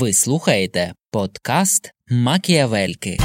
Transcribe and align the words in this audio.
Ви 0.00 0.12
слухаєте 0.12 0.92
подкаст 1.10 1.92
Макіавельки. 2.10 3.18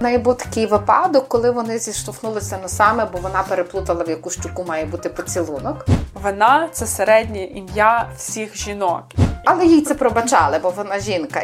В 0.00 0.02
неї 0.02 0.18
був 0.18 0.36
такий 0.36 0.66
випадок, 0.66 1.28
коли 1.28 1.50
вони 1.50 1.78
зіштовхнулися 1.78 2.58
носами, 2.58 3.08
бо 3.12 3.18
вона 3.18 3.42
переплутала 3.42 4.04
в 4.04 4.08
яку 4.10 4.30
щуку 4.30 4.64
має 4.64 4.84
бути 4.84 5.08
поцілунок. 5.08 5.86
Вона 6.14 6.68
це 6.72 6.86
середнє 6.86 7.44
ім'я 7.44 8.10
всіх 8.16 8.56
жінок. 8.56 9.04
Але 9.44 9.66
їй 9.66 9.82
це 9.82 9.94
пробачали, 9.94 10.58
бо 10.62 10.70
вона 10.70 11.00
жінка. 11.00 11.42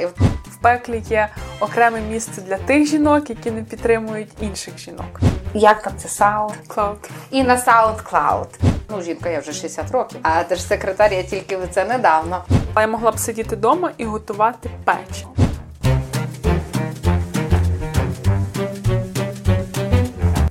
Пеклі 0.60 1.02
є 1.10 1.28
окреме 1.60 2.00
місце 2.00 2.40
для 2.40 2.56
тих 2.56 2.86
жінок, 2.86 3.30
які 3.30 3.50
не 3.50 3.62
підтримують 3.62 4.28
інших 4.40 4.78
жінок. 4.78 5.20
як 5.54 5.82
там 5.82 5.92
це 5.96 6.08
Sound? 6.08 6.52
Cloud. 6.66 7.10
І 7.30 7.42
на 7.42 7.56
SoundCloud. 7.56 8.46
Ну, 8.90 9.02
жінка, 9.02 9.28
я 9.28 9.40
вже 9.40 9.52
60 9.52 9.90
років, 9.90 10.18
а 10.22 10.44
держсекретар 10.44 11.12
я 11.12 11.22
тільки 11.22 11.58
це 11.70 11.84
недавно. 11.84 12.44
А 12.74 12.80
я 12.80 12.86
могла 12.86 13.10
б 13.10 13.18
сидіти 13.18 13.56
вдома 13.56 13.90
і 13.98 14.04
готувати 14.04 14.70
печиво. 14.84 15.34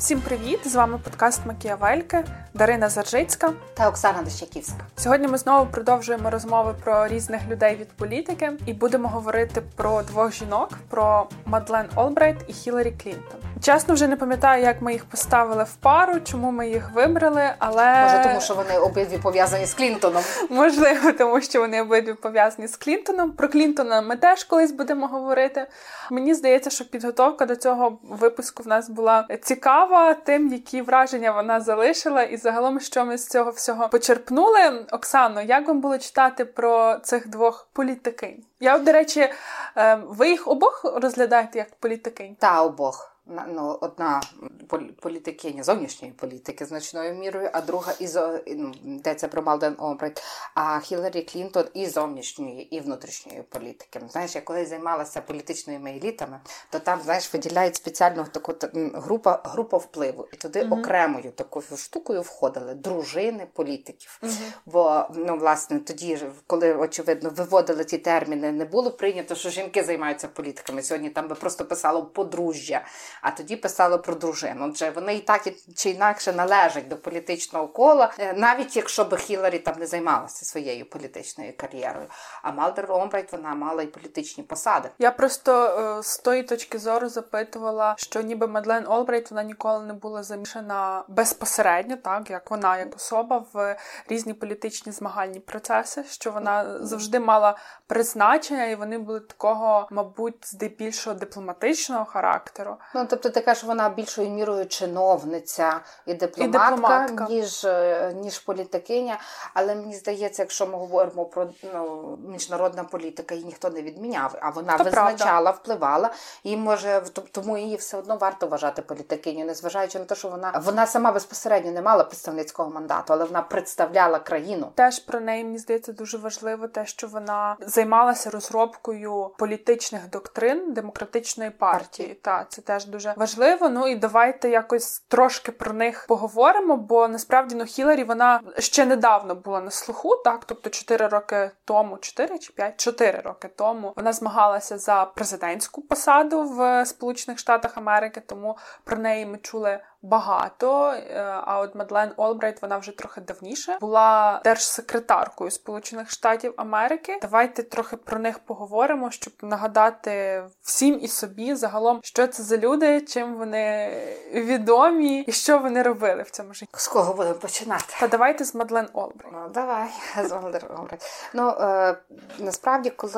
Всім 0.07 0.21
привіт! 0.21 0.59
З 0.65 0.75
вами 0.75 0.99
подкаст 1.03 1.45
Макіавельки, 1.45 2.23
Дарина 2.53 2.89
Заржицька. 2.89 3.53
Та 3.73 3.89
Оксана 3.89 4.21
Дощаківська. 4.21 4.85
Сьогодні 4.95 5.27
ми 5.27 5.37
знову 5.37 5.71
продовжуємо 5.71 6.29
розмови 6.29 6.75
про 6.83 7.07
різних 7.07 7.41
людей 7.49 7.75
від 7.75 7.87
політики 7.87 8.51
і 8.65 8.73
будемо 8.73 9.07
говорити 9.07 9.61
про 9.75 10.03
двох 10.03 10.33
жінок: 10.33 10.69
про 10.89 11.29
Мадлен 11.45 11.85
Олбрайт 11.95 12.37
і 12.47 12.53
Хіларі 12.53 12.93
Клінтон. 13.03 13.39
Чесно, 13.61 13.93
вже 13.93 14.07
не 14.07 14.15
пам'ятаю, 14.15 14.63
як 14.63 14.81
ми 14.81 14.93
їх 14.93 15.05
поставили 15.05 15.63
в 15.63 15.75
пару, 15.75 16.19
чому 16.19 16.51
ми 16.51 16.69
їх 16.69 16.91
вибрали, 16.93 17.49
але 17.59 18.03
Може, 18.03 18.23
тому 18.23 18.41
що 18.41 18.55
вони 18.55 18.77
обидві 18.77 19.17
пов'язані 19.17 19.65
з 19.65 19.73
Клінтоном. 19.73 20.23
Можливо, 20.49 21.11
тому 21.11 21.41
що 21.41 21.59
вони 21.59 21.81
обидві 21.81 22.13
пов'язані 22.13 22.67
з 22.67 22.75
Клінтоном. 22.75 23.31
Про 23.31 23.49
Клінтона 23.49 24.01
ми 24.01 24.15
теж 24.15 24.43
колись 24.43 24.71
будемо 24.71 25.07
говорити. 25.07 25.67
Мені 26.11 26.33
здається, 26.33 26.69
що 26.69 26.85
підготовка 26.85 27.45
до 27.45 27.55
цього 27.55 27.99
випуску 28.03 28.63
в 28.63 28.67
нас 28.67 28.89
була 28.89 29.27
цікава, 29.41 30.13
тим, 30.13 30.53
які 30.53 30.81
враження 30.81 31.31
вона 31.31 31.61
залишила, 31.61 32.23
і 32.23 32.37
загалом, 32.37 32.79
що 32.79 33.05
ми 33.05 33.17
з 33.17 33.27
цього 33.27 33.51
всього 33.51 33.89
почерпнули. 33.89 34.85
Оксано, 34.91 35.41
як 35.41 35.67
вам 35.67 35.81
було 35.81 35.97
читати 35.97 36.45
про 36.45 36.97
цих 37.03 37.27
двох 37.27 37.67
політикинь? 37.73 38.43
Я, 38.59 38.77
до 38.77 38.91
речі, 38.91 39.29
е, 39.77 39.99
ви 40.07 40.29
їх 40.29 40.47
обох 40.47 40.81
розглядаєте 40.95 41.57
як 41.59 41.75
політикинь? 41.75 42.35
Та 42.39 42.61
обох. 42.61 43.16
Ну, 43.29 43.77
одна 43.81 44.21
полі- 44.67 44.91
політикиня 45.01 45.63
зовнішньої 45.63 46.13
політики 46.13 46.65
значною 46.65 47.13
мірою, 47.15 47.49
а 47.53 47.61
друга 47.61 47.93
і 47.99 48.05
зо- 48.07 48.37
і, 48.45 48.55
ну, 48.55 48.71
йдеться 48.85 49.27
про 49.27 49.41
Малден 49.41 49.75
Обрайт, 49.79 50.23
а 50.55 50.79
Хіларі 50.79 51.21
Клінтон 51.21 51.65
і 51.73 51.85
зовнішньої, 51.85 52.75
і 52.75 52.79
внутрішньої 52.79 53.41
політики. 53.49 54.01
Знаєш, 54.09 54.35
я 54.35 54.41
коли 54.41 54.65
займалася 54.65 55.21
політичними 55.21 55.91
елітами, 55.91 56.39
то 56.69 56.79
там 56.79 57.01
знаєш 57.01 57.33
виділяють 57.33 57.75
спеціальну 57.75 58.25
таку 58.31 58.53
та- 58.53 58.69
група, 58.93 59.41
група 59.45 59.77
впливу, 59.77 60.27
і 60.33 60.35
туди 60.35 60.63
окремою 60.71 61.31
такою 61.31 61.65
штукою 61.77 62.21
входили 62.21 62.73
дружини 62.73 63.47
політиків. 63.53 64.19
Бо 64.65 65.05
ну 65.15 65.37
власне 65.37 65.79
тоді 65.79 66.19
коли 66.47 66.75
очевидно 66.75 67.29
виводили 67.29 67.83
ті 67.85 67.97
терміни, 67.97 68.51
не 68.51 68.65
було 68.65 68.91
прийнято, 68.91 69.35
що 69.35 69.49
жінки 69.49 69.83
займаються 69.83 70.27
політиками. 70.27 70.83
Сьогодні 70.83 71.09
там 71.09 71.27
би 71.27 71.35
просто 71.35 71.65
писало 71.65 72.05
подружжя, 72.05 72.85
а 73.21 73.31
тоді 73.31 73.55
писало 73.55 73.99
про 73.99 74.15
дружину. 74.15 74.67
Отже, 74.69 74.89
вони 74.89 75.15
і 75.15 75.19
так 75.19 75.47
і- 75.47 75.73
чи 75.75 75.89
інакше 75.89 76.33
належать 76.33 76.87
до 76.87 76.97
політичного 76.97 77.67
кола, 77.67 78.13
е, 78.19 78.33
навіть 78.33 78.75
якщо 78.75 79.05
би 79.05 79.17
Хіларі 79.17 79.59
там 79.59 79.75
не 79.79 79.85
займалася 79.87 80.45
своєю 80.45 80.89
політичною 80.89 81.53
кар'єрою. 81.57 82.07
А 82.41 82.51
Мадлен 82.51 82.91
Олбрайт 82.91 83.31
вона 83.31 83.55
мала 83.55 83.83
і 83.83 83.87
політичні 83.87 84.43
посади. 84.43 84.89
Я 84.99 85.11
просто 85.11 85.65
е, 85.99 86.03
з 86.03 86.17
тої 86.17 86.43
точки 86.43 86.79
зору 86.79 87.09
запитувала, 87.09 87.95
що 87.97 88.21
ніби 88.21 88.47
Мадлен 88.47 88.87
Олбрайт 88.87 89.31
вона 89.31 89.43
ніколи 89.43 89.85
не 89.85 89.93
була 89.93 90.23
замішана 90.23 91.03
безпосередньо, 91.07 91.97
так 91.97 92.29
як 92.29 92.51
вона 92.51 92.77
як 92.77 92.95
особа 92.95 93.45
в 93.53 93.77
різні 94.09 94.33
політичні 94.33 94.91
змагальні 94.91 95.39
процеси, 95.39 96.03
що 96.09 96.31
вона 96.31 96.79
завжди 96.85 97.19
мала 97.19 97.57
призначення, 97.87 98.65
і 98.65 98.75
вони 98.75 98.97
були 98.97 99.19
такого, 99.19 99.87
мабуть, 99.91 100.47
здебільшого 100.47 101.15
дипломатичного 101.15 102.05
характеру. 102.05 102.77
Ну, 102.95 103.05
тобто 103.09 103.29
ти 103.29 103.41
кажеш, 103.41 103.63
вона 103.63 103.89
більшою 103.89 104.29
мірою 104.29 104.65
чиновниця 104.65 105.79
і 106.05 106.13
дипломатка, 106.13 106.69
дипломатка. 106.69 107.27
ніж, 107.29 107.65
е, 107.65 108.13
ніж 108.15 108.39
політикиня. 108.39 109.19
Але 109.53 109.75
мені 109.75 109.95
здається, 109.95 110.41
якщо 110.41 110.67
ми 110.67 110.77
говоримо 110.77 111.25
про 111.25 111.47
ну, 111.73 112.17
міжнародна 112.27 112.83
політика, 112.83 113.35
її 113.35 113.45
ніхто 113.45 113.69
не 113.69 113.81
відміняв, 113.81 114.35
а 114.41 114.49
вона 114.49 114.77
Та 114.77 114.83
визначала, 114.83 115.51
впливала. 115.51 116.09
І 116.43 116.57
може 116.57 117.01
тому 117.31 117.57
її 117.57 117.75
все 117.75 117.97
одно 117.97 118.17
варто 118.17 118.47
вважати 118.47 118.81
політикиню, 118.81 119.45
незважаючи 119.45 119.99
на 119.99 120.05
те, 120.05 120.15
що 120.15 120.29
вона 120.29 120.61
вона 120.65 120.87
сама 120.87 121.11
безпосередньо 121.11 121.71
не 121.71 121.81
мала 121.81 122.03
представницького 122.03 122.69
мандату, 122.69 123.13
але 123.13 123.25
вона 123.25 123.41
представляла 123.41 124.19
країну. 124.19 124.71
Теж 124.75 124.99
про 124.99 125.19
неї 125.19 125.43
мені 125.43 125.57
здається 125.57 125.93
дуже 125.93 126.17
важливо 126.17 126.67
те, 126.67 126.85
що 126.85 127.07
вона 127.07 127.57
займалася 127.59 128.29
розробкою 128.29 129.31
політичних 129.37 130.09
доктрин 130.09 130.73
демократичної 130.73 131.49
партії. 131.49 132.13
Та 132.21 132.45
це 132.49 132.61
теж 132.61 132.85
дуже 132.85 132.96
важливо. 133.15 133.69
Ну 133.69 133.87
і 133.87 133.95
давайте 133.95 134.49
якось 134.49 134.99
трошки 134.99 135.51
про 135.51 135.73
них 135.73 136.05
поговоримо. 136.07 136.77
Бо 136.77 137.07
насправді 137.07 137.55
ну 137.55 137.65
Хіларі 137.65 138.03
вона 138.03 138.41
ще 138.57 138.85
недавно 138.85 139.35
була 139.35 139.61
на 139.61 139.71
слуху, 139.71 140.15
так 140.15 140.45
тобто 140.45 140.69
4 140.69 141.07
роки 141.07 141.51
тому, 141.65 141.97
4 141.97 142.39
чи 142.39 142.53
5? 142.53 142.79
4 142.79 143.21
роки 143.21 143.49
тому 143.55 143.93
вона 143.95 144.13
змагалася 144.13 144.77
за 144.77 145.05
президентську 145.05 145.81
посаду 145.81 146.43
в 146.43 146.85
Сполучених 146.85 147.39
Штатах 147.39 147.77
Америки, 147.77 148.21
тому 148.25 148.57
про 148.83 148.97
неї 148.97 149.25
ми 149.25 149.37
чули 149.37 149.79
багато. 150.01 150.85
Е, 150.91 151.41
А 151.45 151.59
от 151.59 151.75
Мадлен 151.75 152.11
Олбрайт, 152.17 152.61
вона 152.61 152.77
вже 152.77 152.91
трохи 152.91 153.21
давніше 153.21 153.77
була 153.81 154.41
держсекретаркою 154.43 155.51
Сполучених 155.51 156.09
Штатів 156.11 156.53
Америки. 156.57 157.19
Давайте 157.21 157.63
трохи 157.63 157.97
про 157.97 158.19
них 158.19 158.39
поговоримо, 158.39 159.11
щоб 159.11 159.33
нагадати 159.41 160.43
всім 160.61 160.99
і 161.01 161.07
собі 161.07 161.55
загалом, 161.55 161.99
що 162.03 162.27
це 162.27 162.43
за 162.43 162.57
люди, 162.57 163.01
чим 163.01 163.35
вони 163.35 163.91
відомі 164.33 165.21
і 165.21 165.31
що 165.31 165.59
вони 165.59 165.81
робили 165.83 166.23
в 166.23 166.29
цьому 166.29 166.53
житті. 166.53 166.71
З 166.77 166.87
кого 166.87 167.13
будемо 167.13 167.35
починати? 167.35 167.93
Та 167.99 168.07
давайте 168.07 168.43
з 168.43 168.55
Мадлен 168.55 168.87
Олбрайт. 168.93 169.33
Ну, 169.33 169.49
давай, 169.53 169.87
з 170.23 170.31
Мадлен 170.31 170.65
Олбрайт. 170.77 171.29
Ну, 171.33 171.49
е, 171.49 171.97
насправді, 172.39 172.89
коли 172.89 173.13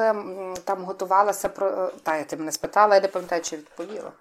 там 0.63 0.83
готувалася 0.83 1.49
про. 1.49 1.67
е, 1.67 1.89
Та, 2.03 2.15
я 2.17 2.23
ти 2.23 2.37
мене 2.37 2.51
спитала, 2.51 2.95
я 2.95 3.01
не 3.01 3.07
пам'ятаю, 3.07 3.41
чи 3.41 3.57
відповіла. 3.57 4.11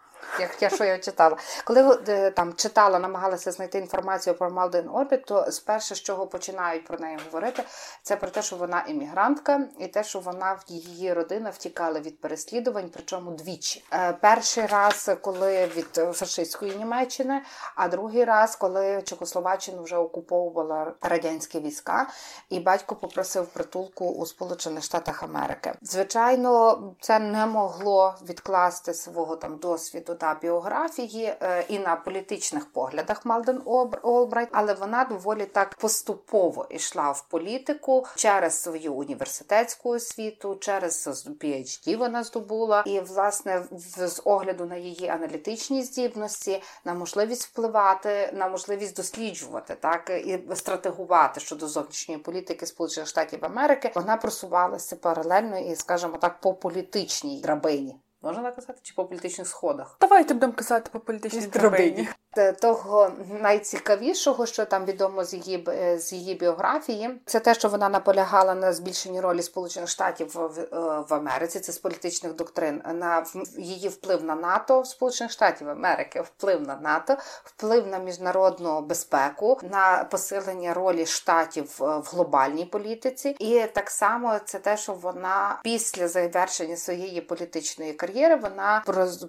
Як 0.40 0.62
я 0.62 0.70
що 0.70 0.84
я 0.84 0.98
читала. 0.98 1.36
Коли 1.64 1.98
е, 2.08 2.30
там 2.30 2.54
читала, 2.54 2.98
намагалася 2.98 3.52
знайти 3.52 3.78
інформацію 3.78 4.34
про 4.34 4.50
Малден 4.50 4.88
Орбіт, 4.88 5.24
то 5.24 5.52
спершу, 5.52 5.94
з 5.94 6.02
чого 6.02 6.26
починають 6.26 6.84
про 6.84 6.98
неї 6.98 7.18
говорити, 7.24 7.62
це 8.02 8.16
про 8.16 8.30
те, 8.30 8.42
що 8.42 8.56
вона 8.56 8.84
іммігрантка, 8.88 9.60
і 9.78 9.86
те, 9.86 10.04
що 10.04 10.20
вона 10.20 10.52
в 10.52 10.62
її 10.66 11.12
родина 11.12 11.50
втікала 11.50 12.00
від 12.00 12.20
переслідувань, 12.20 12.90
причому 12.92 13.30
двічі. 13.30 13.84
Е, 13.92 14.12
Перший 14.12 14.66
раз, 14.66 15.10
коли 15.22 15.66
від 15.66 15.98
е, 15.98 16.12
фашистської 16.12 16.76
Німеччини, 16.76 17.42
а 17.74 17.88
другий 17.88 18.24
раз, 18.24 18.56
коли 18.56 19.02
Чехословаччину 19.02 19.82
вже 19.82 19.96
окуповувала 19.96 20.92
радянські 21.00 21.60
війська, 21.60 22.06
і 22.50 22.60
батько 22.60 22.96
попросив 22.96 23.46
притулку 23.46 24.08
у 24.08 24.26
Сполучених 24.26 24.84
Штатах 24.84 25.22
Америки. 25.22 25.72
Звичайно, 25.82 26.82
це 27.00 27.18
не 27.18 27.46
могло 27.46 28.14
відкласти 28.28 28.94
свого 28.94 29.36
там 29.36 29.56
досвіду 29.56 30.07
на 30.20 30.34
біографії 30.42 31.24
е, 31.24 31.64
і 31.68 31.78
на 31.78 31.96
політичних 31.96 32.72
поглядах 32.72 33.26
Малден 33.26 33.62
Олбрайт, 34.02 34.48
але 34.52 34.74
вона 34.74 35.04
доволі 35.04 35.44
так 35.44 35.74
поступово 35.74 36.66
йшла 36.70 37.10
в 37.10 37.28
політику 37.28 38.06
через 38.16 38.62
свою 38.62 38.94
університетську 38.94 39.90
освіту, 39.90 40.56
через 40.60 41.06
PhD 41.40 41.96
вона 41.96 42.24
здобула, 42.24 42.82
і 42.86 43.00
власне 43.00 43.64
з 43.72 44.22
огляду 44.24 44.64
на 44.64 44.76
її 44.76 45.08
аналітичні 45.08 45.82
здібності, 45.82 46.62
на 46.84 46.94
можливість 46.94 47.44
впливати, 47.44 48.30
на 48.32 48.48
можливість 48.48 48.96
досліджувати 48.96 49.74
так 49.80 50.10
і 50.10 50.38
стратегувати 50.54 51.40
щодо 51.40 51.68
зовнішньої 51.68 52.20
політики 52.20 52.66
Сполучених 52.66 53.08
Штатів 53.08 53.44
Америки, 53.44 53.92
вона 53.94 54.16
просувалася 54.16 54.96
паралельно 54.96 55.58
і, 55.58 55.76
скажімо 55.76 56.16
так, 56.20 56.40
по 56.40 56.54
політичній 56.54 57.40
драбині. 57.40 57.96
Можна 58.22 58.42
так 58.42 58.54
казати, 58.54 58.78
чи 58.82 58.94
по 58.94 59.04
політичних 59.04 59.48
сходах? 59.48 59.96
Давайте 60.00 60.34
будемо 60.34 60.52
казати 60.52 60.90
по 60.92 61.00
політичній 61.00 61.46
Драбині. 61.46 62.08
Драбині. 62.34 62.58
того 62.60 63.10
найцікавішого, 63.40 64.46
що 64.46 64.64
там 64.64 64.84
відомо 64.84 65.24
з 65.24 65.34
її 65.34 65.64
е, 65.68 65.98
з 65.98 66.12
її 66.12 66.34
біографії, 66.34 67.20
це 67.26 67.40
те, 67.40 67.54
що 67.54 67.68
вона 67.68 67.88
наполягала 67.88 68.54
на 68.54 68.72
збільшенні 68.72 69.20
ролі 69.20 69.42
Сполучених 69.42 69.88
Штатів 69.88 70.30
в, 70.34 70.60
е, 70.60 70.66
в 71.08 71.14
Америці. 71.14 71.60
Це 71.60 71.72
з 71.72 71.78
політичних 71.78 72.34
доктрин 72.34 72.82
на 72.94 73.24
її 73.58 73.88
вплив 73.88 74.24
на 74.24 74.34
НАТО, 74.34 74.80
в 74.80 74.86
Сполучених 74.86 75.32
Штатів 75.32 75.68
Америки, 75.68 76.20
вплив 76.20 76.62
на 76.62 76.76
НАТО, 76.76 77.16
вплив 77.44 77.86
на 77.86 77.98
міжнародну 77.98 78.80
безпеку, 78.80 79.60
на 79.62 80.04
посилення 80.10 80.74
ролі 80.74 81.06
штатів 81.06 81.76
в 81.78 82.02
глобальній 82.12 82.64
політиці, 82.64 83.36
і 83.38 83.64
так 83.74 83.90
само 83.90 84.38
це 84.44 84.58
те, 84.58 84.76
що 84.76 84.92
вона 84.92 85.60
після 85.64 86.08
завершення 86.08 86.76
своєї 86.76 87.20
політичної 87.20 87.92
кар'єри 87.92 88.36
вона 88.36 88.82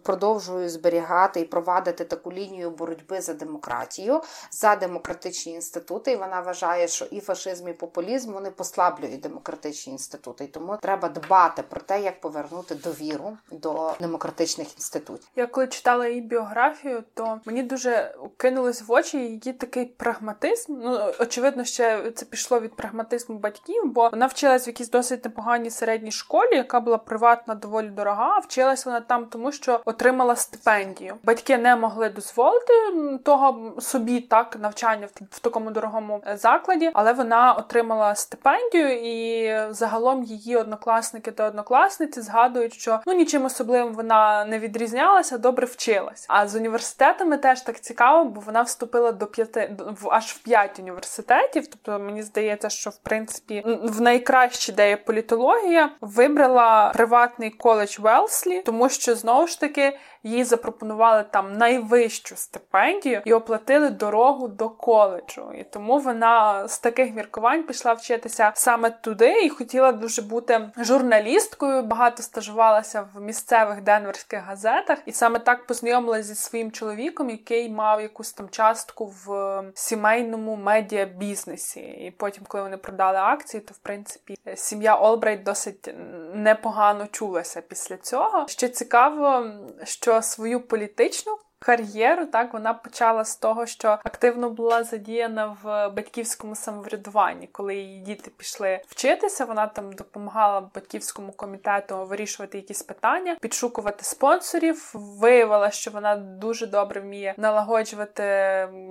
продовжує 0.03 0.69
зберігати 0.69 1.39
і 1.39 1.45
провадити 1.45 2.05
таку 2.05 2.31
лінію 2.31 2.71
боротьби 2.71 2.88
боротьби 2.89 3.21
за 3.21 3.33
демократію, 3.33 4.21
за 4.51 4.75
демократичні 4.75 5.53
інститути. 5.53 6.11
І 6.11 6.15
вона 6.15 6.41
вважає, 6.41 6.87
що 6.87 7.05
і 7.05 7.19
фашизм, 7.19 7.67
і 7.67 7.73
популізм 7.73 8.33
вони 8.33 8.51
послаблюють 8.51 9.21
демократичні 9.21 9.93
інститути. 9.93 10.43
І 10.43 10.47
тому 10.47 10.77
треба 10.81 11.09
дбати 11.09 11.63
про 11.63 11.81
те, 11.81 12.01
як 12.01 12.21
повернути 12.21 12.75
довіру 12.75 13.37
до 13.51 13.93
демократичних 13.99 14.75
інститутів. 14.75 15.27
Я 15.35 15.47
коли 15.47 15.67
читала 15.67 16.07
її 16.07 16.21
біографію, 16.21 17.03
то 17.13 17.39
мені 17.45 17.63
дуже 17.63 18.15
кинулось 18.37 18.81
в 18.81 18.91
очі 18.91 19.17
її 19.17 19.53
такий 19.53 19.85
прагматизм. 19.85 20.73
Ну 20.83 21.13
очевидно, 21.19 21.65
ще 21.65 22.11
це 22.11 22.25
пішло 22.25 22.59
від 22.59 22.75
прагматизму 22.75 23.37
батьків, 23.37 23.83
бо 23.85 24.09
вона 24.09 24.25
вчилась 24.25 24.67
в 24.67 24.69
якійсь 24.69 24.89
досить 24.89 25.25
непоганій 25.25 25.69
середній 25.69 26.11
школі, 26.11 26.55
яка 26.55 26.79
була 26.79 26.97
приватна, 26.97 27.55
доволі 27.55 27.87
дорога. 27.87 28.39
Вчилась 28.39 28.85
вона 28.85 29.01
там, 29.01 29.25
тому 29.25 29.51
що 29.51 29.81
отримала 29.85 30.35
стипендію. 30.35 31.15
Батьки 31.23 31.57
не 31.57 31.75
могли 31.75 32.09
дозволити 32.09 32.73
того 33.23 33.73
собі 33.81 34.21
так 34.21 34.57
навчання 34.59 35.07
в, 35.31 35.39
такому 35.39 35.71
дорогому 35.71 36.21
е, 36.27 36.37
закладі, 36.37 36.91
але 36.93 37.13
вона 37.13 37.53
отримала 37.53 38.15
стипендію, 38.15 38.91
і 38.91 39.51
загалом 39.73 40.23
її 40.23 40.57
однокласники 40.57 41.31
та 41.31 41.47
однокласниці 41.47 42.21
згадують, 42.21 42.73
що 42.73 42.99
ну 43.05 43.13
нічим 43.13 43.45
особливим 43.45 43.93
вона 43.93 44.45
не 44.45 44.59
відрізнялася, 44.59 45.37
добре 45.37 45.65
вчилась. 45.65 46.25
А 46.29 46.47
з 46.47 46.55
університетами 46.55 47.37
теж 47.37 47.61
так 47.61 47.79
цікаво, 47.79 48.25
бо 48.25 48.41
вона 48.41 48.61
вступила 48.61 49.11
до 49.11 49.25
п'яти 49.25 49.75
в 50.01 50.09
аж 50.09 50.25
в 50.25 50.37
п'ять 50.37 50.79
університетів. 50.79 51.67
Тобто 51.67 52.03
мені 52.03 52.23
здається, 52.23 52.69
що 52.69 52.89
в 52.89 52.97
принципі 52.97 53.63
в 53.83 54.01
найкращі 54.01 54.71
де 54.71 54.89
є 54.89 54.97
політологія 54.97 55.91
вибрала 56.01 56.91
приватний 56.93 57.49
коледж 57.49 57.99
Велслі, 57.99 58.61
тому 58.61 58.89
що 58.89 59.15
знову 59.15 59.47
ж 59.47 59.59
таки 59.59 59.97
їй 60.23 60.43
запропонували 60.43 61.25
там 61.31 61.57
найвищу 61.57 62.35
стипендію 62.35 63.21
і 63.25 63.33
оплатили 63.33 63.89
дорогу 63.89 64.47
до 64.47 64.69
коледжу. 64.69 65.51
І 65.59 65.63
тому 65.63 65.99
вона 65.99 66.67
з 66.67 66.79
таких 66.79 67.13
міркувань 67.13 67.63
пішла 67.63 67.93
вчитися 67.93 68.51
саме 68.55 68.89
туди 68.89 69.41
і 69.41 69.49
хотіла 69.49 69.91
дуже 69.91 70.21
бути 70.21 70.69
журналісткою. 70.77 71.83
Багато 71.83 72.23
стажувалася 72.23 73.07
в 73.13 73.21
місцевих 73.21 73.81
денверських 73.81 74.43
газетах, 74.43 74.97
і 75.05 75.11
саме 75.11 75.39
так 75.39 75.65
познайомилася 75.65 76.23
зі 76.23 76.35
своїм 76.35 76.71
чоловіком, 76.71 77.29
який 77.29 77.69
мав 77.69 78.01
якусь 78.01 78.33
там 78.33 78.49
частку 78.49 79.13
в 79.25 79.63
сімейному 79.73 80.55
медіабізнесі. 80.55 81.79
І 81.79 82.13
потім, 82.17 82.43
коли 82.47 82.63
вони 82.63 82.77
продали 82.77 83.17
акції, 83.17 83.61
то 83.61 83.73
в 83.73 83.77
принципі 83.77 84.35
сім'я 84.55 84.95
Олбрайт 84.95 85.43
досить 85.43 85.93
непогано 86.33 87.07
чулася 87.11 87.61
після 87.61 87.97
цього. 87.97 88.45
Ще 88.47 88.69
цікаво, 88.69 89.45
що 89.83 90.08
що 90.09 90.21
свою 90.21 90.61
політичну 90.61 91.37
кар'єру. 91.59 92.25
Так 92.25 92.53
вона 92.53 92.73
почала 92.73 93.25
з 93.25 93.35
того, 93.35 93.65
що 93.65 93.87
активно 93.87 94.49
була 94.49 94.83
задіяна 94.83 95.57
в 95.63 95.89
батьківському 95.89 96.55
самоврядуванні. 96.55 97.47
Коли 97.51 97.75
її 97.75 97.99
діти 98.01 98.31
пішли 98.37 98.81
вчитися, 98.87 99.45
вона 99.45 99.67
там 99.67 99.93
допомагала 99.93 100.69
батьківському 100.75 101.31
комітету 101.31 102.05
вирішувати 102.05 102.57
якісь 102.57 102.83
питання, 102.83 103.37
підшукувати 103.41 104.03
спонсорів. 104.03 104.91
Виявила, 104.93 105.71
що 105.71 105.91
вона 105.91 106.15
дуже 106.15 106.67
добре 106.67 107.01
вміє 107.01 107.33
налагоджувати 107.37 108.23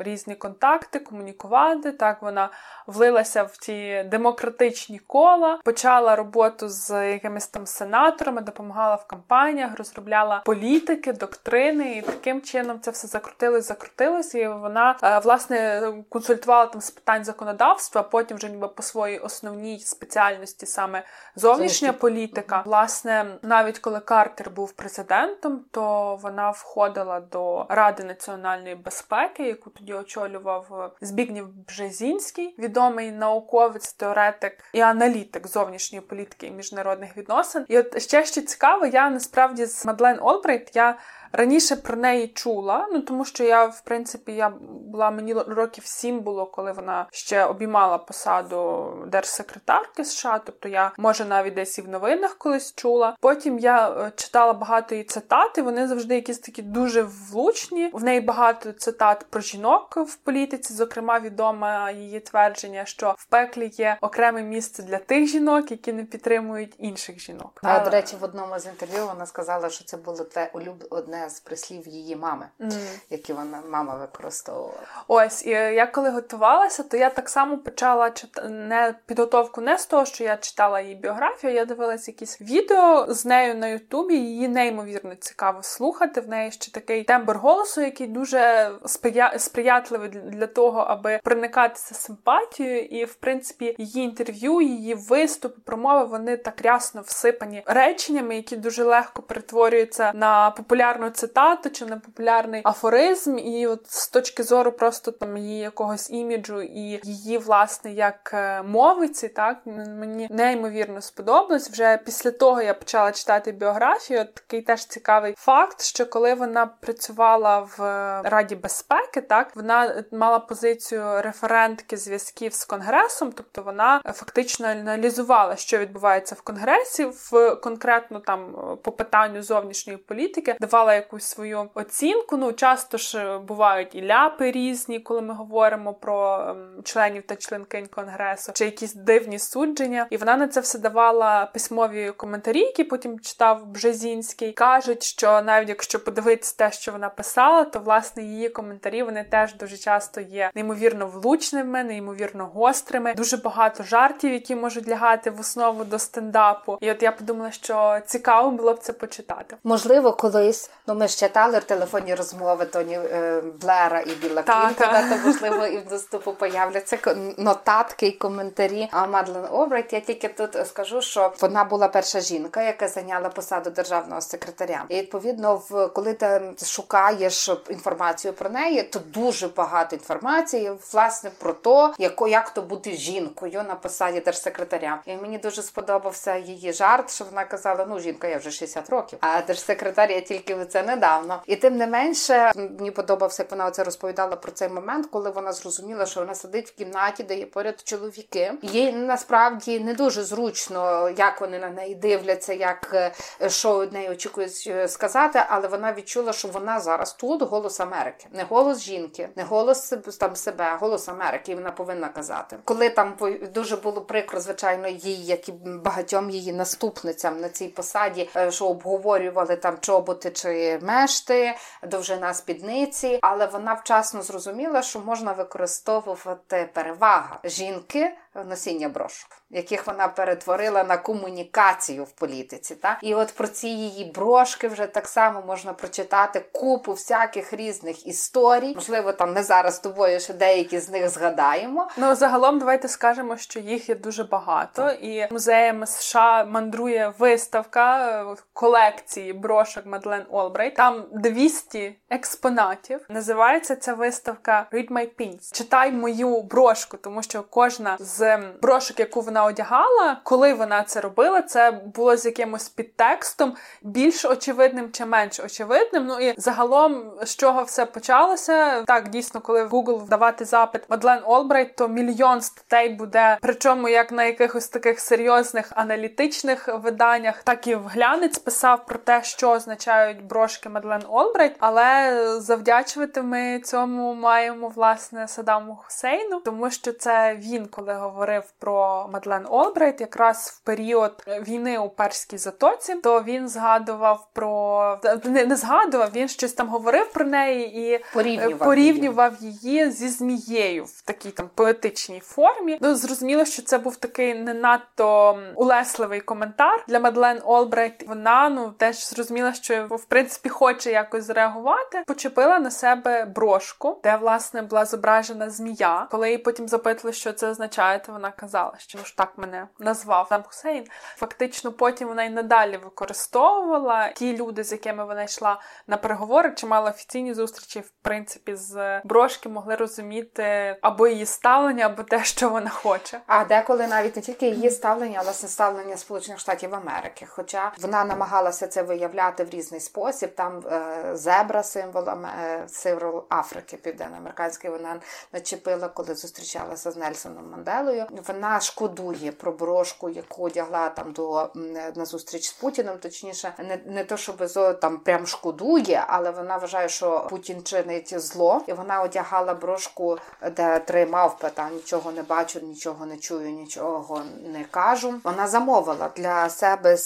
різні 0.01 0.35
контакти, 0.35 0.99
комунікувати. 0.99 1.93
Так 1.93 2.23
вона 2.23 2.51
влилася 2.87 3.43
в 3.43 3.57
ті 3.57 4.05
демократичні 4.11 4.99
кола, 4.99 5.59
почала 5.65 6.17
роботу 6.17 6.69
з 6.69 7.13
якимись 7.13 7.49
там 7.49 7.67
сенаторами, 7.67 8.41
допомагала 8.41 8.95
в 8.95 9.07
кампаніях, 9.07 9.79
розробляла 9.79 10.43
політики, 10.45 11.13
доктрини 11.13 11.97
і 11.97 12.03
таким 12.03 12.43
чином 12.43 12.58
чином 12.59 12.81
це 12.81 12.91
все 12.91 13.09
закрутилось, 13.09 13.69
закрутилось, 13.69 14.35
і 14.35 14.49
вона 14.49 14.97
е, 15.03 15.19
власне 15.19 15.83
консультувала 16.09 16.67
там 16.67 16.81
з 16.81 16.91
питань 16.91 17.25
законодавства. 17.25 18.03
Потім 18.03 18.37
вже 18.37 18.49
ніби 18.49 18.69
по 18.69 18.83
своїй 18.83 19.19
основній 19.19 19.81
спеціальності 19.81 20.67
саме 20.67 21.03
зовнішня 21.37 21.93
політика. 21.93 22.63
Власне, 22.67 23.39
навіть 23.43 23.79
коли 23.79 24.01
Картер 24.01 24.51
був 24.51 24.73
президентом, 24.73 25.65
то 25.71 26.17
вона 26.23 26.51
входила 26.51 27.21
до 27.21 27.67
Ради 27.69 28.05
національної 28.05 28.75
безпеки, 28.75 29.43
яку 29.43 29.71
тоді 29.71 29.95
очолював 29.95 30.93
Збігнів 31.01 31.49
Бжезінський, 31.69 32.55
відомий 32.59 33.13
науковець, 33.13 33.93
теоретик 33.93 34.65
і 34.73 34.81
аналітик 34.81 35.47
зовнішньої 35.47 36.03
політики 36.03 36.47
і 36.47 36.51
міжнародних 36.51 37.17
відносин. 37.17 37.65
І 37.69 37.79
от 37.79 38.03
ще 38.03 38.25
що 38.25 38.43
цікаво, 38.43 38.87
я 38.87 39.11
насправді 39.11 39.67
з 39.67 39.85
Мадлен 39.85 40.19
Олбрайт 40.21 40.77
я. 40.77 40.99
Раніше 41.33 41.77
про 41.77 41.97
неї 41.97 42.29
чула, 42.29 42.89
ну 42.93 43.01
тому 43.01 43.25
що 43.25 43.45
я, 43.45 43.65
в 43.67 43.81
принципі, 43.85 44.33
я 44.33 44.53
була 44.71 45.11
мені 45.11 45.35
років 45.35 45.87
сім 45.87 46.21
було, 46.21 46.47
коли 46.47 46.73
вона 46.73 47.07
ще 47.11 47.45
обіймала 47.45 47.99
посаду 47.99 48.93
держсекретарки 49.07 50.05
США. 50.05 50.41
Тобто 50.45 50.69
я 50.69 50.93
може 50.99 51.25
навіть 51.25 51.55
десь 51.55 51.79
і 51.79 51.83
в 51.83 51.89
новинах 51.89 52.35
колись 52.35 52.75
чула. 52.75 53.17
Потім 53.21 53.59
я 53.59 53.91
е, 53.91 54.13
читала 54.17 54.53
багато 54.53 54.95
її 54.95 55.05
цитат, 55.05 55.59
і 55.59 55.63
вони 55.63 55.89
завжди 55.89 56.15
якісь 56.15 56.39
такі 56.39 56.63
дуже 56.63 57.03
влучні. 57.03 57.91
В 57.93 58.05
неї 58.05 58.21
багато 58.21 58.73
цитат 58.73 59.27
про 59.31 59.41
жінок 59.41 59.97
в 59.97 60.17
політиці. 60.17 60.73
Зокрема, 60.73 61.21
відоме 61.21 61.95
її 61.95 62.21
твердження, 62.21 62.85
що 62.85 63.15
в 63.19 63.27
пеклі 63.27 63.71
є 63.75 63.99
окреме 64.01 64.43
місце 64.43 64.83
для 64.83 64.99
тих 64.99 65.27
жінок, 65.27 65.71
які 65.71 65.93
не 65.93 66.05
підтримують 66.05 66.75
інших 66.79 67.19
жінок. 67.19 67.61
А, 67.63 67.81
До 67.85 67.91
речі, 67.91 68.17
в 68.21 68.25
одному 68.25 68.59
з 68.59 68.67
інтерв'ю 68.67 69.07
вона 69.07 69.27
сказала, 69.27 69.71
що 69.71 69.85
це 69.85 69.97
було 69.97 70.25
те 70.25 70.51
улюб... 70.55 70.85
одне 70.91 71.18
одне 71.19 71.31
з 71.31 71.41
прислів 71.41 71.89
її 71.89 72.17
мами, 72.17 72.49
mm. 72.61 72.99
які 73.11 73.33
вона 73.33 73.63
мама 73.71 73.95
використовувала. 73.95 74.81
Ось 75.09 75.47
і 75.47 75.51
я 75.51 75.87
коли 75.87 76.11
готувалася, 76.11 76.83
то 76.83 76.97
я 76.97 77.11
так 77.11 77.29
само 77.29 77.59
почала 77.59 78.11
читати 78.11 78.49
не 78.49 78.95
підготовку 79.07 79.61
не 79.61 79.79
з 79.79 79.87
того, 79.87 80.05
що 80.05 80.25
я 80.25 80.37
читала 80.37 80.81
її 80.81 80.95
біографію. 80.95 81.53
Я 81.53 81.65
дивилася 81.65 82.11
якісь 82.11 82.41
відео 82.41 83.07
з 83.09 83.25
нею 83.25 83.55
на 83.55 83.69
Ютубі. 83.69 84.15
Її 84.15 84.49
неймовірно 84.49 85.15
цікаво 85.15 85.63
слухати. 85.63 86.21
В 86.21 86.29
неї 86.29 86.51
ще 86.51 86.73
такий 86.73 87.05
тембр 87.05 87.37
голосу, 87.37 87.81
який 87.81 88.07
дуже 88.07 88.71
сприя... 88.87 89.39
сприятливий 89.39 90.09
для 90.09 90.47
того, 90.47 90.81
аби 90.81 91.21
проникатися 91.25 91.95
симпатією. 91.95 92.85
І 92.85 93.05
в 93.05 93.15
принципі 93.15 93.75
її 93.79 94.05
інтерв'ю, 94.05 94.61
її 94.61 94.95
виступи, 94.95 95.61
промови 95.65 96.05
вони 96.05 96.37
так 96.37 96.63
рясно 96.63 97.01
всипані 97.01 97.63
реченнями, 97.67 98.37
які 98.37 98.57
дуже 98.57 98.85
легко 98.85 99.23
перетворюються 99.23 100.13
на 100.15 100.51
популярну 100.51 101.08
популярну 101.09 101.11
цитату 101.11 101.71
чи 101.71 101.87
на 101.87 101.97
популярний 101.97 102.63
афоризм, 102.65 103.39
і 103.39 103.67
от 103.67 103.91
з 103.91 104.09
точки 104.09 104.43
зору 104.43 104.73
просто 104.73 105.11
там 105.11 105.37
її 105.37 105.59
якогось 105.59 106.11
іміджу 106.11 106.63
і 106.63 107.01
її, 107.05 107.39
власне, 107.39 107.93
як 107.93 108.31
е, 108.35 108.63
мовиці, 108.63 109.29
так 109.29 109.57
мені 109.67 110.29
неймовірно 110.31 111.01
сподобалось. 111.01 111.71
Вже 111.71 111.97
після 112.05 112.31
того 112.31 112.63
я 112.63 112.75
почала 112.75 113.13
читати 113.13 113.53
біографію. 113.53 114.25
Такий 114.35 114.63
теж 114.63 114.85
цікавий 114.85 115.35
факт, 115.39 115.83
що 115.83 116.07
коли 116.07 116.35
вона 116.35 116.67
працювала 116.67 117.59
в 117.59 117.79
Раді 118.25 118.55
безпеки, 118.55 119.21
так 119.21 119.57
вона 119.57 120.05
мала 120.13 120.39
позицію 120.39 121.23
референтки 121.23 121.97
зв'язків 121.97 122.55
з 122.55 122.65
конгресом, 122.65 123.33
тобто 123.33 123.63
вона 123.63 124.01
фактично 124.05 124.67
аналізувала, 124.67 125.57
що 125.57 125.79
відбувається 125.79 126.35
в 126.35 126.43
конгресі, 126.43 127.05
в 127.05 127.55
конкретно 127.55 128.21
там 128.21 128.55
по 128.83 128.93
питанню 128.93 129.43
зовнішньої 129.43 129.99
політики, 129.99 130.57
давала 130.61 130.95
якусь 130.99 131.25
свою 131.25 131.69
оцінку. 131.75 132.37
Ну, 132.37 132.53
часто 132.53 132.99
ж 132.99 133.39
бувають 133.39 133.95
і 133.95 134.07
ляпи 134.07 134.51
різні, 134.51 135.01
коли 135.01 135.21
ми 135.21 135.35
говоримо 135.35 135.95
про 135.95 136.47
ем, 136.49 136.83
членів 136.85 137.23
та 137.27 137.37
членкинь 137.37 137.87
конгресу, 137.87 138.53
чи 138.55 138.65
якісь 138.65 138.95
дивні 138.95 139.39
судження. 139.39 140.07
І 140.11 140.17
вона 140.17 140.37
на 140.37 140.49
це 140.49 140.61
все 140.61 140.79
давала 140.79 141.47
письмові 141.47 142.13
коментарі, 142.17 142.61
які 142.61 142.85
потім 142.85 143.21
читав 143.21 143.67
Бжезінський. 143.67 144.53
Кажуть, 144.53 145.03
що 145.03 145.43
навіть 145.43 145.69
якщо 145.69 146.05
подивитися 146.05 146.55
те, 146.57 146.73
що 146.73 146.93
вона 146.93 147.09
писала, 147.09 147.65
то 147.65 147.79
власне 147.79 148.23
її 148.23 148.49
коментарі 148.49 149.03
вони 149.03 149.25
теж 149.25 149.55
дуже 149.55 149.77
часто 149.77 150.21
є 150.21 150.51
неймовірно 150.55 151.07
влучними, 151.07 151.85
неймовірно 151.85 152.47
гострими. 152.47 153.15
Дуже 153.15 153.37
багато 153.37 153.83
жартів, 153.83 154.33
які 154.33 154.55
можуть 154.55 154.89
лягати 154.89 155.31
в 155.31 155.41
основу 155.41 155.85
до 155.85 155.99
стендапу. 155.99 156.79
І 156.81 156.91
от 156.91 157.03
я 157.03 157.13
подумала, 157.13 157.51
що 157.51 158.01
цікаво 158.07 158.51
було 158.51 158.75
б 158.75 158.79
це 158.79 158.93
почитати. 158.93 159.57
Можливо, 159.65 160.13
колись 160.13 160.71
Ну, 160.89 160.95
ми 160.95 161.09
ж 161.09 161.19
читали 161.19 161.61
телефонні 161.61 162.15
розмови 162.15 162.65
Тоні 162.65 162.95
е, 162.95 163.43
Блера 163.61 164.01
і 164.01 164.11
Біла 164.11 164.43
Клінтона, 164.43 165.09
то 165.09 165.29
можливо 165.29 165.67
і 165.67 165.79
в 165.79 165.89
доступу 165.89 166.33
появляться 166.33 166.99
нотатки 167.39 168.07
і 168.07 168.13
коментарі. 168.13 168.89
А 168.91 169.07
Мадлен 169.07 169.45
Обрайт, 169.51 169.93
я 169.93 170.01
тільки 170.01 170.29
тут 170.29 170.67
скажу, 170.67 171.03
що 171.03 171.33
вона 171.41 171.65
була 171.65 171.89
перша 171.89 172.21
жінка, 172.21 172.63
яка 172.63 172.89
зайняла 172.89 173.29
посаду 173.29 173.71
державного 173.71 174.21
секретаря. 174.21 174.85
І 174.89 174.95
відповідно, 174.95 175.63
в 175.69 175.89
коли 175.89 176.13
ти 176.13 176.41
шукаєш 176.65 177.51
інформацію 177.71 178.33
про 178.33 178.51
неї, 178.51 178.83
то 178.83 178.99
дуже 178.99 179.49
багато 179.49 179.97
інформації 179.97 180.73
власне 180.93 181.31
про 181.39 181.53
те, 181.53 181.95
яко 181.99 182.29
як 182.29 182.51
то 182.51 182.63
бути 182.63 182.93
жінкою 182.93 183.63
на 183.69 183.75
посаді 183.75 184.21
держсекретаря. 184.21 185.01
І 185.07 185.17
мені 185.17 185.39
дуже 185.39 185.63
сподобався 185.63 186.37
її 186.37 186.73
жарт, 186.73 187.11
що 187.11 187.25
вона 187.25 187.45
казала: 187.45 187.87
ну 187.89 188.01
жінка, 188.01 188.29
я 188.29 188.39
вже 188.39 188.51
60 188.51 188.91
років, 188.91 189.19
а 189.23 189.43
держсекретар 189.43 190.11
я 190.11 190.21
тільки 190.21 190.65
це 190.65 190.78
недавно. 190.83 191.43
І 191.47 191.57
тим 191.57 191.77
не 191.77 191.87
менше 191.87 192.53
мені 192.57 192.91
подобався, 192.91 193.43
як 193.43 193.51
вона 193.51 193.67
оце 193.67 193.85
розповідала 193.85 194.37
про 194.37 194.53
цей 194.53 194.69
момент, 194.69 195.07
коли 195.07 195.31
вона 195.31 195.53
зрозуміла, 195.53 196.07
що 196.07 196.21
вона 196.21 196.35
сидить 196.35 196.69
в 196.69 196.75
кімнаті, 196.75 197.23
де 197.23 197.39
є 197.39 197.47
поряд 197.47 197.83
чоловіки. 197.85 198.53
Їй 198.63 198.93
насправді 198.93 199.81
не 199.81 199.95
дуже 199.95 200.23
зручно, 200.25 201.11
як 201.17 201.41
вони 201.41 201.59
на 201.59 201.71
неї 201.71 201.95
дивляться, 201.95 202.53
як 202.53 202.91
е, 202.95 203.13
що 203.51 203.81
від 203.81 203.93
неї 203.93 204.11
очікують 204.11 204.65
е, 204.67 204.89
сказати, 204.89 205.43
але 205.49 205.69
вона 205.69 205.93
відчула, 205.93 206.33
що 206.33 206.49
вона 206.49 206.81
зараз 206.81 207.13
тут 207.13 207.43
голос 207.43 207.81
Америки, 207.81 208.27
не 208.33 208.45
голос 208.45 208.81
жінки, 208.81 209.29
не 209.37 209.43
голос 209.43 209.95
там 210.21 210.37
себе, 210.37 210.77
голос 210.81 211.09
Америки. 211.09 211.53
І 211.53 211.55
вона 211.55 211.71
повинна 211.71 212.09
казати, 212.09 212.57
коли 212.65 212.91
там 212.91 213.15
дуже 213.55 213.77
було 213.77 214.01
прикро, 214.01 214.41
звичайно, 214.41 214.89
їй, 214.89 215.27
як 215.27 215.49
і 215.49 215.53
багатьом 215.65 216.31
її 216.31 216.53
наступницям 216.53 217.41
на 217.41 217.49
цій 217.49 217.69
посаді, 217.69 218.29
е, 218.37 218.51
що 218.51 218.67
обговорювали 218.67 219.57
там 219.57 219.79
чоботи 219.81 220.31
чи 220.31 220.68
мешти, 220.83 221.55
довжина 221.83 222.35
спідниці, 222.35 223.19
але 223.23 223.47
вона 223.47 223.73
вчасно 223.75 224.23
зрозуміла, 224.23 224.83
що 224.83 225.01
можна 225.01 225.33
використовувати 225.33 226.69
перевага 226.75 227.39
жінки 227.45 228.13
носіння 228.45 228.89
брошок, 228.89 229.31
яких 229.51 229.87
вона 229.87 230.09
перетворила 230.09 230.85
на 230.85 230.97
комунікацію 230.97 232.05
в 232.05 232.11
політиці. 232.11 232.75
Та? 232.75 232.99
І 233.03 233.15
от 233.15 233.35
про 233.35 233.49
ці 233.49 233.69
її 233.69 234.05
брошки 234.05 234.69
вже 234.69 234.87
так 234.87 235.09
само 235.09 235.43
можна 235.47 235.73
прочитати 235.73 236.45
купу 236.53 236.93
всяких 236.93 237.53
різних 237.53 238.07
історій. 238.07 238.73
Можливо, 238.75 239.13
там 239.13 239.33
не 239.33 239.43
зараз 239.43 239.75
з 239.75 239.79
тобою 239.79 240.21
ще 240.21 240.35
деякі 240.35 240.79
з 240.79 240.89
них 240.89 241.09
згадаємо. 241.09 241.89
Ну 241.97 242.15
загалом, 242.15 242.59
давайте 242.59 242.89
скажемо, 242.89 243.37
що 243.37 243.61
їх 243.61 243.89
є 243.89 243.95
дуже 243.95 244.25
багато, 244.25 244.83
так. 244.83 245.05
і 245.05 245.29
музеями 245.31 245.87
США 245.87 246.45
мандрує 246.45 247.13
виставка 247.19 248.11
е, 248.23 248.37
колекції 248.53 249.33
брошок 249.33 249.87
Мадлен 249.87 250.23
Олбрейт. 250.31 250.75
Там 250.75 251.05
200 251.13 251.97
експонатів. 252.11 253.01
Називається 253.09 253.77
ця 253.77 253.95
виставка 253.95 254.67
Read 254.73 254.93
My 254.93 255.09
Pins. 255.19 255.55
Читай 255.55 255.93
мою 255.93 256.43
брошку, 256.43 256.97
тому 256.97 257.23
що 257.23 257.43
кожна 257.43 257.97
з 258.01 258.28
брошок, 258.63 259.01
яку 259.01 259.21
вона 259.21 259.45
одягала, 259.45 260.21
коли 260.25 260.55
вона 260.55 260.83
це 260.83 261.01
робила, 261.01 261.43
це 261.43 261.71
було 261.71 262.17
з 262.17 262.25
якимось 262.25 262.69
підтекстом 262.69 263.55
більш 263.83 264.25
очевидним 264.25 264.93
чи 264.93 265.07
менш 265.07 265.41
очевидним. 265.41 266.07
Ну 266.07 266.21
і 266.21 266.35
загалом, 266.37 267.13
з 267.23 267.37
чого 267.37 267.63
все 267.63 267.87
почалося, 267.87 268.83
так 268.83 269.09
дійсно, 269.09 269.41
коли 269.41 269.65
в 269.65 269.75
Google 269.75 270.05
вдавати 270.05 270.45
запит 270.45 270.83
Мадлен 270.89 271.21
Олбрайт, 271.25 271.77
то 271.77 271.89
мільйон 271.89 272.41
статей 272.41 272.89
буде, 272.89 273.39
причому 273.41 273.89
як 273.89 274.13
на 274.13 274.25
якихось 274.25 274.69
таких 274.69 275.01
серйозних 275.01 275.73
аналітичних 275.75 276.69
виданнях, 276.83 277.43
так 277.43 277.67
і 277.67 277.75
в 277.75 277.87
глянець 277.87 278.39
писав 278.39 278.87
про 278.87 278.99
те, 278.99 279.23
що 279.23 279.51
означають 279.51 280.25
брошки 280.25 280.69
Мадлен 280.69 281.03
Олбрайт, 281.09 281.57
але 281.59 282.15
завдячувати 282.41 283.23
ми 283.23 283.61
цьому 283.61 284.15
маємо 284.15 284.69
власне 284.69 285.29
Садаму 285.29 285.77
Хусейну, 285.77 286.41
тому 286.41 286.71
що 286.71 286.93
це 286.93 287.37
він, 287.39 287.67
коли 287.67 287.95
говорив 287.95 288.18
говорив 288.19 288.45
про 288.59 289.09
Мадлен 289.13 289.47
Олбрайт, 289.51 290.01
якраз 290.01 290.61
в 290.61 290.65
період 290.65 291.25
війни 291.49 291.79
у 291.79 291.89
перській 291.89 292.39
затоці, 292.39 292.95
то 292.95 293.23
він 293.23 293.49
згадував 293.49 294.29
про 294.33 294.99
не, 295.25 295.47
не 295.47 295.57
згадував, 295.57 296.11
він 296.15 296.29
щось 296.29 296.53
там 296.53 296.69
говорив 296.69 297.13
про 297.13 297.25
неї 297.25 297.93
і 297.93 298.05
порівнював, 298.15 298.59
порівнював 298.59 299.33
її. 299.41 299.59
її 299.63 299.91
зі 299.91 300.09
змією 300.09 300.85
в 300.85 301.03
такій 301.03 301.31
там 301.31 301.51
поетичній 301.55 302.21
формі. 302.21 302.79
Ну 302.81 302.95
зрозуміло, 302.95 303.45
що 303.45 303.63
це 303.63 303.79
був 303.79 303.97
такий 303.97 304.35
не 304.35 304.55
надто 304.55 305.39
улесливий 305.55 306.21
коментар 306.21 306.85
для 306.89 307.01
Мадлен 307.01 307.41
Олбрайт. 307.45 308.09
Вона 308.09 308.49
ну 308.49 308.71
теж 308.71 309.09
зрозуміла, 309.09 309.53
що 309.53 309.87
в 309.91 310.05
принципі 310.05 310.49
хоче 310.49 310.91
якось 310.91 311.25
зреагувати. 311.25 312.03
Почепила 312.07 312.59
на 312.59 312.71
себе 312.71 313.25
брошку, 313.25 314.01
де 314.05 314.17
власне 314.17 314.63
була 314.63 314.85
зображена 314.85 315.51
змія. 315.51 316.07
Коли 316.11 316.27
її 316.27 316.39
потім 316.39 316.69
запитали, 316.69 317.13
що 317.13 317.33
це 317.33 317.49
означає, 317.49 317.98
пам'ятаєте, 317.99 318.13
вона 318.13 318.31
казала, 318.31 318.75
що 318.79 318.99
ж 318.99 319.17
так 319.17 319.33
мене 319.37 319.69
назвав 319.79 320.27
Саддам 320.29 320.43
Хусейн. 320.43 320.87
Фактично, 321.17 321.73
потім 321.73 322.09
вона 322.09 322.25
й 322.25 322.31
надалі 322.31 322.77
використовувала 322.77 324.09
ті 324.09 324.37
люди, 324.37 324.65
з 324.65 324.73
якими 324.73 325.05
вона 325.05 325.23
йшла 325.23 325.61
на 325.87 325.97
переговори, 325.97 326.53
чи 326.57 326.67
мала 326.67 326.91
офіційні 326.91 327.35
зустрічі, 327.35 327.81
в 327.81 327.91
принципі, 328.03 328.57
з 328.57 329.01
брошки 329.05 329.49
могли 329.49 329.77
розуміти 329.77 330.77
або 330.83 331.09
її 331.09 331.27
ставлення, 331.27 331.87
або 331.87 332.03
те, 332.03 332.25
що 332.25 332.51
вона 332.51 332.71
хоче. 332.71 333.21
А 333.27 333.45
деколи 333.45 333.87
навіть 333.87 334.17
не 334.17 334.23
тільки 334.23 334.49
її 334.49 334.71
ставлення, 334.71 335.19
але 335.23 335.33
ставлення 335.33 335.97
Сполучених 335.97 336.41
Штатів 336.41 336.75
Америки. 336.75 337.27
Хоча 337.29 337.73
вона 337.81 338.05
намагалася 338.05 338.69
це 338.69 338.83
виявляти 338.83 339.45
в 339.45 339.51
різний 339.51 339.81
спосіб. 339.81 340.35
Там 340.35 340.63
е, 340.67 341.17
зебра 341.17 341.63
символ 341.63 342.09
е, 342.09 342.65
символ 342.69 343.25
Африки, 343.31 343.77
південноамериканський, 343.77 344.71
вона 344.71 345.01
начепила, 345.33 345.89
коли 345.89 346.15
зустрічалася 346.15 346.91
з 346.91 346.97
Нельсоном 346.97 347.51
Манделою. 347.51 347.88
Зеленською. 347.89 348.23
Вона 348.29 348.61
шкодує 348.61 349.33
про 349.33 349.53
брошку, 349.53 350.09
яку 350.11 350.43
одягла 350.43 350.89
там 350.89 351.13
до 351.13 351.51
на 351.95 352.05
зустріч 352.05 352.49
з 352.49 352.53
Путіним. 352.53 352.99
Точніше, 352.99 353.53
не 353.59 353.79
не 353.87 354.05
то, 354.05 354.17
щоб 354.17 354.49
там 354.81 354.99
прям 354.99 355.27
шкодує, 355.27 356.05
але 356.09 356.31
вона 356.31 356.57
вважає, 356.57 356.89
що 356.89 357.27
Путін 357.31 357.63
чинить 357.63 358.21
зло, 358.21 358.63
і 358.67 358.73
вона 358.73 359.03
одягала 359.03 359.55
брошку, 359.55 360.19
де 360.57 360.79
три 360.79 361.07
мавпи, 361.07 361.51
нічого 361.75 362.13
не 362.13 362.23
бачу, 362.23 362.61
нічого 362.61 363.07
не 363.07 363.17
чую, 363.17 363.51
нічого 363.51 364.23
не 364.43 364.65
кажу. 364.65 365.15
Вона 365.25 365.49
замовила 365.49 366.11
для 366.17 366.49
себе 366.49 366.97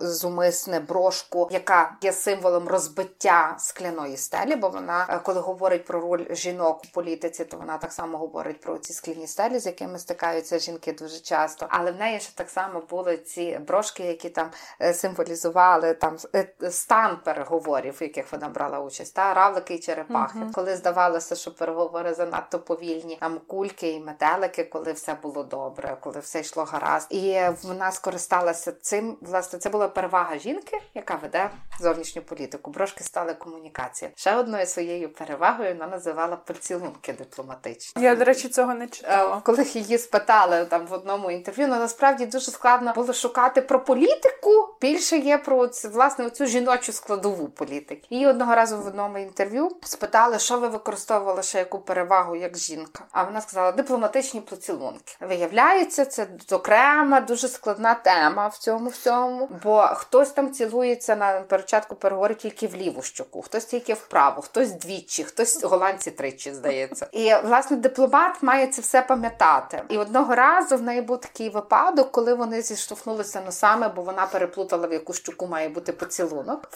зумисне 0.00 0.80
брошку, 0.80 1.48
яка 1.50 1.96
є 2.02 2.12
символом 2.12 2.68
розбиття 2.68 3.56
скляної 3.58 4.16
стелі. 4.16 4.56
Бо 4.56 4.68
вона, 4.68 5.06
е, 5.08 5.18
коли 5.18 5.40
говорить 5.40 5.84
про 5.84 6.00
роль 6.00 6.24
жінок 6.30 6.82
у 6.84 6.94
політиці, 6.94 7.44
то 7.44 7.56
вона 7.56 7.78
так 7.78 7.92
само 7.92 8.18
говорить 8.18 8.60
про 8.60 8.78
ці 8.78 8.92
скляні 8.92 9.26
стелі, 9.26 9.58
з 9.58 9.66
якими 9.66 9.98
стикає 9.98 10.23
стикаються 10.24 10.58
жінки 10.58 10.92
дуже 10.92 11.20
часто. 11.20 11.66
Але 11.70 11.92
в 11.92 11.96
неї 11.96 12.20
ще 12.20 12.32
так 12.34 12.50
само 12.50 12.82
були 12.90 13.16
ці 13.16 13.58
брошки, 13.66 14.02
які 14.02 14.28
там 14.28 14.50
е, 14.80 14.94
символізували 14.94 15.94
там 15.94 16.16
е, 16.34 16.70
стан 16.70 17.18
переговорів, 17.24 17.96
в 17.98 18.02
яких 18.02 18.32
вона 18.32 18.48
брала 18.48 18.80
участь. 18.80 19.14
Та 19.14 19.34
равлики 19.34 19.74
і 19.74 19.78
черепахи. 19.78 20.38
uh 20.38 20.52
Коли 20.52 20.76
здавалося, 20.76 21.34
що 21.34 21.54
переговори 21.54 22.14
занадто 22.14 22.58
повільні, 22.58 23.16
там 23.20 23.40
кульки 23.46 23.90
і 23.90 24.00
метелики, 24.00 24.64
коли 24.64 24.92
все 24.92 25.16
було 25.22 25.42
добре, 25.42 25.96
коли 26.00 26.20
все 26.20 26.40
йшло 26.40 26.64
гаразд. 26.64 27.06
І 27.10 27.40
вона 27.62 27.92
скористалася 27.92 28.72
цим. 28.72 29.16
Власне, 29.20 29.58
це 29.58 29.70
була 29.70 29.88
перевага 29.88 30.38
жінки, 30.38 30.80
яка 30.94 31.14
веде 31.14 31.50
зовнішню 31.80 32.22
політику. 32.22 32.70
Брошки 32.70 33.04
стали 33.04 33.34
комунікацією. 33.34 34.14
Ще 34.16 34.36
одною 34.36 34.66
своєю 34.66 35.12
перевагою 35.12 35.72
вона 35.72 35.86
називала 35.86 36.36
поцілунки 36.36 37.12
дипломатичні. 37.12 38.02
Я, 38.02 38.16
до 38.16 38.24
речі, 38.24 38.48
цього 38.48 38.74
не 38.74 38.88
читала. 38.88 39.36
Е, 39.36 39.40
коли 39.44 39.62
її 39.62 39.98
питали 40.14 40.64
там 40.64 40.86
в 40.86 40.92
одному 40.92 41.30
інтерв'ю, 41.30 41.68
ну, 41.68 41.76
насправді 41.76 42.26
дуже 42.26 42.50
складно 42.50 42.92
було 42.94 43.12
шукати 43.12 43.60
про 43.60 43.84
політику. 43.84 44.68
Більше 44.80 45.16
є 45.16 45.38
про 45.38 45.70
власне 45.92 46.30
цю 46.30 46.46
жіночу 46.46 46.92
складову 46.92 47.48
політики. 47.48 48.06
І 48.10 48.26
одного 48.26 48.54
разу 48.54 48.78
в 48.78 48.86
одному 48.86 49.18
інтерв'ю 49.18 49.70
спитали, 49.82 50.38
що 50.38 50.58
ви 50.58 50.68
використовували 50.68 51.42
ще 51.42 51.58
яку 51.58 51.78
перевагу 51.78 52.36
як 52.36 52.56
жінка. 52.56 53.04
А 53.12 53.22
вона 53.22 53.40
сказала 53.40 53.72
дипломатичні 53.72 54.40
поцілунки. 54.40 55.16
Виявляється, 55.20 56.04
це 56.04 56.26
окрема 56.52 57.20
дуже 57.20 57.48
складна 57.48 57.94
тема 57.94 58.46
в 58.48 58.58
цьому 58.58 58.90
всьому, 58.90 59.48
бо 59.64 59.82
хтось 59.94 60.30
там 60.30 60.52
цілується 60.52 61.16
на 61.16 61.40
початку 61.40 61.94
переговорів 61.94 62.36
тільки 62.36 62.66
в 62.66 62.74
ліву 62.74 63.02
щоку, 63.02 63.42
хтось 63.42 63.64
тільки 63.64 63.94
вправо, 63.94 64.42
хтось 64.42 64.72
двічі, 64.72 65.24
хтось 65.24 65.64
голландці 65.64 66.10
тричі 66.10 66.54
здається. 66.54 67.06
І 67.12 67.34
власне 67.44 67.76
дипломат 67.76 68.42
має 68.42 68.66
це 68.66 68.82
все 68.82 69.02
пам'ятати. 69.02 69.82
І 69.88 69.98
одного 70.04 70.34
разу 70.34 70.76
в 70.76 70.82
неї 70.82 71.00
був 71.00 71.20
такий 71.20 71.48
випадок, 71.48 72.12
коли 72.12 72.34
вони 72.34 72.62
зіштовхнулися 72.62 73.40
носами, 73.40 73.88
бо 73.96 74.02
вона 74.02 74.26
переплутала 74.26 74.86
в 74.86 74.92
яку 74.92 75.12
щуку 75.12 75.46
має 75.46 75.68
бути 75.68 75.92
поцілунок. 75.92 76.68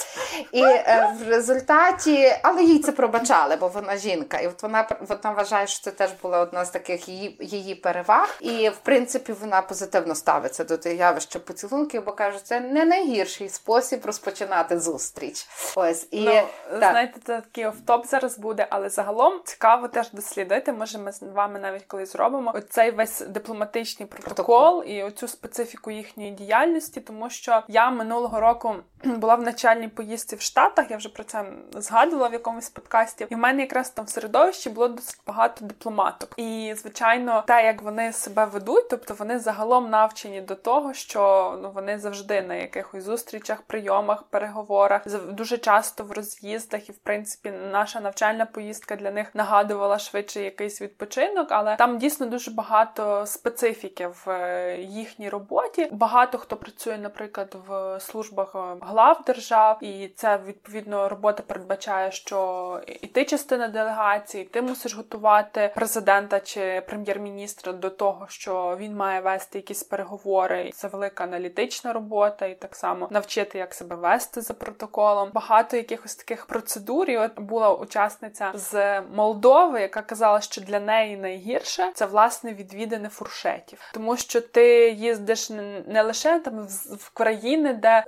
І 0.53 0.63
е, 0.63 1.17
в 1.21 1.29
результаті, 1.29 2.37
але 2.43 2.63
їй 2.63 2.79
це 2.79 2.93
пробачали, 2.93 3.57
бо 3.57 3.69
вона 3.69 3.97
жінка. 3.97 4.39
І 4.39 4.47
от 4.47 4.63
вона 4.63 4.89
вона 5.09 5.37
вважає, 5.37 5.67
що 5.67 5.85
це 5.85 5.91
теж 5.91 6.11
була 6.23 6.39
одна 6.39 6.65
з 6.65 6.71
таких 6.71 7.09
її 7.09 7.37
її 7.41 7.75
переваг. 7.75 8.37
І 8.41 8.69
в 8.69 8.77
принципі 8.77 9.33
вона 9.33 9.63
позитивно 9.63 10.15
ставиться 10.15 10.65
до 10.65 10.77
того 10.77 10.95
явища 10.95 11.39
поцілунків, 11.39 12.05
бо 12.05 12.13
каже, 12.13 12.45
це 12.45 12.61
не 12.61 12.85
найгірший 12.85 13.49
спосіб 13.49 14.07
розпочинати 14.07 14.81
зустріч. 14.81 15.47
Ось 15.77 16.07
і 16.11 16.21
ну, 16.21 16.43
знаєте, 16.79 17.21
це 17.27 17.41
такий 17.41 17.67
офтоп 17.67 18.07
зараз 18.07 18.39
буде, 18.39 18.67
але 18.71 18.89
загалом 18.89 19.41
цікаво 19.45 19.89
теж 19.89 20.11
дослідити. 20.13 20.73
Може, 20.73 20.99
ми 20.99 21.13
з 21.13 21.23
вами 21.23 21.59
навіть 21.59 21.85
коли 21.85 22.07
зробимо 22.07 22.53
оцей 22.55 22.91
весь 22.91 23.18
дипломатичний 23.21 24.09
протокол, 24.09 24.35
протокол 24.35 24.85
і 24.87 25.03
оцю 25.03 25.29
специфіку 25.29 25.91
їхньої 25.91 26.31
діяльності, 26.31 27.01
тому 27.01 27.31
що 27.31 27.63
я 27.69 27.91
минулого 27.91 28.41
року 28.41 28.75
була 29.05 29.35
в 29.35 29.43
начальній 29.43 29.89
поїздці 29.89 30.37
в 30.37 30.41
Штатах. 30.41 30.91
Я 30.91 30.97
вже 30.97 31.09
про 31.09 31.25
це 31.25 31.45
згадувала 31.73 32.29
в 32.29 32.33
якомусь 32.33 32.71
подкасті, 32.71 33.27
і 33.31 33.35
в 33.35 33.39
мене 33.39 33.63
якраз 33.63 33.91
там 33.91 34.05
в 34.05 34.09
середовищі 34.09 34.71
було 34.71 34.89
досить 34.89 35.21
багато 35.27 35.65
дипломаток. 35.65 36.35
І 36.37 36.75
звичайно, 36.77 37.45
те, 37.47 37.65
як 37.65 37.83
вони 37.83 38.13
себе 38.13 38.45
ведуть, 38.45 38.89
тобто 38.89 39.15
вони 39.15 39.39
загалом 39.39 39.91
навчені 39.91 40.41
до 40.41 40.55
того, 40.55 40.95
що 40.95 41.55
ну 41.63 41.71
вони 41.71 41.99
завжди 41.99 42.43
на 42.43 42.55
якихось 42.55 43.05
зустрічах, 43.05 43.63
прийомах, 43.63 44.23
переговорах, 44.23 45.03
дуже 45.33 45.59
часто 45.59 46.05
в 46.05 46.13
роз'їздах, 46.13 46.89
і 46.89 46.93
в 46.93 46.99
принципі 46.99 47.51
наша 47.51 48.01
навчальна 48.01 48.47
поїздка 48.47 48.97
для 48.97 49.11
них 49.11 49.35
нагадувала 49.35 49.99
швидше 49.99 50.43
якийсь 50.43 50.83
відпочинок, 50.83 51.49
але 51.51 51.77
там 51.77 51.99
дійсно 51.99 52.27
дуже 52.27 52.51
багато 52.51 53.27
специфіки 53.27 54.07
в 54.07 54.31
е, 54.31 54.79
їхній 54.81 55.29
роботі. 55.29 55.89
Багато 55.93 56.39
хто 56.39 56.57
працює, 56.57 56.99
наприклад, 56.99 57.57
в 57.69 58.01
службах 58.01 58.53
е, 58.55 58.88
глав 58.89 59.23
держав, 59.27 59.85
і 59.85 60.13
це 60.17 60.41
відповідно 60.47 61.09
робота 61.09 61.43
передбачає, 61.47 62.13
що 62.13 62.81
і 63.03 63.07
ти 63.07 63.25
частина 63.25 63.69
делегації, 63.69 64.45
ти 64.45 64.63
мусиш 64.63 64.95
готувати 64.95 65.73
президента 65.75 66.41
чи 66.41 66.83
прем'єр-міністра 66.87 67.73
до 67.73 67.91
того, 67.91 68.27
що 68.29 68.77
він 68.81 68.97
має 68.97 69.21
вести 69.21 69.59
якісь 69.59 69.83
переговори. 69.83 70.71
Це 70.75 70.89
велика 70.89 71.25
аналітична 71.25 71.93
робота, 71.93 72.47
і 72.47 72.55
так 72.55 72.77
само 72.77 73.09
навчити, 73.11 73.59
як 73.59 73.75
себе 73.75 73.97
вести 73.97 74.41
за 74.41 74.55
протоколом. 74.55 75.31
Багато 75.35 75.77
якихось 75.77 76.17
таких 76.17 76.47
процедур. 76.47 77.11
І 77.11 77.19
От 77.19 77.41
була 77.41 77.75
учасниця 77.75 78.53
з 78.55 79.01
Молдови, 79.01 79.81
яка 79.81 80.03
казала, 80.03 80.41
що 80.41 80.61
для 80.61 80.81
неї 80.81 81.17
найгірше 81.17 81.91
це 81.95 82.07
власне 82.07 82.55
відвідини 82.55 83.09
фуршетів, 83.09 83.79
тому 83.95 84.17
що 84.17 84.41
ти 84.41 84.91
їздиш 84.91 85.51
не 85.87 86.03
лише 86.03 86.39
там 86.39 86.69
в 86.99 87.11
країни, 87.11 87.73
де 87.73 88.05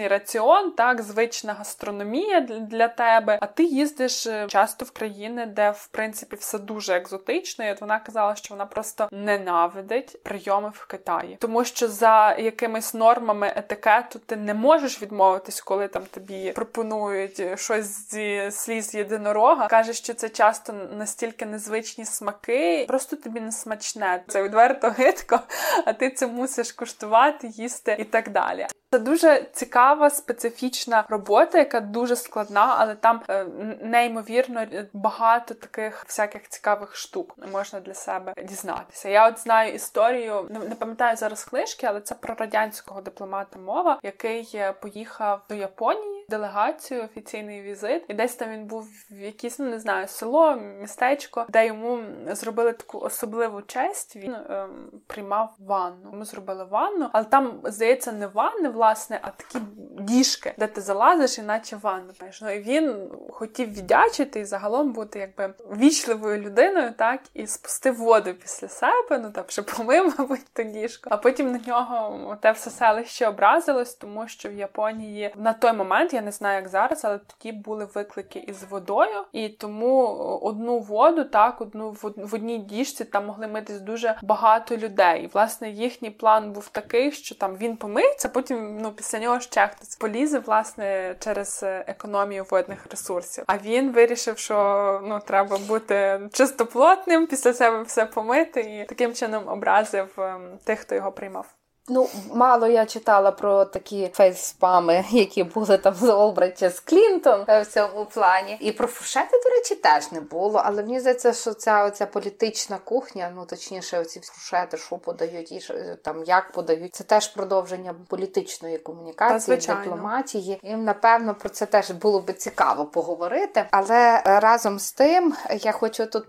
звичний 0.00 0.08
раціон, 0.08 0.72
так 0.72 1.02
звична 1.02 1.52
гастрономія 1.52 2.40
для 2.40 2.88
тебе, 2.88 3.38
а 3.40 3.46
ти 3.46 3.64
їздиш 3.64 4.26
е, 4.26 4.46
часто 4.48 4.84
в 4.84 4.90
країни, 4.90 5.46
де 5.46 5.70
в 5.70 5.86
принципі 5.86 6.36
все 6.36 6.58
дуже 6.58 6.94
екзотично. 6.94 7.64
І 7.64 7.72
от 7.72 7.80
вона 7.80 7.98
казала, 7.98 8.36
що 8.36 8.54
вона 8.54 8.66
просто 8.66 9.08
ненавидить 9.12 10.22
прийоми 10.22 10.72
в 10.74 10.86
Китаї, 10.86 11.36
тому 11.40 11.64
що 11.64 11.88
за 11.88 12.36
якимись 12.38 12.94
нормами 12.94 13.52
етикету 13.56 14.18
ти 14.18 14.36
не 14.36 14.54
можеш 14.54 15.02
відмовитись, 15.02 15.60
коли 15.60 15.88
там 15.88 16.02
тобі 16.10 16.52
пропонують 16.52 17.60
щось 17.60 18.10
зі 18.10 18.50
сліз 18.50 18.94
єдинорога. 18.94 19.68
Каже, 19.68 19.92
що 19.92 20.14
це 20.14 20.28
часто 20.28 20.72
настільки 20.72 21.46
незвичні 21.46 22.04
смаки, 22.04 22.84
просто 22.88 23.16
тобі 23.16 23.40
не 23.40 23.52
смачне. 23.52 24.22
Це 24.28 24.42
відверто 24.42 24.88
гидко, 24.98 25.40
а 25.84 25.92
ти 25.92 26.10
це 26.10 26.26
мусиш 26.26 26.72
куштувати, 26.72 27.46
їсти 27.46 27.96
і 27.98 28.04
так 28.04 28.30
далі. 28.30 28.66
Це 28.92 28.98
дуже 28.98 29.46
цікава 29.90 30.10
специфічна 30.10 31.04
робота, 31.08 31.58
яка 31.58 31.80
дуже 31.80 32.16
складна, 32.16 32.76
але 32.78 32.94
там 32.94 33.20
е, 33.28 33.46
неймовірно 33.82 34.66
багато 34.92 35.54
таких 35.54 36.04
всяких 36.06 36.48
цікавих 36.48 36.96
штук 36.96 37.36
можна 37.52 37.80
для 37.80 37.94
себе 37.94 38.34
дізнатися. 38.44 39.08
Я 39.08 39.28
от 39.28 39.38
знаю 39.38 39.74
історію, 39.74 40.46
не 40.68 40.74
пам'ятаю 40.74 41.16
зараз 41.16 41.44
книжки, 41.44 41.86
але 41.86 42.00
це 42.00 42.14
про 42.14 42.34
радянського 42.34 43.00
дипломата 43.00 43.58
мова, 43.58 44.00
який 44.02 44.50
е, 44.54 44.72
поїхав 44.72 45.40
до 45.48 45.54
Японії 45.54 46.19
делегацію, 46.30 47.04
офіційний 47.04 47.62
візит, 47.62 48.04
і 48.08 48.14
десь 48.14 48.34
там 48.34 48.50
він 48.50 48.64
був 48.64 48.88
в 49.10 49.20
якійсь, 49.20 49.58
ну 49.58 49.66
не 49.66 49.80
знаю, 49.80 50.08
село, 50.08 50.56
містечко, 50.56 51.46
де 51.48 51.66
йому 51.66 51.98
зробили 52.26 52.72
таку 52.72 52.98
особливу 52.98 53.62
честь. 53.62 54.16
Він 54.16 54.34
ем, 54.34 54.90
приймав 55.06 55.54
ванну. 55.58 56.10
Йому 56.12 56.24
зробили 56.24 56.64
ванну, 56.64 57.08
але 57.12 57.24
там 57.24 57.60
здається 57.64 58.12
не 58.12 58.26
ванни, 58.26 58.68
власне, 58.68 59.18
а 59.22 59.30
такі 59.30 59.58
діжки, 60.00 60.54
де 60.58 60.66
ти 60.66 60.80
залазиш, 60.80 61.38
іначе 61.38 61.76
ванну. 61.76 62.12
Ну, 62.42 62.50
і 62.50 62.58
він 62.58 63.10
хотів 63.30 63.74
віддячити 63.74 64.40
і 64.40 64.44
загалом 64.44 64.92
бути 64.92 65.18
якби 65.18 65.54
вічливою 65.76 66.42
людиною, 66.42 66.92
так 66.96 67.20
і 67.34 67.46
спустив 67.46 67.96
воду 67.96 68.34
після 68.34 68.68
себе. 68.68 69.18
Ну 69.18 69.30
там 69.30 69.44
ще 69.48 69.62
помив, 69.62 70.14
мабуть, 70.18 70.44
ту 70.52 70.62
діжку. 70.62 71.10
А 71.12 71.16
потім 71.16 71.52
на 71.52 71.60
нього 71.66 72.36
те 72.40 72.52
все 72.52 72.70
селище 72.70 73.28
образилось, 73.28 73.94
тому 73.94 74.28
що 74.28 74.48
в 74.48 74.52
Японії 74.52 75.34
на 75.36 75.52
той 75.52 75.72
момент 75.72 76.12
я 76.12 76.19
не 76.20 76.32
знаю, 76.32 76.56
як 76.56 76.68
зараз, 76.68 77.04
але 77.04 77.18
тоді 77.18 77.52
були 77.52 77.84
виклики 77.94 78.38
із 78.38 78.64
водою, 78.64 79.24
і 79.32 79.48
тому 79.48 80.06
одну 80.42 80.78
воду, 80.78 81.24
так, 81.24 81.60
одну 81.60 81.90
в 82.16 82.34
одній 82.34 82.58
діжці 82.58 83.04
там 83.04 83.26
могли 83.26 83.46
митись 83.46 83.80
дуже 83.80 84.18
багато 84.22 84.76
людей. 84.76 85.24
І 85.24 85.26
власне 85.26 85.70
їхній 85.70 86.10
план 86.10 86.52
був 86.52 86.68
такий, 86.68 87.12
що 87.12 87.34
там 87.34 87.56
він 87.56 87.76
помиється, 87.76 88.28
потім 88.28 88.78
ну 88.78 88.92
після 88.92 89.18
нього 89.18 89.40
ще 89.40 89.66
хтось 89.66 89.96
полізе 89.96 90.38
власне 90.38 91.14
через 91.18 91.60
економію 91.64 92.46
водних 92.50 92.86
ресурсів. 92.90 93.44
А 93.46 93.58
він 93.58 93.92
вирішив, 93.92 94.38
що 94.38 95.00
ну 95.04 95.20
треба 95.26 95.58
бути 95.58 96.20
чистоплотним, 96.32 97.26
після 97.26 97.52
себе 97.52 97.82
все 97.82 98.06
помити, 98.06 98.60
і 98.60 98.84
таким 98.84 99.14
чином 99.14 99.48
образив 99.48 100.08
ем, 100.18 100.58
тих, 100.64 100.78
хто 100.78 100.94
його 100.94 101.12
приймав. 101.12 101.59
Ну, 101.92 102.08
мало 102.34 102.66
я 102.66 102.86
читала 102.86 103.30
про 103.30 103.64
такі 103.64 104.10
фейспами, 104.14 105.04
які 105.10 105.44
були 105.44 105.78
там 105.78 105.94
з 105.94 106.08
Олбрайт 106.08 106.58
з 106.58 106.80
Клінтон 106.80 107.44
е, 107.48 107.62
в 107.62 107.66
цьому 107.66 108.04
плані. 108.04 108.56
І 108.60 108.72
про 108.72 108.86
фуршети, 108.86 109.40
до 109.44 109.50
речі, 109.50 109.74
теж 109.74 110.12
не 110.12 110.20
було. 110.20 110.62
Але 110.64 110.82
мені 110.82 111.00
здається, 111.00 111.32
що 111.32 111.54
ця 111.54 111.84
оця 111.84 112.06
політична 112.06 112.78
кухня, 112.78 113.32
ну 113.36 113.44
точніше, 113.44 113.98
оці 113.98 114.20
фуршети, 114.20 114.76
що 114.76 114.98
подають, 114.98 115.52
і 115.52 115.62
там 116.04 116.24
як 116.24 116.52
подають, 116.52 116.94
це 116.94 117.04
теж 117.04 117.28
продовження 117.28 117.94
політичної 118.08 118.78
комунікації, 118.78 119.56
дипломатії. 119.56 120.60
І 120.62 120.74
напевно 120.74 121.34
про 121.34 121.48
це 121.48 121.66
теж 121.66 121.90
було 121.90 122.20
би 122.20 122.32
цікаво 122.32 122.84
поговорити. 122.84 123.64
Але 123.70 124.22
разом 124.24 124.78
з 124.78 124.92
тим 124.92 125.34
я 125.60 125.72
хочу 125.72 126.06
тут 126.06 126.26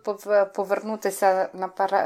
повернутися 0.53 1.49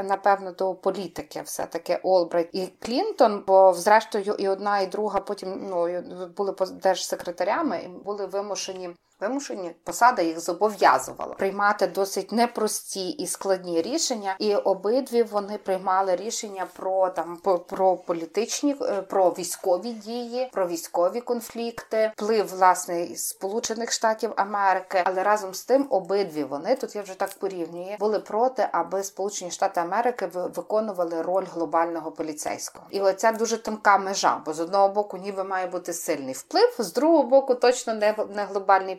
напевно 0.03 0.51
до 0.51 0.73
політики, 0.73 1.41
все 1.45 1.65
таки 1.65 1.99
Олбрайт 2.03 2.49
і 2.51 2.67
Клінтон 2.79 3.44
бо 3.47 3.73
зрештою 3.73 4.35
і 4.39 4.47
одна, 4.47 4.79
і 4.79 4.87
друга 4.87 5.19
потім 5.19 5.67
ну 5.69 6.01
були 6.37 6.55
держсекретарями 6.71 7.81
і 7.85 7.87
були 7.87 8.25
вимушені 8.25 8.89
Вимушені 9.19 9.75
посада 9.83 10.21
їх 10.21 10.39
зобов'язувала 10.39 11.33
приймати 11.33 11.87
досить 11.87 12.31
непрості 12.31 13.09
і 13.09 13.27
складні 13.27 13.81
рішення, 13.81 14.35
і 14.39 14.55
обидві 14.55 15.23
вони 15.23 15.57
приймали 15.57 16.15
рішення 16.15 16.67
про 16.77 17.09
там 17.09 17.37
про 17.67 17.97
політичні, 17.97 18.75
е, 18.81 19.01
про 19.01 19.29
військові 19.29 19.91
дії, 19.91 20.49
про 20.53 20.67
військові 20.67 21.21
конфлікти, 21.21 22.11
вплив 22.15 22.47
власне 22.47 23.15
Сполучених 23.15 23.91
Штатів 23.91 24.33
Америки. 24.35 25.01
Але 25.05 25.23
разом 25.23 25.53
з 25.53 25.63
тим 25.63 25.87
обидві 25.89 26.43
вони 26.43 26.75
тут 26.75 26.95
я 26.95 27.01
вже 27.01 27.13
так 27.13 27.29
порівнюю, 27.39 27.95
були 27.99 28.19
проти, 28.19 28.67
аби 28.71 29.03
Сполучені 29.03 29.51
Штати 29.51 29.81
Америки 29.81 30.29
виконували 30.33 31.21
роль 31.21 31.45
глобального 31.53 32.11
поліцейського. 32.11 32.85
І 32.89 33.01
оця 33.01 33.31
дуже 33.31 33.57
тонка 33.57 33.97
межа, 33.97 34.41
бо 34.45 34.53
з 34.53 34.59
одного 34.59 34.89
боку, 34.89 35.17
ніби 35.17 35.43
має 35.43 35.67
бути 35.67 35.93
сильний 35.93 36.33
вплив, 36.33 36.75
з 36.79 36.93
другого 36.93 37.23
боку, 37.23 37.55
точно 37.55 37.93
не 37.93 38.15
не 38.35 38.45
глобальний. 38.45 38.95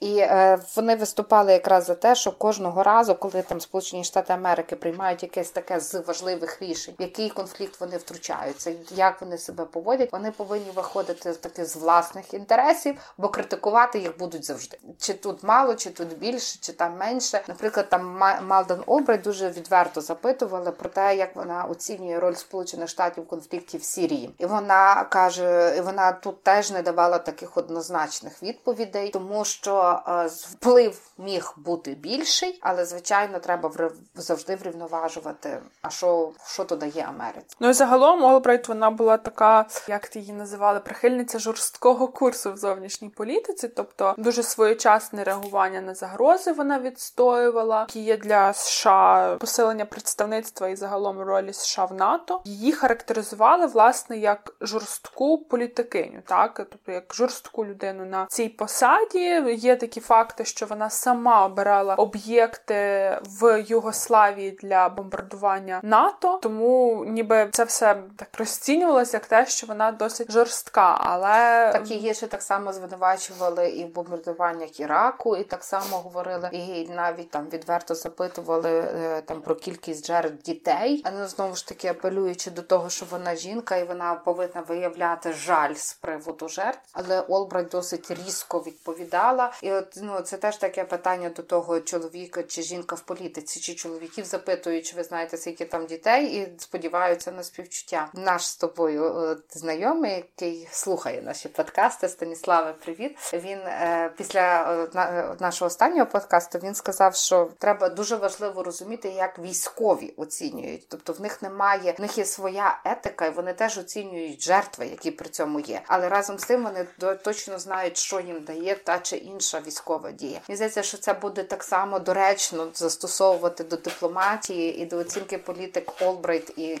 І 0.00 0.18
е, 0.18 0.58
вони 0.76 0.96
виступали 0.96 1.52
якраз 1.52 1.84
за 1.84 1.94
те, 1.94 2.14
що 2.14 2.32
кожного 2.32 2.82
разу, 2.82 3.14
коли 3.14 3.42
там 3.42 3.60
Сполучені 3.60 4.04
Штати 4.04 4.32
Америки 4.32 4.76
приймають 4.76 5.22
якесь 5.22 5.50
таке 5.50 5.80
з 5.80 5.94
важливих 5.94 6.62
рішень, 6.62 6.94
який 6.98 7.30
конфлікт 7.30 7.80
вони 7.80 7.96
втручаються, 7.96 8.72
як 8.90 9.20
вони 9.20 9.38
себе 9.38 9.64
поводять, 9.64 10.12
вони 10.12 10.30
повинні 10.30 10.70
виходити 10.74 11.32
таки 11.32 11.64
з 11.64 11.76
власних 11.76 12.34
інтересів, 12.34 12.94
бо 13.18 13.28
критикувати 13.28 13.98
їх 13.98 14.18
будуть 14.18 14.44
завжди. 14.44 14.78
Чи 14.98 15.14
тут 15.14 15.42
мало, 15.42 15.74
чи 15.74 15.90
тут 15.90 16.18
більше, 16.18 16.58
чи 16.60 16.72
там 16.72 16.96
менше. 16.98 17.40
Наприклад, 17.48 17.88
там 17.88 18.20
Малден 18.46 18.82
Обрай 18.86 19.18
дуже 19.18 19.48
відверто 19.50 20.00
запитували 20.00 20.70
про 20.70 20.88
те, 20.88 21.16
як 21.16 21.36
вона 21.36 21.64
оцінює 21.64 22.18
роль 22.18 22.34
Сполучених 22.34 22.88
Штатів 22.88 23.24
в 23.24 23.26
конфлікті 23.26 23.78
в 23.78 23.84
Сірії, 23.84 24.30
і 24.38 24.46
вона 24.46 25.04
каже, 25.04 25.74
і 25.78 25.80
вона 25.80 26.12
тут 26.12 26.42
теж 26.42 26.70
не 26.70 26.82
давала 26.82 27.18
таких 27.18 27.56
однозначних 27.56 28.42
відповідей 28.42 29.10
тому 29.20 29.44
що 29.44 30.02
е, 30.08 30.26
вплив 30.26 31.00
міг 31.18 31.54
бути 31.56 31.90
більший, 31.90 32.58
але 32.62 32.84
звичайно 32.84 33.38
треба 33.38 33.72
завжди 34.14 34.56
врівноважувати. 34.56 35.62
А 35.82 35.90
що 35.90 36.30
що 36.46 36.64
то 36.64 36.76
дає 36.76 37.06
Америці? 37.08 37.56
Ну 37.60 37.68
і 37.68 37.72
загалом 37.72 38.24
Олбрайт 38.24 38.68
вона 38.68 38.90
була 38.90 39.16
така, 39.16 39.66
як 39.88 40.08
ти 40.08 40.18
її 40.18 40.32
називали, 40.32 40.80
прихильниця 40.80 41.38
жорсткого 41.38 42.08
курсу 42.08 42.52
в 42.52 42.56
зовнішній 42.56 43.08
політиці, 43.08 43.68
тобто 43.68 44.14
дуже 44.18 44.42
своєчасне 44.42 45.24
реагування 45.24 45.80
на 45.80 45.94
загрози 45.94 46.52
вона 46.52 46.78
відстоювала, 46.78 47.80
які 47.80 48.00
є 48.00 48.16
для 48.16 48.52
США 48.52 49.36
посилення 49.40 49.84
представництва 49.84 50.68
і 50.68 50.76
загалом 50.76 51.20
ролі 51.20 51.52
США 51.52 51.84
в 51.84 51.94
НАТО. 51.94 52.40
Її 52.44 52.72
характеризували 52.72 53.66
власне 53.66 54.18
як 54.18 54.54
жорстку 54.60 55.38
політикиню, 55.38 56.20
так 56.26 56.54
тобто 56.70 56.92
як 56.92 57.14
жорстку 57.14 57.66
людину 57.66 58.04
на 58.04 58.26
цій 58.26 58.48
посаді. 58.48 59.09
Є 59.54 59.76
такі 59.76 60.00
факти, 60.00 60.44
що 60.44 60.66
вона 60.66 60.90
сама 60.90 61.46
обирала 61.46 61.94
об'єкти 61.94 63.18
в 63.22 63.64
Югославії 63.66 64.50
для 64.50 64.88
бомбардування 64.88 65.80
НАТО, 65.82 66.38
тому 66.42 67.04
ніби 67.08 67.48
це 67.52 67.64
все 67.64 68.02
так 68.16 68.28
розцінювалося 68.38 69.16
як 69.16 69.26
те, 69.26 69.46
що 69.46 69.66
вона 69.66 69.92
досить 69.92 70.32
жорстка, 70.32 70.96
але 71.00 71.70
так 71.72 71.90
її 71.90 72.14
ще 72.14 72.26
так 72.26 72.42
само 72.42 72.72
звинувачували 72.72 73.68
і 73.68 73.84
в 73.84 73.94
бомбардуваннях 73.94 74.80
Іраку, 74.80 75.36
і 75.36 75.44
так 75.44 75.64
само 75.64 75.96
говорили, 75.96 76.48
і 76.52 76.88
навіть 76.88 77.30
там 77.30 77.48
відверто 77.52 77.94
запитували 77.94 78.70
е, 78.70 79.22
там 79.26 79.40
про 79.40 79.54
кількість 79.54 80.06
жертв 80.06 80.42
дітей. 80.42 81.02
Але 81.06 81.28
знову 81.28 81.56
ж 81.56 81.68
таки 81.68 81.88
апелюючи 81.88 82.50
до 82.50 82.62
того, 82.62 82.90
що 82.90 83.06
вона 83.10 83.36
жінка 83.36 83.76
і 83.76 83.84
вона 83.84 84.14
повинна 84.14 84.64
виявляти 84.68 85.32
жаль 85.32 85.74
з 85.74 85.94
приводу 85.94 86.48
жертв. 86.48 86.80
Але 86.92 87.20
Олбрайт 87.20 87.68
досить 87.68 88.10
різко 88.10 88.60
відповідала. 89.00 89.52
І 89.62 89.72
от 89.72 89.98
ну 90.02 90.20
це 90.20 90.36
теж 90.36 90.56
таке 90.56 90.84
питання 90.84 91.28
до 91.28 91.42
того, 91.42 91.80
чоловіка 91.80 92.42
чи 92.42 92.62
жінка 92.62 92.96
в 92.96 93.00
політиці, 93.00 93.60
чи 93.60 93.74
чоловіків 93.74 94.24
запитують, 94.24 94.86
чи 94.86 94.96
ви 94.96 95.04
знаєте, 95.04 95.36
скільки 95.36 95.64
там 95.64 95.86
дітей, 95.86 96.26
і 96.26 96.60
сподіваються 96.60 97.32
на 97.32 97.42
співчуття. 97.42 98.08
Наш 98.14 98.46
з 98.46 98.56
тобою 98.56 99.14
от, 99.14 99.42
знайомий, 99.50 100.12
який 100.12 100.68
слухає 100.70 101.22
наші 101.22 101.48
подкасти. 101.48 102.08
Станіславе, 102.08 102.72
привіт. 102.72 103.16
Він 103.32 103.58
е, 103.58 104.10
після 104.16 104.74
е, 104.94 105.36
нашого 105.40 105.66
останнього 105.66 106.06
подкасту 106.06 106.58
він 106.58 106.74
сказав, 106.74 107.14
що 107.14 107.50
треба 107.58 107.88
дуже 107.88 108.16
важливо 108.16 108.62
розуміти, 108.62 109.08
як 109.08 109.38
військові 109.38 110.14
оцінюють. 110.16 110.88
Тобто 110.88 111.12
в 111.12 111.20
них 111.20 111.42
немає, 111.42 111.94
в 111.98 112.00
них 112.00 112.18
є 112.18 112.24
своя 112.24 112.80
етика, 112.84 113.26
і 113.26 113.30
вони 113.30 113.52
теж 113.52 113.78
оцінюють 113.78 114.42
жертви, 114.42 114.86
які 114.86 115.10
при 115.10 115.28
цьому 115.28 115.60
є. 115.60 115.80
Але 115.86 116.08
разом 116.08 116.38
з 116.38 116.44
тим 116.44 116.62
вони 116.64 116.86
точно 117.24 117.58
знають, 117.58 117.96
що 117.96 118.20
їм 118.20 118.44
дає 118.44 118.74
та 118.90 118.98
чи 118.98 119.16
інша 119.16 119.60
військова 119.66 120.10
дія. 120.10 120.40
Мені 120.48 120.56
здається, 120.56 120.82
що 120.82 120.98
це 120.98 121.14
буде 121.14 121.44
так 121.44 121.62
само 121.62 121.98
доречно 121.98 122.68
застосовувати 122.74 123.64
до 123.64 123.76
дипломатії 123.76 124.78
і 124.78 124.86
до 124.86 124.96
оцінки 124.96 125.38
політик 125.38 125.92
Олбрайт 126.02 126.52
і 126.56 126.80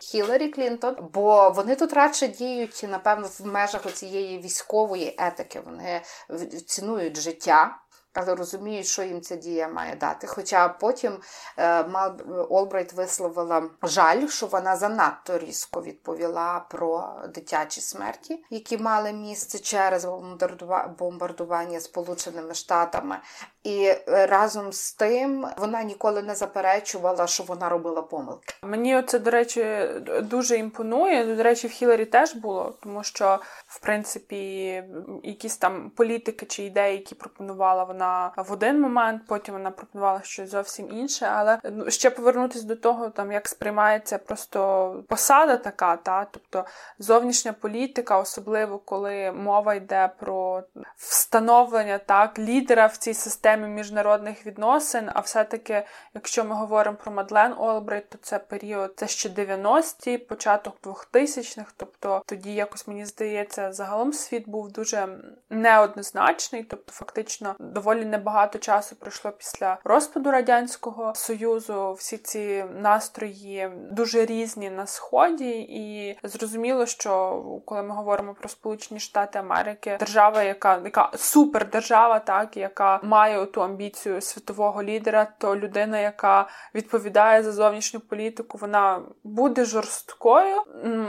Хіларі 0.00 0.48
Клінтон, 0.48 0.96
бо 1.12 1.50
вони 1.50 1.76
тут 1.76 1.92
радше 1.92 2.28
діють 2.28 2.84
напевно 2.90 3.28
в 3.38 3.46
межах 3.46 3.92
цієї 3.92 4.38
військової 4.38 5.14
етики. 5.18 5.60
Вони 5.60 6.02
цінують 6.66 7.20
життя 7.20 7.78
але 8.16 8.34
розуміють, 8.34 8.86
що 8.86 9.02
їм 9.02 9.20
ця 9.20 9.36
дія 9.36 9.68
має 9.68 9.96
дати. 9.96 10.26
Хоча 10.26 10.68
потім 10.68 11.18
е, 11.58 11.84
Олбрайт 12.50 12.92
висловила 12.92 13.70
жаль, 13.82 14.28
що 14.28 14.46
вона 14.46 14.76
занадто 14.76 15.38
різко 15.38 15.82
відповіла 15.82 16.66
про 16.70 17.14
дитячі 17.34 17.80
смерті, 17.80 18.44
які 18.50 18.78
мали 18.78 19.12
місце 19.12 19.58
через 19.58 20.06
бомбардування 20.98 21.80
Сполученими 21.80 22.54
Штатами. 22.54 23.18
І 23.66 23.84
е, 23.84 24.26
разом 24.26 24.72
з 24.72 24.92
тим 24.92 25.46
вона 25.56 25.82
ніколи 25.82 26.22
не 26.22 26.34
заперечувала, 26.34 27.26
що 27.26 27.42
вона 27.42 27.68
робила 27.68 28.02
помилки. 28.02 28.54
Мені 28.62 29.02
це, 29.02 29.18
до 29.18 29.30
речі, 29.30 29.88
дуже 30.22 30.56
імпонує. 30.56 31.36
До 31.36 31.42
речі, 31.42 31.66
в 31.66 31.70
Хіларі 31.70 32.04
теж 32.04 32.34
було, 32.34 32.74
тому 32.82 33.04
що 33.04 33.38
в 33.66 33.80
принципі 33.80 34.82
якісь 35.22 35.56
там 35.56 35.90
політики 35.90 36.46
чи 36.46 36.62
ідеї, 36.62 36.96
які 36.96 37.14
пропонувала 37.14 37.84
вона 37.84 38.32
в 38.36 38.52
один 38.52 38.80
момент, 38.80 39.22
потім 39.28 39.54
вона 39.54 39.70
пропонувала 39.70 40.20
щось 40.22 40.50
зовсім 40.50 40.90
інше. 40.90 41.26
Але 41.26 41.58
ну, 41.72 41.90
ще 41.90 42.10
повернутися 42.10 42.66
до 42.66 42.76
того, 42.76 43.10
там 43.10 43.32
як 43.32 43.48
сприймається 43.48 44.18
просто 44.18 44.94
посада 45.08 45.56
така, 45.56 45.96
та 45.96 46.26
тобто 46.30 46.64
зовнішня 46.98 47.52
політика, 47.52 48.18
особливо 48.18 48.78
коли 48.78 49.32
мова 49.32 49.74
йде 49.74 50.10
про 50.20 50.62
встановлення 50.96 51.98
так 51.98 52.38
лідера 52.38 52.86
в 52.86 52.96
цій 52.96 53.14
системі 53.14 53.55
міжнародних 53.56 54.46
відносин. 54.46 55.10
А 55.14 55.20
все-таки, 55.20 55.86
якщо 56.14 56.44
ми 56.44 56.54
говоримо 56.54 56.96
про 56.96 57.12
Мадлен 57.12 57.54
Олбрайт, 57.58 58.08
то 58.08 58.18
це 58.22 58.38
період 58.38 58.92
це 58.96 59.08
ще 59.08 59.28
90-ті, 59.28 60.18
початок 60.18 60.76
2000-х, 60.82 61.72
тобто 61.76 62.22
тоді 62.26 62.54
якось 62.54 62.88
мені 62.88 63.04
здається, 63.06 63.72
загалом 63.72 64.12
світ 64.12 64.48
був 64.48 64.72
дуже 64.72 65.08
неоднозначний, 65.50 66.64
тобто 66.64 66.92
фактично 66.92 67.56
доволі 67.58 68.04
небагато 68.04 68.58
часу 68.58 68.96
пройшло 68.96 69.30
після 69.30 69.78
розпаду 69.84 70.30
радянського 70.30 71.12
союзу. 71.14 71.92
Всі 71.92 72.18
ці 72.18 72.64
настрої 72.74 73.70
дуже 73.90 74.26
різні 74.26 74.70
на 74.70 74.86
сході, 74.86 75.50
і 75.60 76.18
зрозуміло, 76.22 76.86
що 76.86 77.42
коли 77.64 77.82
ми 77.82 77.94
говоримо 77.94 78.34
про 78.34 78.48
Сполучені 78.48 79.00
Штати 79.00 79.38
Америки, 79.38 79.96
держава, 80.00 80.42
яка 80.42 80.80
яка 80.84 81.10
супердержава, 81.16 82.18
так 82.18 82.56
яка 82.56 83.00
має 83.02 83.38
ту 83.46 83.62
амбіцію 83.62 84.20
світового 84.20 84.82
лідера, 84.82 85.26
то 85.38 85.56
людина, 85.56 85.98
яка 85.98 86.48
відповідає 86.74 87.42
за 87.42 87.52
зовнішню 87.52 88.00
політику, 88.00 88.58
вона 88.58 89.02
буде 89.24 89.64
жорсткою, 89.64 90.56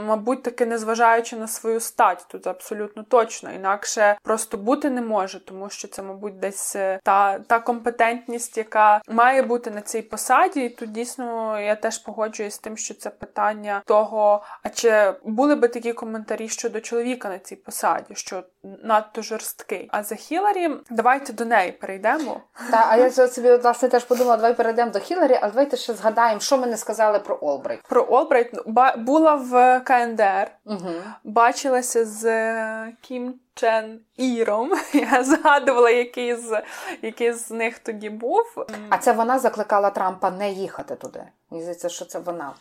мабуть, 0.06 0.42
таки 0.42 0.66
незважаючи 0.66 1.36
на 1.36 1.48
свою 1.48 1.80
стать, 1.80 2.26
тут 2.30 2.46
абсолютно 2.46 3.02
точно 3.02 3.52
інакше 3.52 4.18
просто 4.22 4.58
бути 4.58 4.90
не 4.90 5.02
може, 5.02 5.44
тому 5.44 5.70
що 5.70 5.88
це, 5.88 6.02
мабуть, 6.02 6.38
десь 6.38 6.76
та 7.04 7.38
та 7.38 7.60
компетентність, 7.60 8.58
яка 8.58 9.02
має 9.08 9.42
бути 9.42 9.70
на 9.70 9.80
цій 9.80 10.02
посаді. 10.02 10.64
І 10.64 10.68
тут 10.68 10.92
дійсно 10.92 11.60
я 11.60 11.74
теж 11.74 11.98
погоджуюсь 11.98 12.54
з 12.54 12.58
тим, 12.58 12.76
що 12.76 12.94
це 12.94 13.10
питання 13.10 13.82
того, 13.86 14.42
а 14.62 14.68
чи 14.68 15.14
були 15.24 15.54
би 15.54 15.68
такі 15.68 15.92
коментарі 15.92 16.48
щодо 16.48 16.80
чоловіка 16.80 17.28
на 17.28 17.38
цій 17.38 17.56
посаді, 17.56 18.14
що 18.14 18.42
надто 18.82 19.22
жорсткий. 19.22 19.88
А 19.92 20.02
за 20.02 20.14
Хіларі, 20.14 20.70
давайте 20.90 21.32
до 21.32 21.44
неї 21.44 21.72
перейдемо. 21.72 22.40
Так, 22.70 22.86
а 22.88 22.96
я 22.96 23.10
собі 23.10 23.56
власне 23.56 23.88
теж 23.88 24.04
подумала, 24.04 24.36
давай 24.36 24.54
перейдемо 24.54 24.90
до 24.90 24.98
Хіларі, 24.98 25.38
а 25.42 25.48
давайте 25.48 25.76
ще 25.76 25.94
згадаємо, 25.94 26.40
що 26.40 26.58
ми 26.58 26.66
не 26.66 26.76
сказали 26.76 27.18
про 27.18 27.38
Олбрайт. 27.40 27.82
Про 27.82 28.06
Олбрайт 28.10 28.54
була 28.96 29.34
в 29.34 29.80
КНДР, 29.80 30.50
угу. 30.64 30.90
бачилася 31.24 32.04
з 32.04 32.92
Кім 33.00 33.34
Чен 33.54 34.00
Іром. 34.16 34.72
Я 34.92 35.24
згадувала, 35.24 35.90
який 35.90 36.34
з 36.34 36.62
який 37.02 37.32
з 37.32 37.50
них 37.50 37.78
тоді 37.78 38.10
був. 38.10 38.66
А 38.90 38.98
це 38.98 39.12
вона 39.12 39.38
закликала 39.38 39.90
Трампа 39.90 40.30
не 40.30 40.50
їхати 40.50 40.96
туди. 40.96 41.22
Мені 41.50 41.62
здається, 41.62 41.88
що 41.88 42.04
це 42.04 42.18
вона 42.18 42.52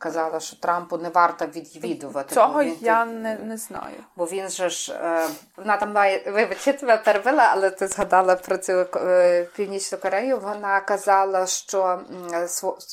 казала, 0.00 0.40
що 0.40 0.56
Трампу 0.56 0.96
не 0.96 1.08
варто 1.08 1.46
відвідувати. 1.46 2.34
Цього 2.34 2.64
він, 2.64 2.76
я 2.80 3.04
не 3.04 3.36
не 3.38 3.56
знаю. 3.56 3.96
Бо 4.16 4.24
він 4.24 4.48
же 4.48 4.70
ж 4.70 4.92
е, 4.92 5.28
вона 5.56 5.76
там 5.76 5.92
має 5.92 6.30
вибач, 6.30 6.66
я 6.66 6.72
тебе 6.72 6.96
перебила, 6.96 7.48
але 7.52 7.70
ти 7.70 7.86
згадала 7.86 8.36
про 8.36 8.56
цю 8.56 8.86
е, 8.96 9.48
північну 9.56 9.98
Корею. 9.98 10.38
Вона 10.38 10.80
казала, 10.80 11.46
що 11.46 12.00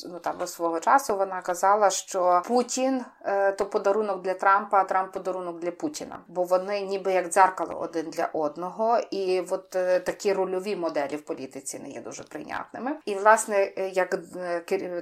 ну, 0.06 0.18
там 0.18 0.46
свого 0.46 0.80
часу 0.80 1.16
вона 1.16 1.40
казала, 1.40 1.90
що 1.90 2.42
Путін 2.46 3.04
е, 3.24 3.52
то 3.52 3.66
подарунок 3.66 4.22
для 4.22 4.34
Трампа, 4.34 4.80
а 4.80 4.84
Трамп 4.84 5.12
подарунок 5.12 5.60
для 5.60 5.70
Путіна. 5.70 6.18
Бо 6.28 6.42
вони 6.42 6.80
ніби 6.80 7.12
як 7.12 7.28
дзеркало 7.28 7.78
один 7.80 8.10
для 8.10 8.28
одного, 8.32 8.98
і 9.10 9.42
от 9.50 9.70
такі 10.04 10.32
рольові 10.32 10.76
моделі 10.76 11.16
в 11.16 11.22
політиці 11.24 11.78
не 11.78 11.88
є 11.88 12.00
дуже 12.00 12.22
прийнятними. 12.22 12.92
І 13.04 13.14
власне, 13.14 13.72
як 13.92 14.14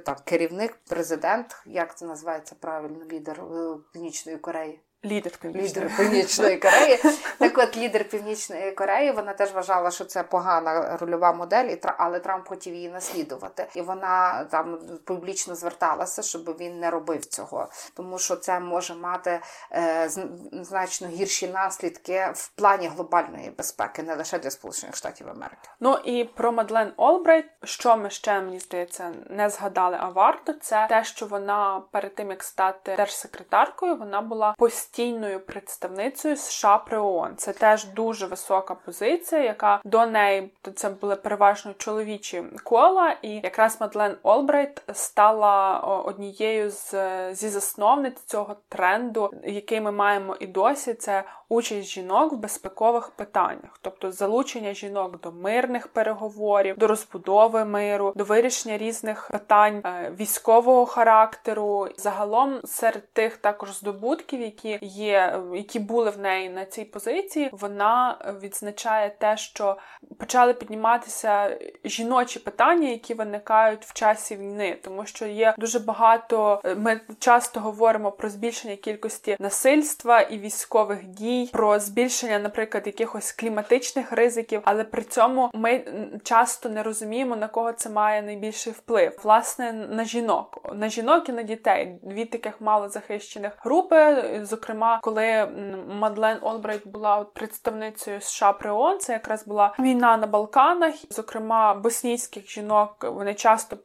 так, 0.05 0.21
керівник, 0.25 0.79
президент, 0.89 1.57
як 1.67 1.96
це 1.97 2.07
називається 2.07 2.57
правильно 2.61 3.05
лідер 3.05 3.41
е, 3.41 3.79
Північної 3.93 4.39
Кореї. 4.39 4.81
Лідер 5.07 5.33
Північної. 5.39 5.69
Лідер 5.69 5.97
Північної 5.97 6.57
Кореї. 6.57 6.99
Так 7.39 7.59
от 7.59 7.77
лідер 7.77 8.09
Північної 8.09 8.73
Кореї 8.73 9.13
вона 9.13 9.33
теж 9.33 9.53
вважала, 9.53 9.91
що 9.91 10.05
це 10.05 10.23
погана 10.23 10.97
рольова 10.97 11.33
модель, 11.33 11.77
але 11.99 12.21
Трамп 12.21 12.49
хотів 12.49 12.75
її 12.75 12.89
наслідувати. 12.89 13.67
І 13.75 13.83
вона 13.83 14.45
там 14.45 14.79
публічно 15.05 15.55
зверталася, 15.55 16.23
щоб 16.23 16.57
він 16.61 16.81
не 16.81 16.91
робив 16.91 17.25
цього, 17.25 17.69
тому 17.95 18.19
що 18.19 18.37
це 18.37 18.61
може 18.61 18.95
мати 18.95 19.41
е, 19.73 20.09
значно 20.53 21.09
гірші 21.09 21.49
наслідки 21.49 22.29
в 22.35 22.49
плані 22.49 22.89
глобальної 22.89 23.51
безпеки, 23.51 24.03
не 24.03 24.15
лише 24.15 24.39
для 24.39 24.51
Сполучених 24.51 24.97
Штатів 24.97 25.29
Америки. 25.29 25.69
Ну 25.81 25.99
і 26.05 26.25
про 26.25 26.53
Мадлен 26.53 26.93
Олбрайт, 26.97 27.47
що 27.65 27.97
ми 27.97 28.11
ще 28.11 28.41
мені 28.41 28.59
здається 28.59 29.13
не 29.31 29.51
згадали, 29.51 29.97
а 30.01 30.09
варто 30.09 30.53
це 30.53 30.87
те, 30.89 31.05
що 31.05 31.27
вона 31.27 31.83
перед 31.93 32.15
тим 32.15 32.31
як 32.31 32.43
стати 32.43 32.97
держсекретаркою, 32.97 33.97
вона 33.97 34.21
була 34.21 34.55
постійно 34.59 34.96
постійною 34.97 35.41
представницею 35.41 36.37
США 36.37 36.79
при 36.79 36.99
ООН. 36.99 37.37
Це 37.37 37.53
теж 37.53 37.85
дуже 37.85 38.27
висока 38.27 38.75
позиція, 38.75 39.43
яка 39.43 39.81
до 39.85 40.07
неї 40.07 40.53
це 40.75 40.89
були 40.89 41.17
переважно 41.17 41.75
чоловічі 41.79 42.43
кола, 42.65 43.17
і 43.23 43.31
якраз 43.31 43.81
Мадлен 43.81 44.17
Олбрайт 44.23 44.83
стала 44.93 45.79
однією 45.81 46.71
з 46.71 46.95
зі 47.35 47.49
засновниць 47.49 48.25
цього 48.27 48.57
тренду, 48.69 49.31
який 49.45 49.81
ми 49.81 49.93
маємо 49.93 50.37
і 50.41 50.47
досі. 50.47 50.95
Це 50.95 51.25
участь 51.49 51.89
жінок 51.89 52.33
в 52.33 52.37
безпекових 52.37 53.11
питаннях, 53.11 53.79
тобто 53.81 54.13
залучення 54.13 54.75
жінок 54.75 55.21
до 55.21 55.33
мирних 55.33 55.89
переговорів, 55.89 56.79
до 56.79 56.87
розбудови 56.87 57.65
миру, 57.65 58.13
до 58.17 58.25
вирішення 58.25 58.79
різних 58.79 59.29
питань 59.33 59.83
е, 59.85 60.13
військового 60.21 60.87
характеру. 60.87 61.89
Загалом 61.97 62.61
серед 62.65 63.13
тих 63.13 63.37
також 63.37 63.73
здобутків, 63.73 64.41
які 64.41 64.76
є, 64.83 65.41
які 65.55 65.79
були 65.79 66.11
в 66.11 66.19
неї 66.19 66.51
на 66.51 66.65
цій 66.65 66.85
позиції, 66.85 67.51
вона 67.53 68.19
відзначає 68.43 69.11
те, 69.19 69.37
що 69.37 69.77
почали 70.19 70.55
підніматися 70.55 71.59
жіночі 71.85 72.39
питання, 72.39 72.89
які 72.89 73.15
виникають 73.15 73.85
в 73.85 73.93
часі 73.93 74.37
війни, 74.37 74.79
тому 74.85 75.07
що 75.07 75.27
є 75.27 75.55
дуже 75.59 75.79
багато. 75.79 76.61
Е, 76.65 76.75
ми 76.75 77.01
часто 77.19 77.61
говоримо 77.61 78.13
про 78.13 78.29
збільшення 78.29 78.77
кількості 78.77 79.37
насильства 79.41 80.21
і 80.21 80.39
військових 80.39 81.05
дій, 81.05 81.51
про 81.53 81.79
збільшення, 81.79 82.39
наприклад, 82.39 82.87
якихось 82.87 83.33
кліматичних 83.33 84.13
ризиків, 84.13 84.61
але 84.65 84.85
при 84.85 85.03
цьому 85.03 85.51
ми 85.55 85.85
часто 86.23 86.69
не 86.69 86.83
розуміємо 86.83 87.37
на 87.37 87.49
кого 87.49 87.73
це 87.73 87.91
має 87.91 88.23
найбільший 88.23 88.73
вплив, 88.73 89.21
власне, 89.25 89.73
на 89.73 90.05
жінок, 90.05 90.71
на 90.75 90.89
жінок 90.89 91.29
і 91.29 91.33
на 91.33 91.43
дітей. 91.43 91.99
Дві 92.03 92.25
таких 92.25 92.61
малозахищених 92.61 93.53
групи. 93.59 94.25
Зокрема, 94.43 94.66
коли 95.03 95.47
Мадлен 95.89 96.39
Олбрайт 96.43 96.89
була 96.89 97.25
представницею 97.25 98.21
США 98.21 98.53
при 98.53 98.71
ООН, 98.71 98.99
це 98.99 99.13
якраз 99.13 99.47
була 99.47 99.75
війна 99.79 100.17
на 100.17 100.27
Балканах, 100.27 100.95
зокрема 101.11 101.75
боснійських 101.75 102.51
жінок, 102.51 103.07
вони 103.13 103.35
часто 103.35 103.77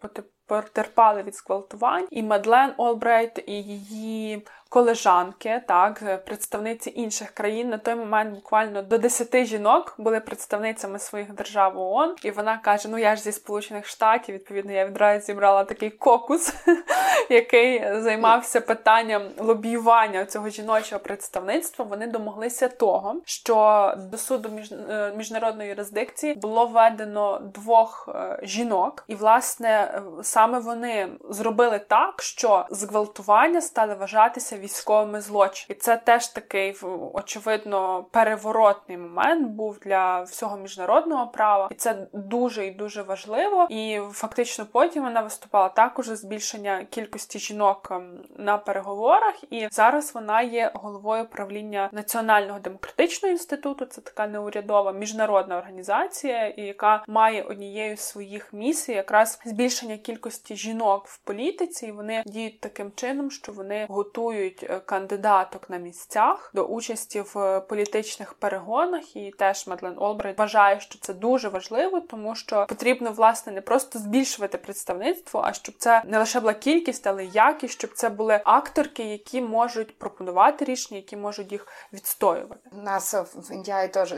потерпали 0.46 1.24
від 1.24 1.36
зґвалтувань, 1.36 2.08
і 2.12 2.24
Мадлен 2.24 2.74
Олбрайт 2.78 3.44
і 3.48 3.54
її 3.54 4.48
колежанки, 4.72 5.62
так, 5.68 6.26
представниці 6.26 6.94
інших 6.96 7.32
країн 7.32 7.70
на 7.70 7.78
той 7.78 7.96
момент 7.96 8.36
буквально 8.36 8.82
до 8.82 8.98
10 8.98 9.46
жінок 9.46 9.96
були 9.98 10.20
представницями 10.20 11.00
своїх 11.00 11.34
держав 11.34 11.78
ООН. 11.78 12.16
І 12.24 12.32
вона 12.32 12.58
каже: 12.58 12.90
Ну 12.90 12.98
я 12.98 13.16
ж 13.16 13.22
зі 13.22 13.32
Сполучених 13.32 13.88
Штатів, 13.88 14.36
відповідно, 14.36 14.72
я 14.72 14.86
відразу 14.86 15.26
зібрала 15.26 15.64
такий 15.64 15.90
кокус, 15.90 16.54
який 17.30 18.02
займався 18.02 18.62
питанням 18.62 19.22
лобіювання 19.38 20.26
цього 20.26 20.50
жіночого 20.50 21.02
представництва. 21.02 21.86
Вони 21.86 22.08
домоглися 22.08 22.68
того, 22.68 23.16
що 23.26 23.94
до 23.98 24.18
суду 24.18 24.50
е, 24.90 25.14
міжнародної 25.18 25.70
юрисдикції 25.70 26.34
було 26.34 26.66
введено 26.66 27.40
двох 27.40 28.10
е, 28.16 28.40
жінок, 28.44 29.04
і 29.08 29.16
власне 29.16 30.02
саме 30.24 30.60
вони 30.60 31.08
зробили 31.30 31.80
так, 31.80 32.22
що 32.22 32.66
зґвалтування 32.70 33.62
стали 33.62 33.94
вважатися 33.94 34.61
військовими 34.62 35.22
злочинами. 35.22 35.66
І 35.70 35.74
це 35.74 35.98
теж 35.98 36.28
такий 36.28 36.76
очевидно 37.14 38.06
переворотний 38.12 38.98
момент 38.98 39.48
був 39.48 39.80
для 39.80 40.22
всього 40.22 40.58
міжнародного 40.58 41.28
права, 41.28 41.68
і 41.72 41.76
це 41.76 42.08
дуже 42.14 42.68
і 42.68 42.72
дуже 42.72 43.02
важливо. 43.02 43.68
І 43.70 44.00
фактично 44.12 44.66
потім 44.72 45.04
вона 45.04 45.22
виступала 45.22 45.70
також 45.70 46.06
за 46.06 46.16
збільшення 46.16 46.86
кількості 46.90 47.40
жінок 47.40 47.88
ем, 47.92 48.20
на 48.38 48.58
переговорах. 48.58 49.36
І 49.50 49.68
зараз 49.72 50.16
вона 50.16 50.42
є 50.42 50.72
головою 50.74 51.26
правління 51.26 51.90
Національного 51.92 52.60
демократичного 52.60 53.32
інституту. 53.32 53.86
Це 53.86 54.02
така 54.02 54.28
неурядова 54.28 54.92
міжнародна 54.92 55.58
організація, 55.58 56.54
яка 56.58 57.04
має 57.08 57.44
однією 57.44 57.98
з 57.98 58.00
своїх 58.00 58.54
місій 58.54 58.92
якраз 58.92 59.40
збільшення 59.46 59.98
кількості 59.98 60.56
жінок 60.56 61.08
в 61.08 61.18
політиці. 61.18 61.88
І 61.88 61.92
Вони 61.92 62.24
діють 62.26 62.60
таким 62.60 62.92
чином, 62.96 63.32
що 63.32 63.52
вони 63.52 63.86
готують 63.90 64.51
запрошують 64.52 64.64
е, 64.64 64.80
кандидаток 64.86 65.70
на 65.70 65.78
місцях 65.78 66.52
до 66.54 66.64
участі 66.64 67.24
в 67.34 67.60
політичних 67.60 68.34
перегонах. 68.34 69.16
І 69.16 69.32
теж 69.32 69.68
Мадлен 69.68 69.94
Олбрайт 69.98 70.40
вважає, 70.40 70.80
що 70.80 71.00
це 71.00 71.14
дуже 71.14 71.50
важливо, 71.50 72.02
тому 72.02 72.36
що 72.36 72.66
потрібно 72.70 73.12
власне 73.12 73.52
не 73.52 73.62
просто 73.62 74.00
збільшувати 74.00 74.58
представництво, 74.58 75.42
а 75.46 75.54
щоб 75.54 75.76
це 75.78 76.02
не 76.06 76.20
лише 76.20 76.40
була 76.40 76.54
кількість, 76.54 77.08
але 77.08 77.26
й 77.26 77.30
якість, 77.34 77.74
щоб 77.74 77.92
це 77.94 78.10
були 78.10 78.42
акторки, 78.46 79.04
які 79.04 79.42
можуть 79.42 79.98
пропонувати 79.98 80.66
рішення, 80.66 80.98
які 80.98 81.18
можуть 81.18 81.52
їх 81.52 81.68
відстоювати. 81.94 82.70
У 82.72 82.82
Нас 82.82 83.14
в 83.14 83.52
Індії 83.52 83.88
теж 83.88 84.16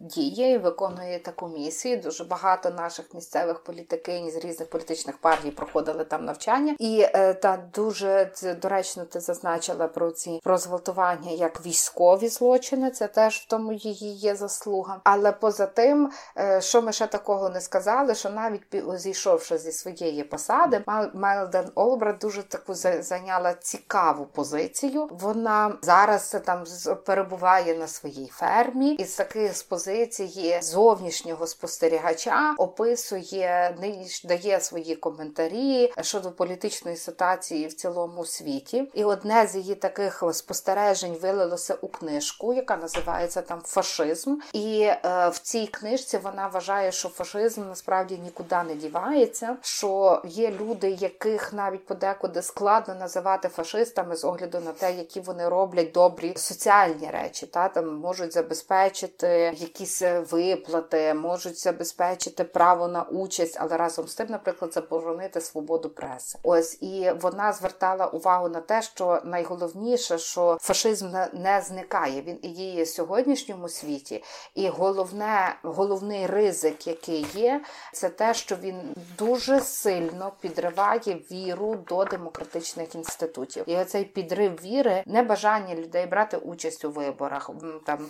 діє 0.00 0.52
і 0.52 0.58
виконує 0.58 1.18
таку 1.18 1.48
місію. 1.48 1.96
Дуже 1.96 2.24
багато 2.24 2.70
наших 2.70 3.14
місцевих 3.14 3.64
політикинь 3.64 4.30
з 4.30 4.36
різних 4.36 4.70
політичних 4.70 5.16
партій 5.16 5.50
проходили 5.50 6.04
там 6.04 6.24
навчання, 6.24 6.76
і 6.78 7.06
е, 7.14 7.34
та 7.34 7.58
дуже 7.74 8.30
доречно 8.62 9.04
ти 9.04 9.20
зазначила 9.20 9.75
зазначила 9.76 9.88
про 9.88 10.10
ці 10.10 10.40
про 10.44 10.58
зґвалтування 10.58 11.30
як 11.30 11.66
військові 11.66 12.28
злочини. 12.28 12.90
Це 12.90 13.08
теж 13.08 13.36
в 13.36 13.46
тому 13.46 13.72
її 13.72 14.14
є 14.14 14.36
заслуга. 14.36 15.00
Але 15.04 15.32
поза 15.32 15.66
тим, 15.66 16.10
е, 16.38 16.60
що 16.60 16.82
ми 16.82 16.92
ще 16.92 17.06
такого 17.06 17.48
не 17.48 17.60
сказали, 17.60 18.14
що 18.14 18.30
навіть 18.30 18.62
зійшовши 18.94 19.58
зі 19.58 19.72
своєї 19.72 20.24
посади, 20.24 20.84
Мелден 21.14 21.70
Олбрат 21.74 22.18
дуже 22.18 22.42
таку 22.42 22.74
зайняла 22.74 23.54
цікаву 23.54 24.26
позицію. 24.26 25.08
Вона 25.10 25.78
зараз 25.82 26.36
там 26.44 26.64
перебуває 27.06 27.74
на 27.74 27.88
своїй 27.88 28.28
фермі, 28.28 28.94
і 28.94 29.04
з 29.04 29.16
таки 29.16 29.52
з 29.52 29.62
позиції 29.62 30.58
зовнішнього 30.62 31.46
спостерігача 31.46 32.54
описує 32.58 33.76
дає 34.24 34.60
свої 34.60 34.96
коментарі 34.96 35.92
щодо 36.00 36.32
політичної 36.32 36.96
ситуації 36.96 37.66
в 37.66 37.72
цілому 37.72 38.24
світі. 38.24 38.90
І 38.94 39.04
одне 39.04 39.46
з 39.46 39.55
її 39.56 39.74
таких 39.74 40.22
спостережень 40.32 41.16
вилилося 41.22 41.74
у 41.80 41.88
книжку, 41.88 42.52
яка 42.52 42.76
називається 42.76 43.42
там 43.42 43.60
Фашизм. 43.64 44.36
І 44.52 44.80
е, 44.82 45.28
в 45.28 45.38
цій 45.38 45.66
книжці 45.66 46.18
вона 46.18 46.46
вважає, 46.46 46.92
що 46.92 47.08
фашизм 47.08 47.68
насправді 47.68 48.18
нікуди 48.18 48.56
не 48.68 48.74
дівається, 48.74 49.56
що 49.60 50.22
є 50.24 50.50
люди, 50.50 50.90
яких 50.90 51.52
навіть 51.52 51.86
подекуди 51.86 52.42
складно 52.42 52.94
називати 52.94 53.48
фашистами 53.48 54.16
з 54.16 54.24
огляду 54.24 54.60
на 54.60 54.72
те, 54.72 54.92
які 54.94 55.20
вони 55.20 55.48
роблять 55.48 55.92
добрі 55.92 56.34
соціальні 56.36 57.10
речі. 57.10 57.46
Та 57.46 57.68
там 57.68 57.96
можуть 57.96 58.32
забезпечити 58.32 59.28
якісь 59.56 60.02
виплати, 60.30 61.14
можуть 61.14 61.58
забезпечити 61.58 62.44
право 62.44 62.88
на 62.88 63.02
участь, 63.02 63.56
але 63.60 63.76
разом 63.76 64.08
з 64.08 64.14
тим, 64.14 64.26
наприклад, 64.30 64.72
заборонити 64.72 65.40
свободу 65.40 65.88
преси. 65.88 66.38
Ось 66.42 66.82
і 66.82 67.12
вона 67.20 67.52
звертала 67.52 68.06
увагу 68.06 68.48
на 68.48 68.60
те, 68.60 68.82
що 68.82 69.20
найголовніше 69.24 69.45
найголовніше, 69.46 70.18
що 70.18 70.58
фашизм 70.60 71.10
не 71.32 71.60
зникає. 71.60 72.22
Він 72.22 72.38
і 72.42 72.48
діє 72.48 72.82
в 72.82 72.88
сьогоднішньому 72.88 73.68
світі. 73.68 74.24
І 74.54 74.68
головне, 74.68 75.56
головний 75.62 76.26
ризик, 76.26 76.86
який 76.86 77.26
є, 77.34 77.64
це 77.92 78.08
те, 78.08 78.34
що 78.34 78.56
він 78.56 78.94
дуже 79.18 79.60
сильно 79.60 80.32
підриває 80.40 81.20
віру 81.30 81.76
до 81.88 82.04
демократичних 82.04 82.94
інститутів. 82.94 83.64
І 83.66 83.76
оцей 83.76 84.04
підрив 84.04 84.52
віри, 84.64 85.02
небажання 85.06 85.74
людей 85.74 86.06
брати 86.06 86.36
участь 86.36 86.84
у 86.84 86.90
виборах, 86.90 87.50
там 87.86 88.06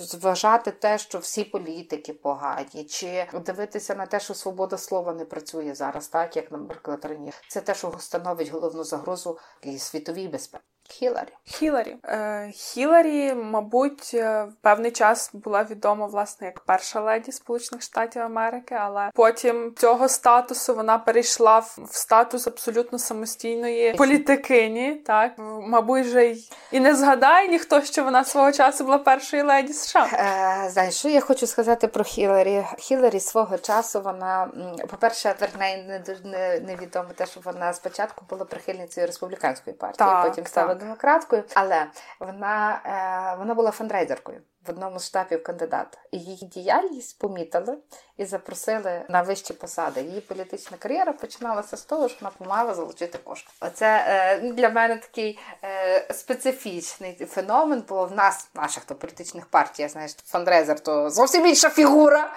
зважати 0.00 0.70
те, 0.70 0.98
що 0.98 1.18
всі 1.18 1.44
політики 1.44 2.12
погані, 2.12 2.84
чи 2.84 3.26
дивитися 3.46 3.94
на 3.94 4.06
те, 4.06 4.20
що 4.20 4.34
свобода 4.34 4.78
слова 4.78 5.12
не 5.12 5.24
працює 5.24 5.74
зараз, 5.74 6.08
так 6.08 6.36
як, 6.36 6.52
наприклад, 6.52 7.04
раніше. 7.04 7.38
Це 7.48 7.60
те, 7.60 7.74
що 7.74 7.92
становить 7.98 8.48
головну 8.48 8.84
загрозу 8.84 9.38
і 9.62 9.78
світовій 9.78 10.28
Whisper. 10.36 10.60
Хіларі. 10.88 11.28
Хіларі. 11.44 11.96
Е, 12.04 12.50
Хіларі, 12.54 13.34
мабуть, 13.34 14.10
е, 14.14 14.46
певний 14.60 14.90
час 14.90 15.30
була 15.32 15.64
відома 15.64 16.06
власне 16.06 16.46
як 16.46 16.60
перша 16.60 17.00
леді 17.00 17.32
Сполучених 17.32 17.82
Штатів 17.82 18.22
Америки, 18.22 18.76
але 18.80 19.10
потім 19.14 19.74
цього 19.76 20.08
статусу 20.08 20.74
вона 20.74 20.98
перейшла 20.98 21.58
в 21.58 21.88
статус 21.90 22.46
абсолютно 22.46 22.98
самостійної 22.98 23.94
політикині. 23.98 24.94
Так, 24.94 25.32
мабуть, 25.62 26.04
же 26.04 26.26
й 26.26 26.50
і 26.72 26.80
не 26.80 26.94
згадає 26.94 27.48
ніхто, 27.48 27.82
що 27.82 28.04
вона 28.04 28.24
свого 28.24 28.52
часу 28.52 28.84
була 28.84 28.98
першою 28.98 29.46
леді 29.46 29.72
США. 29.72 30.08
Е, 30.12 30.70
Знаєш, 30.70 30.94
що 30.94 31.08
я 31.08 31.20
хочу 31.20 31.46
сказати 31.46 31.88
про 31.88 32.04
Хіларі? 32.04 32.64
Хіларі 32.78 33.20
свого 33.20 33.58
часу 33.58 34.00
вона, 34.00 34.48
по-перше, 34.90 35.34
в 35.54 35.58
неї 35.58 35.84
не 35.84 36.02
не, 36.24 36.60
невідомо 36.60 37.08
те, 37.14 37.26
що 37.26 37.40
вона 37.44 37.72
спочатку 37.72 38.24
була 38.30 38.44
прихильницею 38.44 39.06
республіканської 39.06 39.76
партії, 39.76 40.08
так, 40.08 40.28
потім 40.28 40.46
стала 40.46 40.75
демократкою, 40.76 41.44
але 41.54 41.86
вона 42.20 42.80
е, 42.84 43.38
вона 43.38 43.54
була 43.54 43.70
фандрейзеркою. 43.70 44.40
В 44.66 44.70
одному 44.70 44.98
з 44.98 45.06
штабів 45.06 45.42
кандидата. 45.42 45.98
І 46.10 46.18
її 46.18 46.46
діяльність 46.46 47.18
помітили 47.18 47.76
і 48.16 48.24
запросили 48.24 49.02
на 49.08 49.22
вищі 49.22 49.52
посади. 49.52 50.02
Її 50.02 50.20
політична 50.20 50.76
кар'єра 50.76 51.12
починалася 51.12 51.76
з 51.76 51.82
того, 51.82 52.08
що 52.08 52.18
вона 52.20 52.32
помагала 52.38 52.74
залучити 52.74 53.18
кошти. 53.24 53.48
Оце 53.60 54.04
е, 54.08 54.38
для 54.52 54.68
мене 54.70 54.96
такий 54.96 55.38
е, 55.64 56.14
специфічний 56.14 57.26
феномен, 57.30 57.82
бо 57.88 58.04
в 58.04 58.12
нас, 58.12 58.48
в 58.54 58.58
наших 58.58 58.84
то 58.84 58.94
політичних 58.94 59.46
партій, 59.46 59.88
знаєш, 59.88 60.16
фандрезер 60.26 60.80
то 60.80 61.10
зовсім 61.10 61.46
інша 61.46 61.70
фігура. 61.70 62.32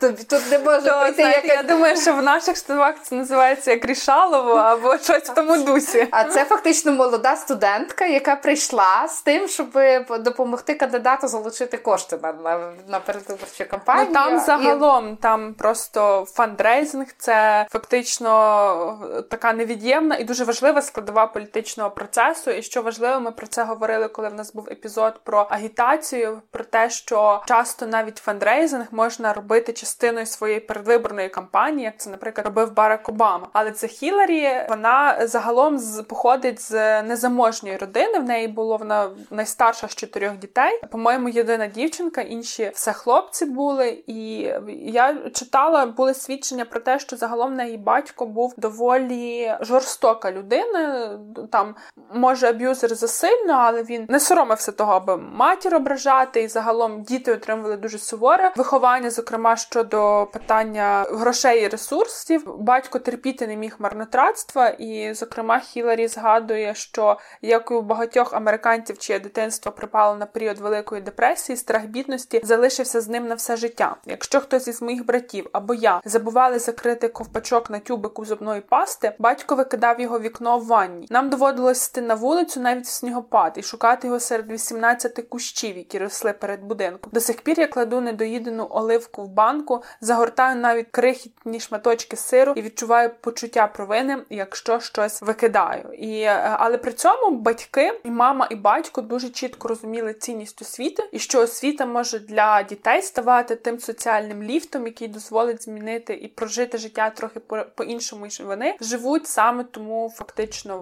Тут, 0.00 0.28
тут 0.28 0.50
не 0.50 0.58
може 0.58 0.90
То, 0.90 1.00
прийти 1.00 1.22
якась... 1.22 1.50
Я 1.50 1.62
думаю, 1.62 1.96
що 1.96 2.14
в 2.14 2.22
наших 2.22 2.56
штабах 2.56 2.94
це 3.02 3.14
називається 3.14 3.70
як 3.70 3.84
рішалово 3.84 4.52
або 4.52 4.98
щось 4.98 5.30
в 5.30 5.34
тому 5.34 5.56
дусі. 5.56 6.08
А 6.10 6.24
це 6.24 6.44
фактично 6.44 6.92
молода 6.92 7.36
студентка, 7.36 8.06
яка 8.06 8.36
прийшла 8.36 9.08
з 9.08 9.22
тим, 9.22 9.48
щоб 9.48 9.78
допомогти 10.20 10.74
кандидату 10.74 11.28
залучити 11.28 11.73
кошти 11.76 12.18
на 12.22 12.32
на, 12.32 12.72
на 12.88 13.00
передвиборчу 13.00 13.64
кампанію. 13.70 14.06
Ну 14.08 14.14
там 14.14 14.38
загалом 14.38 15.16
там 15.16 15.54
просто 15.54 16.24
фандрейзинг, 16.28 17.06
це 17.18 17.66
фактично 17.70 19.24
така 19.30 19.52
невід'ємна 19.52 20.16
і 20.16 20.24
дуже 20.24 20.44
важлива 20.44 20.82
складова 20.82 21.26
політичного 21.26 21.90
процесу. 21.90 22.50
І 22.50 22.62
що 22.62 22.82
важливо, 22.82 23.20
ми 23.20 23.30
про 23.30 23.46
це 23.46 23.64
говорили, 23.64 24.08
коли 24.08 24.28
в 24.28 24.34
нас 24.34 24.54
був 24.54 24.68
епізод 24.70 25.20
про 25.24 25.46
агітацію, 25.50 26.42
про 26.50 26.64
те, 26.64 26.90
що 26.90 27.42
часто 27.46 27.86
навіть 27.86 28.16
фандрейзинг 28.16 28.86
можна 28.90 29.32
робити 29.32 29.72
частиною 29.72 30.26
своєї 30.26 30.60
передвиборної 30.60 31.28
кампанії, 31.28 31.84
як 31.84 31.96
це, 31.96 32.10
наприклад, 32.10 32.46
робив 32.46 32.74
Барак 32.74 33.08
Обама. 33.08 33.48
Але 33.52 33.70
це 33.70 33.86
Хіларі, 33.86 34.66
вона 34.68 35.26
загалом 35.26 35.78
з 35.78 36.02
походить 36.02 36.60
з 36.60 37.02
незаможньої 37.02 37.76
родини. 37.76 38.18
В 38.18 38.24
неї 38.24 38.48
було 38.48 38.76
вона 38.76 39.10
найстарша 39.30 39.88
з 39.88 39.94
чотирьох 39.94 40.36
дітей. 40.36 40.80
По-моєму, 40.90 41.28
єдина 41.28 41.63
дівчинка, 41.66 42.20
інші 42.20 42.70
все 42.74 42.92
хлопці 42.92 43.44
були. 43.44 44.04
І 44.06 44.50
я 44.78 45.30
читала, 45.34 45.86
були 45.86 46.14
свідчення 46.14 46.64
про 46.64 46.80
те, 46.80 46.98
що 46.98 47.16
загалом 47.16 47.54
неї 47.54 47.76
батько 47.76 48.26
був 48.26 48.54
доволі 48.56 49.54
жорстока 49.60 50.32
людина. 50.32 51.10
Там 51.52 51.74
може 52.14 52.46
аб'юзер 52.46 52.94
засильно, 52.94 53.52
але 53.52 53.82
він 53.82 54.06
не 54.08 54.20
соромився 54.20 54.72
того, 54.72 54.92
аби 54.92 55.16
матір 55.16 55.74
ображати. 55.74 56.42
І 56.42 56.48
загалом 56.48 57.02
діти 57.02 57.32
отримували 57.32 57.76
дуже 57.76 57.98
суворе 57.98 58.52
виховання, 58.56 59.10
зокрема 59.10 59.56
щодо 59.56 60.28
питання 60.32 61.06
грошей 61.10 61.62
і 61.62 61.68
ресурсів. 61.68 62.56
Батько 62.58 62.98
терпіти 62.98 63.46
не 63.46 63.56
міг 63.56 63.76
марнотратства, 63.78 64.68
і, 64.68 65.14
зокрема, 65.14 65.58
Хіларі 65.58 66.08
згадує, 66.08 66.74
що 66.74 67.18
як 67.42 67.70
у 67.70 67.82
багатьох 67.82 68.34
американців, 68.34 68.98
чиє 68.98 69.18
дитинство 69.18 69.72
припало 69.72 70.16
на 70.16 70.26
період 70.26 70.58
великої 70.58 71.02
депресії, 71.02 71.53
страх 71.56 71.86
бідності 71.86 72.40
залишився 72.44 73.00
з 73.00 73.08
ним 73.08 73.26
на 73.26 73.34
все 73.34 73.56
життя. 73.56 73.96
Якщо 74.06 74.40
хтось 74.40 74.68
із 74.68 74.82
моїх 74.82 75.06
братів 75.06 75.48
або 75.52 75.74
я 75.74 76.00
забували 76.04 76.58
закрити 76.58 77.08
ковпачок 77.08 77.70
на 77.70 77.78
тюбику 77.78 78.24
зубної 78.24 78.60
пасти, 78.60 79.12
батько 79.18 79.54
викидав 79.54 80.00
його 80.00 80.20
вікно 80.20 80.58
в 80.58 80.66
ванні. 80.66 81.06
Нам 81.10 81.30
доводилось 81.30 81.88
йти 81.88 82.00
на 82.00 82.14
вулицю 82.14 82.60
навіть 82.60 82.84
в 82.84 82.88
снігопад 82.88 83.52
і 83.56 83.62
шукати 83.62 84.06
його 84.06 84.20
серед 84.20 84.50
18 84.50 85.28
кущів, 85.28 85.76
які 85.76 85.98
росли 85.98 86.32
перед 86.32 86.62
будинком. 86.62 87.10
До 87.12 87.20
сих 87.20 87.40
пір 87.40 87.60
я 87.60 87.66
кладу 87.66 88.00
недоїдену 88.00 88.66
оливку 88.70 89.22
в 89.22 89.28
банку, 89.28 89.82
загортаю 90.00 90.56
навіть 90.56 90.86
крихітні 90.90 91.60
шматочки 91.60 92.16
сиру 92.16 92.52
і 92.56 92.62
відчуваю 92.62 93.10
почуття 93.20 93.66
провини, 93.66 94.18
якщо 94.30 94.80
щось 94.80 95.22
викидаю. 95.22 95.92
І 95.92 96.20
е, 96.20 96.56
але 96.58 96.78
при 96.78 96.92
цьому 96.92 97.30
батьки, 97.36 98.00
і 98.04 98.10
мама, 98.10 98.48
і 98.50 98.54
батько 98.54 99.00
дуже 99.00 99.28
чітко 99.28 99.68
розуміли 99.68 100.14
цінність 100.14 100.62
освіти, 100.62 101.08
і 101.12 101.18
що 101.18 101.33
освіта 101.42 101.86
може 101.86 102.18
для 102.18 102.62
дітей 102.62 103.02
ставати 103.02 103.56
тим 103.56 103.78
соціальним 103.80 104.42
ліфтом, 104.42 104.86
який 104.86 105.08
дозволить 105.08 105.62
змінити 105.62 106.14
і 106.14 106.28
прожити 106.28 106.78
життя 106.78 107.10
трохи 107.10 107.40
по-іншому, 107.74 108.24
ніж 108.24 108.40
вони 108.40 108.76
живуть 108.80 109.26
саме 109.26 109.64
тому, 109.64 110.12
фактично 110.16 110.78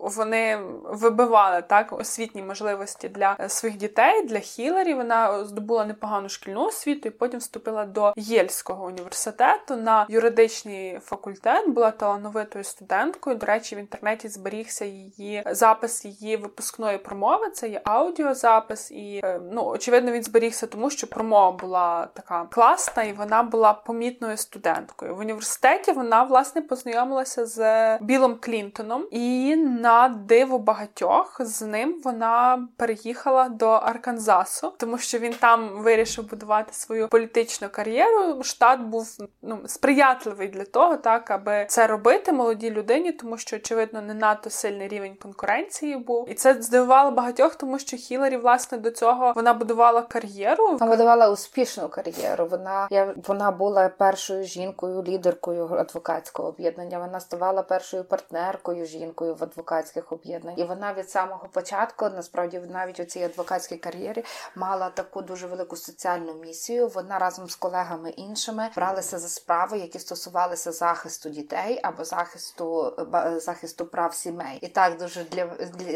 вони 0.00 0.58
вибивали 0.84 1.62
так 1.62 1.92
освітні 1.92 2.42
можливості 2.42 3.08
для 3.08 3.48
своїх 3.48 3.78
дітей. 3.78 4.26
Для 4.26 4.38
Хіларі 4.38 4.94
вона 4.94 5.44
здобула 5.44 5.84
непогану 5.84 6.28
шкільну 6.28 6.64
освіту 6.66 7.08
і 7.08 7.10
потім 7.10 7.40
вступила 7.40 7.84
до 7.84 8.12
Єльського 8.16 8.86
університету 8.86 9.76
на 9.76 10.06
юридичний 10.08 10.98
факультет. 10.98 11.68
Була 11.68 11.90
талановитою 11.90 12.64
студенткою. 12.64 13.36
До 13.36 13.46
речі, 13.46 13.76
в 13.76 13.78
інтернеті 13.78 14.28
зберігся 14.28 14.84
її 14.84 15.42
запис 15.46 16.04
її 16.04 16.36
випускної 16.36 16.98
промови. 16.98 17.50
Це 17.50 17.68
є 17.68 17.80
аудіозапис, 17.84 18.90
і 18.90 19.20
е, 19.24 19.40
ну 19.52 19.78
очевидно 19.82 20.12
він 20.12 20.22
зберігся, 20.22 20.66
тому 20.66 20.90
що 20.90 21.06
промова 21.06 21.52
була 21.52 22.08
така 22.14 22.46
класна, 22.50 23.02
і 23.02 23.12
вона 23.12 23.42
була 23.42 23.72
помітною 23.72 24.36
студенткою. 24.36 25.16
В 25.16 25.18
університеті 25.18 25.92
вона 25.92 26.22
власне 26.22 26.62
познайомилася 26.62 27.46
з 27.46 27.98
Білом 27.98 28.36
Клінтоном, 28.40 29.06
і 29.10 29.56
на 29.56 30.08
диво 30.08 30.58
багатьох 30.58 31.36
з 31.40 31.62
ним 31.62 32.00
вона 32.04 32.68
переїхала 32.76 33.48
до 33.48 33.68
Арканзасу, 33.68 34.72
тому 34.78 34.98
що 34.98 35.18
він 35.18 35.32
там 35.32 35.82
вирішив 35.82 36.30
будувати 36.30 36.74
свою 36.74 37.08
політичну 37.08 37.68
кар'єру. 37.68 38.42
Штат 38.42 38.80
був 38.80 39.16
ну 39.42 39.58
сприятливий 39.66 40.48
для 40.48 40.64
того, 40.64 40.96
так 40.96 41.30
аби 41.30 41.66
це 41.68 41.86
робити 41.86 42.32
молодій 42.32 42.70
людині, 42.70 43.12
тому 43.12 43.38
що 43.38 43.56
очевидно 43.56 44.02
не 44.02 44.14
надто 44.14 44.50
сильний 44.50 44.88
рівень 44.88 45.14
конкуренції 45.22 45.96
був, 45.96 46.30
і 46.30 46.34
це 46.34 46.62
здивувало 46.62 47.10
багатьох, 47.10 47.54
тому 47.54 47.78
що 47.78 47.96
Хіларі, 47.96 48.36
власне, 48.36 48.78
до 48.78 48.90
цього 48.90 49.32
вона 49.36 49.54
будувала 49.54 49.71
кар'єру. 50.08 50.66
Вона 50.66 50.86
будувала 50.86 51.30
успішну 51.30 51.88
кар'єру. 51.88 52.46
Вона 52.46 52.88
я 52.90 53.14
вона 53.26 53.50
була 53.50 53.88
першою 53.88 54.44
жінкою, 54.44 55.02
лідеркою 55.02 55.74
адвокатського 55.74 56.48
об'єднання. 56.48 56.98
Вона 56.98 57.20
ставала 57.20 57.62
першою 57.62 58.04
партнеркою 58.04 58.86
жінкою 58.86 59.34
в 59.34 59.44
адвокатських 59.44 60.12
об'єднаннях. 60.12 60.58
І 60.58 60.64
вона 60.64 60.92
від 60.92 61.10
самого 61.10 61.48
початку, 61.52 62.08
насправді, 62.08 62.62
навіть 62.70 63.00
у 63.00 63.04
цій 63.04 63.22
адвокатській 63.22 63.76
кар'єрі 63.76 64.24
мала 64.56 64.90
таку 64.90 65.22
дуже 65.22 65.46
велику 65.46 65.76
соціальну 65.76 66.34
місію. 66.34 66.88
Вона 66.88 67.18
разом 67.18 67.48
з 67.48 67.56
колегами 67.56 68.10
іншими 68.10 68.68
бралися 68.76 69.18
за 69.18 69.28
справи, 69.28 69.78
які 69.78 69.98
стосувалися 69.98 70.72
захисту 70.72 71.28
дітей 71.28 71.80
або 71.82 72.04
захисту 72.04 72.92
захисту 73.36 73.86
прав 73.86 74.14
сімей. 74.14 74.58
І 74.60 74.68
так 74.68 74.98
дуже 74.98 75.24
для, 75.24 75.46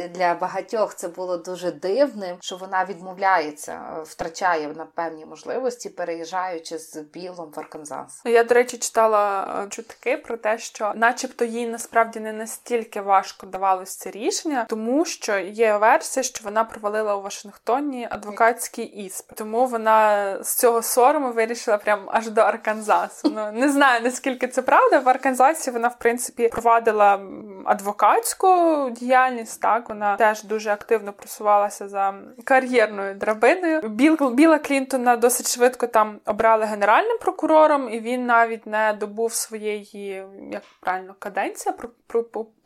для 0.08 0.34
багатьох 0.34 0.94
це 0.94 1.08
було 1.08 1.36
дуже 1.36 1.70
дивним, 1.70 2.36
що 2.40 2.56
вона 2.56 2.84
відмовляється, 2.84 3.65
втрачає 4.04 4.68
на 4.68 4.86
певні 4.94 5.26
можливості, 5.26 5.88
переїжджаючи 5.88 6.78
з 6.78 6.96
білом 6.96 7.52
в 7.56 7.60
Арканзас. 7.60 8.22
Я 8.24 8.44
до 8.44 8.54
речі 8.54 8.78
читала 8.78 9.48
е, 9.64 9.68
чутки 9.68 10.16
про 10.16 10.36
те, 10.36 10.58
що, 10.58 10.92
начебто, 10.94 11.44
їй 11.44 11.66
насправді 11.66 12.20
не 12.20 12.32
настільки 12.32 13.00
важко 13.00 13.46
давалось 13.46 13.96
це 13.96 14.10
рішення, 14.10 14.66
тому 14.68 15.04
що 15.04 15.38
є 15.38 15.76
версія, 15.76 16.22
що 16.24 16.44
вона 16.44 16.64
провалила 16.64 17.16
у 17.16 17.22
Вашингтоні 17.22 18.08
адвокатський 18.10 18.84
іспит. 18.84 19.38
Тому 19.38 19.66
вона 19.66 20.38
з 20.42 20.54
цього 20.54 20.82
сорому 20.82 21.32
вирішила 21.32 21.78
прям 21.78 22.00
аж 22.06 22.28
до 22.28 22.40
Арканзасу. 22.40 23.32
Ну 23.34 23.52
не 23.52 23.68
знаю 23.68 24.00
наскільки 24.02 24.48
це 24.48 24.62
правда. 24.62 24.98
В 24.98 25.08
Арканзасі 25.08 25.70
вона 25.70 25.88
в 25.88 25.98
принципі 25.98 26.48
провадила 26.48 27.20
адвокатську 27.64 28.48
діяльність. 28.90 29.60
Так 29.60 29.88
вона 29.88 30.16
теж 30.16 30.42
дуже 30.42 30.70
активно 30.70 31.12
просувалася 31.12 31.88
за 31.88 32.14
кар'єрною 32.44 33.14
драбиною. 33.14 33.55
Біл 33.88 34.30
Біла 34.30 34.58
Клінтона 34.58 35.16
досить 35.16 35.54
швидко 35.54 35.86
там 35.86 36.20
обрали 36.26 36.64
генеральним 36.64 37.18
прокурором, 37.18 37.88
і 37.88 38.00
він 38.00 38.26
навіть 38.26 38.66
не 38.66 38.96
добув 39.00 39.32
своєї 39.32 40.24
як 40.50 40.62
правильно 40.80 41.14
каденція 41.18 41.74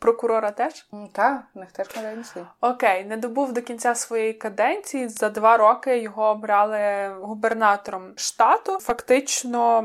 прокурора 0.01 0.51
теж. 0.51 0.85
Так, 1.11 1.41
в 1.55 1.59
них 1.59 1.71
теж 1.71 1.87
каденції. 1.87 2.45
Окей, 2.61 3.05
не 3.05 3.17
добув 3.17 3.53
до 3.53 3.61
кінця 3.61 3.95
своєї 3.95 4.33
каденції. 4.33 5.07
За 5.07 5.29
два 5.29 5.57
роки 5.57 5.99
його 5.99 6.23
обрали 6.23 7.09
губернатором 7.21 8.13
штату. 8.15 8.77
Фактично, 8.81 9.83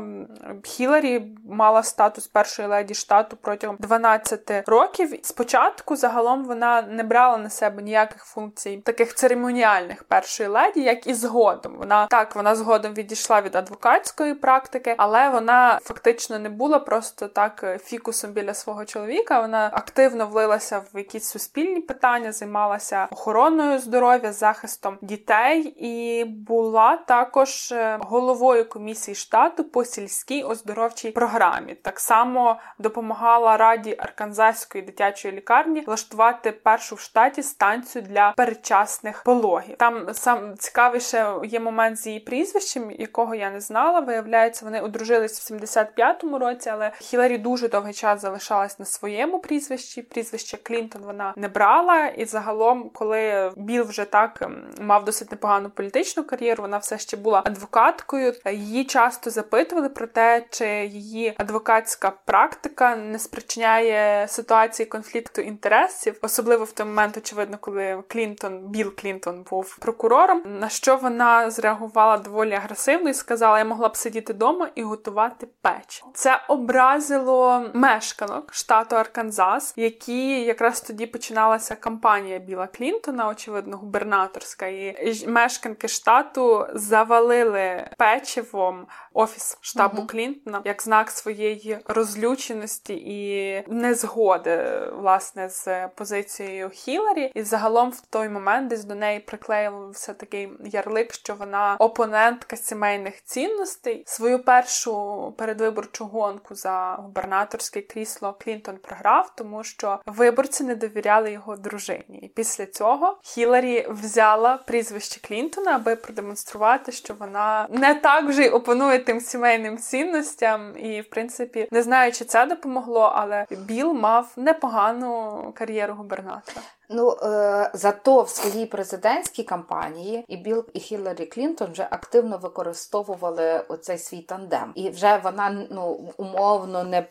Хіларі 0.63 1.23
мала 1.49 1.83
статус 1.83 2.27
першої 2.27 2.67
леді 2.67 2.93
штату 2.93 3.37
протягом 3.41 3.75
12 3.79 4.67
років. 4.67 5.19
Спочатку 5.21 5.95
загалом 5.95 6.45
вона 6.45 6.81
не 6.81 7.03
брала 7.03 7.37
на 7.37 7.49
себе 7.49 7.83
ніяких 7.83 8.23
функцій, 8.23 8.77
таких 8.85 9.15
церемоніальних 9.15 10.03
першої 10.03 10.49
леді, 10.49 10.81
як 10.81 11.07
і 11.07 11.13
згодом. 11.13 11.75
Вона 11.77 12.07
так, 12.07 12.35
вона 12.35 12.55
згодом 12.55 12.93
відійшла 12.93 13.41
від 13.41 13.55
адвокатської 13.55 14.33
практики, 14.33 14.95
але 14.97 15.29
вона 15.29 15.79
фактично 15.83 16.39
не 16.39 16.49
була 16.49 16.79
просто 16.79 17.27
так 17.27 17.81
фікусом 17.83 18.31
біля 18.31 18.53
свого 18.53 18.85
чоловіка. 18.85 19.41
Вона 19.41 19.69
активно 19.73 20.06
активно 20.07 20.27
влилася 20.27 20.79
в 20.93 20.97
якісь 20.97 21.23
суспільні 21.23 21.81
питання, 21.81 22.31
займалася 22.31 23.07
охороною 23.11 23.79
здоров'я, 23.79 24.33
захистом 24.33 24.97
дітей 25.01 25.73
і 25.77 26.23
була 26.25 26.97
також 26.97 27.71
е, 27.71 27.97
головою 28.01 28.69
комісії 28.69 29.15
штату 29.15 29.63
по 29.63 29.83
сільській 29.85 30.43
оздоровчій 30.43 31.11
програмі. 31.11 31.75
Так 31.75 31.99
само 31.99 32.59
допомагала 32.79 33.57
раді 33.57 33.95
Арканзаської 33.99 34.83
дитячої 34.83 35.33
лікарні 35.33 35.81
влаштувати 35.81 36.51
першу 36.51 36.95
в 36.95 36.99
штаті 36.99 37.43
станцію 37.43 38.01
для 38.01 38.33
передчасних 38.37 39.23
пологів. 39.23 39.75
Там 39.77 40.13
сам 40.13 40.57
цікавіше 40.57 41.33
є 41.43 41.59
момент 41.59 41.99
з 41.99 42.07
її 42.07 42.19
прізвищем, 42.19 42.91
якого 42.91 43.35
я 43.35 43.51
не 43.51 43.59
знала. 43.59 43.99
Виявляється, 43.99 44.65
вони 44.65 44.81
одружились 44.81 45.51
в 45.51 45.53
75-му 45.53 46.39
році, 46.39 46.69
але 46.69 46.91
Хіларі 46.99 47.37
дуже 47.37 47.67
довгий 47.67 47.93
час 47.93 48.21
залишалась 48.21 48.79
на 48.79 48.85
своєму 48.85 49.39
прізвищі. 49.39 49.96
Прізвище 50.01 50.57
Клінтон 50.57 51.01
вона 51.01 51.33
не 51.37 51.47
брала. 51.47 52.07
І 52.07 52.25
загалом, 52.25 52.89
коли 52.93 53.51
Біл 53.55 53.83
вже 53.83 54.05
так 54.05 54.41
ем, 54.41 54.63
мав 54.81 55.05
досить 55.05 55.31
непогану 55.31 55.69
політичну 55.69 56.23
кар'єру, 56.23 56.61
вона 56.61 56.77
все 56.77 56.97
ще 56.97 57.17
була 57.17 57.43
адвокаткою. 57.45 58.33
Її 58.51 58.85
часто 58.85 59.29
запитували 59.29 59.89
про 59.89 60.07
те, 60.07 60.45
чи 60.49 60.67
її 60.85 61.33
адвокатська 61.37 62.11
практика 62.25 62.95
не 62.95 63.19
спричиняє 63.19 64.27
ситуації 64.27 64.85
конфлікту 64.85 65.41
інтересів, 65.41 66.19
особливо 66.21 66.63
в 66.63 66.71
той 66.71 66.85
момент, 66.85 67.17
очевидно, 67.17 67.57
коли 67.61 68.03
Клінтон, 68.07 68.59
Біл 68.59 68.93
Клінтон 68.95 69.45
був 69.49 69.77
прокурором. 69.77 70.41
На 70.45 70.69
що 70.69 70.95
вона 70.95 71.51
зреагувала 71.51 72.17
доволі 72.17 72.53
агресивно 72.53 73.09
і 73.09 73.13
сказала: 73.13 73.57
Я 73.57 73.65
могла 73.65 73.89
б 73.89 73.97
сидіти 73.97 74.33
вдома 74.33 74.69
і 74.75 74.83
готувати 74.83 75.47
печ. 75.61 76.03
Це 76.13 76.41
образило 76.47 77.65
мешканок 77.73 78.53
штату 78.53 78.95
Арканзас, 78.95 79.73
які 79.87 80.43
якраз 80.43 80.81
тоді 80.81 81.05
починалася 81.05 81.75
кампанія 81.75 82.39
Біла 82.39 82.67
Клінтона, 82.67 83.29
очевидно, 83.29 83.77
губернаторська, 83.77 84.67
і 84.67 85.23
мешканки 85.27 85.87
штату 85.87 86.67
завалили 86.73 87.89
печивом 87.97 88.87
офіс 89.17 89.57
штабу 89.61 90.01
uh 90.01 90.05
Клінтона 90.07 90.61
як 90.65 90.81
знак 90.81 91.11
своєї 91.11 91.79
розлюченості 91.85 92.93
і 92.93 93.63
незгоди 93.67 94.81
власне 94.93 95.49
з 95.49 95.87
позицією 95.87 96.69
Хіларі. 96.69 97.31
І 97.35 97.43
загалом 97.43 97.89
в 97.89 98.01
той 98.01 98.29
момент 98.29 98.67
десь 98.67 98.83
до 98.83 98.95
неї 98.95 99.19
приклеївся 99.19 100.13
такий 100.13 100.49
ярлик, 100.65 101.13
що 101.13 101.35
вона 101.35 101.75
опонентка 101.79 102.55
сімейних 102.55 103.23
цінностей. 103.23 104.03
Свою 104.05 104.43
першу 104.43 105.33
передвиборчу 105.37 106.05
гонку 106.05 106.55
за 106.55 106.95
губернаторське 106.99 107.81
крісло 107.81 108.37
Клінтон 108.39 108.77
програв, 108.77 109.33
тому 109.35 109.63
що 109.63 109.99
виборці 110.05 110.63
не 110.63 110.75
довіряли 110.75 111.31
його 111.31 111.55
дружині. 111.55 112.19
І 112.21 112.27
після 112.27 112.65
цього 112.65 113.17
Хіларі 113.23 113.87
взяла 113.89 114.57
прізвище 114.57 115.21
Клінтона, 115.27 115.75
аби 115.75 115.95
продемонструвати, 115.95 116.91
що 116.91 117.13
вона 117.13 117.67
не 117.69 117.95
так 117.95 118.25
вже 118.25 118.43
й 118.43 118.49
опонує 118.49 118.99
тим 119.07 119.21
сімейним 119.21 119.77
цінностям. 119.77 120.77
І, 120.77 121.01
в 121.01 121.09
принципі, 121.09 121.67
не 121.71 121.83
знаю, 121.83 122.11
чи 122.11 122.25
це 122.25 122.45
допомогло, 122.45 123.13
але 123.15 123.45
Біл 123.51 123.93
мав 123.93 124.33
непогану 124.35 125.51
кар'єру 125.55 125.93
губернатора. 125.93 126.61
Ну 126.89 127.17
е, 127.23 127.71
зато 127.73 128.21
в 128.21 128.29
своїй 128.29 128.65
президентській 128.65 129.43
кампанії 129.43 130.25
і 130.27 130.37
Білл 130.37 130.65
і 130.73 130.79
Хіларі 130.79 131.25
Клінтон 131.25 131.71
вже 131.71 131.87
активно 131.89 132.37
використовували 132.37 133.61
оцей 133.67 133.97
свій 133.97 134.21
тандем, 134.21 134.71
і 134.75 134.89
вже 134.89 135.19
вона 135.23 135.67
ну 135.71 136.13
умовно 136.17 136.83
не 136.83 137.05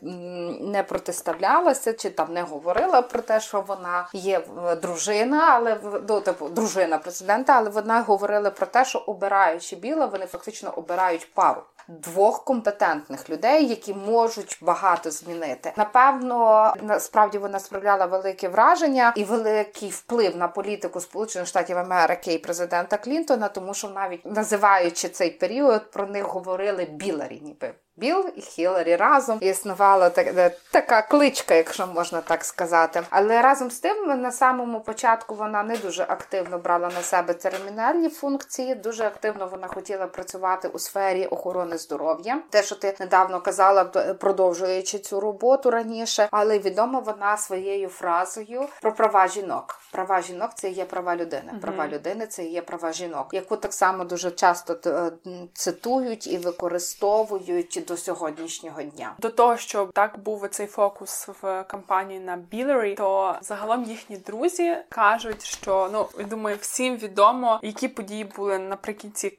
не 0.61 0.83
протиставлялася 0.83 1.93
чи 1.93 2.11
там 2.11 2.33
не 2.33 2.43
говорила 2.43 3.03
про 3.03 3.23
те, 3.23 3.41
що 3.41 3.61
вона 3.61 4.09
є 4.13 4.41
дружина, 4.83 5.49
але 5.51 5.81
ну, 6.09 6.21
типу 6.21 6.49
дружина 6.49 6.99
президента, 6.99 7.53
але 7.53 7.71
вона 7.71 8.01
говорила 8.01 8.51
про 8.51 8.67
те, 8.67 8.85
що 8.85 8.99
обираючи 8.99 9.77
біла, 9.77 10.07
вони 10.07 10.27
фактично 10.27 10.71
обирають 10.77 11.35
пару 11.35 11.63
двох 11.89 12.45
компетентних 12.45 13.31
людей, 13.31 13.67
які 13.67 13.95
можуть 13.95 14.59
багато 14.63 15.11
змінити. 15.11 15.73
Напевно, 15.77 16.75
насправді 16.83 17.39
вона 17.39 17.59
справляла 17.59 18.07
велике 18.07 18.49
враження 18.49 19.13
і 19.17 19.25
великий 19.67 19.91
вплив 19.91 20.37
на 20.37 20.49
політику 20.49 21.01
Сполучених 21.01 21.49
Штатів 21.49 21.79
Америки 21.79 22.33
і 22.33 22.39
президента 22.39 22.97
Клінтона, 22.97 23.49
тому 23.49 23.75
що 23.75 23.89
навіть 23.89 24.27
називаючи 24.27 25.09
цей 25.09 25.31
період 25.31 25.91
про 25.91 26.07
них 26.07 26.25
говорили 26.25 26.85
біларі, 26.85 27.41
ніби. 27.41 27.75
Біл 27.99 28.27
і 28.37 28.41
Хіларі 28.41 28.97
разом 28.97 29.39
існувала 29.41 30.11
так, 30.11 30.27
е, 30.27 30.51
така 30.71 31.03
кличка, 31.03 31.55
якщо 31.55 31.87
можна 31.87 32.21
так 32.21 32.45
сказати. 32.45 33.03
Але 33.11 33.43
разом 33.43 33.71
з 33.71 33.79
тим, 33.79 34.21
на 34.21 34.33
самому 34.33 34.81
початку 34.81 35.35
вона 35.35 35.63
не 35.63 35.77
дуже 35.77 36.03
активно 36.03 36.59
брала 36.59 36.91
на 36.95 37.03
себе 37.03 37.35
церемоніальні 37.35 38.09
функції. 38.09 38.75
Дуже 38.75 39.05
активно 39.05 39.47
вона 39.47 39.67
хотіла 39.67 40.07
працювати 40.07 40.69
у 40.69 40.79
сфері 40.79 41.27
охорони 41.27 41.79
здоров'я. 41.79 42.43
Те, 42.51 42.63
що 42.63 42.75
ти 42.75 42.97
недавно 43.01 43.41
казала, 43.41 43.85
продовжуючи 44.21 44.99
цю 44.99 45.21
роботу 45.21 45.71
раніше, 45.71 46.29
але 46.31 46.59
відома 46.59 46.99
вона 46.99 47.37
своєю 47.37 47.89
фразою 47.89 48.69
про 48.83 48.95
права 48.95 49.29
жінок. 49.29 49.79
Права 49.93 50.23
жінок 50.23 50.51
це 50.55 50.71
є 50.71 50.85
права 50.85 51.17
людини. 51.17 51.53
Права 51.63 51.89
людини 51.89 52.27
це 52.27 52.45
є 52.45 52.63
права 52.63 52.93
жінок, 52.93 53.29
яку 53.33 53.57
так 53.57 53.75
само 53.75 54.05
дуже 54.05 54.31
часто 54.31 54.77
е, 54.87 55.11
цитують 55.55 56.27
і 56.27 56.39
використовують 56.39 57.86
до 57.87 57.97
сьогоднішнього 57.97 58.83
дня. 58.83 59.15
До 59.19 59.31
того, 59.31 59.57
що 59.57 59.87
так 59.87 60.19
був 60.19 60.49
цей 60.49 60.67
фокус 60.67 61.29
в 61.43 61.65
кампанії 61.65 62.21
на 62.21 62.37
Білері, 62.37 62.95
то 62.95 63.37
загалом 63.41 63.85
їхні 63.85 64.17
друзі 64.17 64.77
кажуть, 64.89 65.45
що 65.45 65.89
ну 65.93 66.09
я 66.19 66.25
думаю, 66.25 66.57
всім 66.61 66.97
відомо, 66.97 67.61
які 67.63 67.89
події 67.89 68.25
були 68.25 68.59
наприкінці 68.59 69.39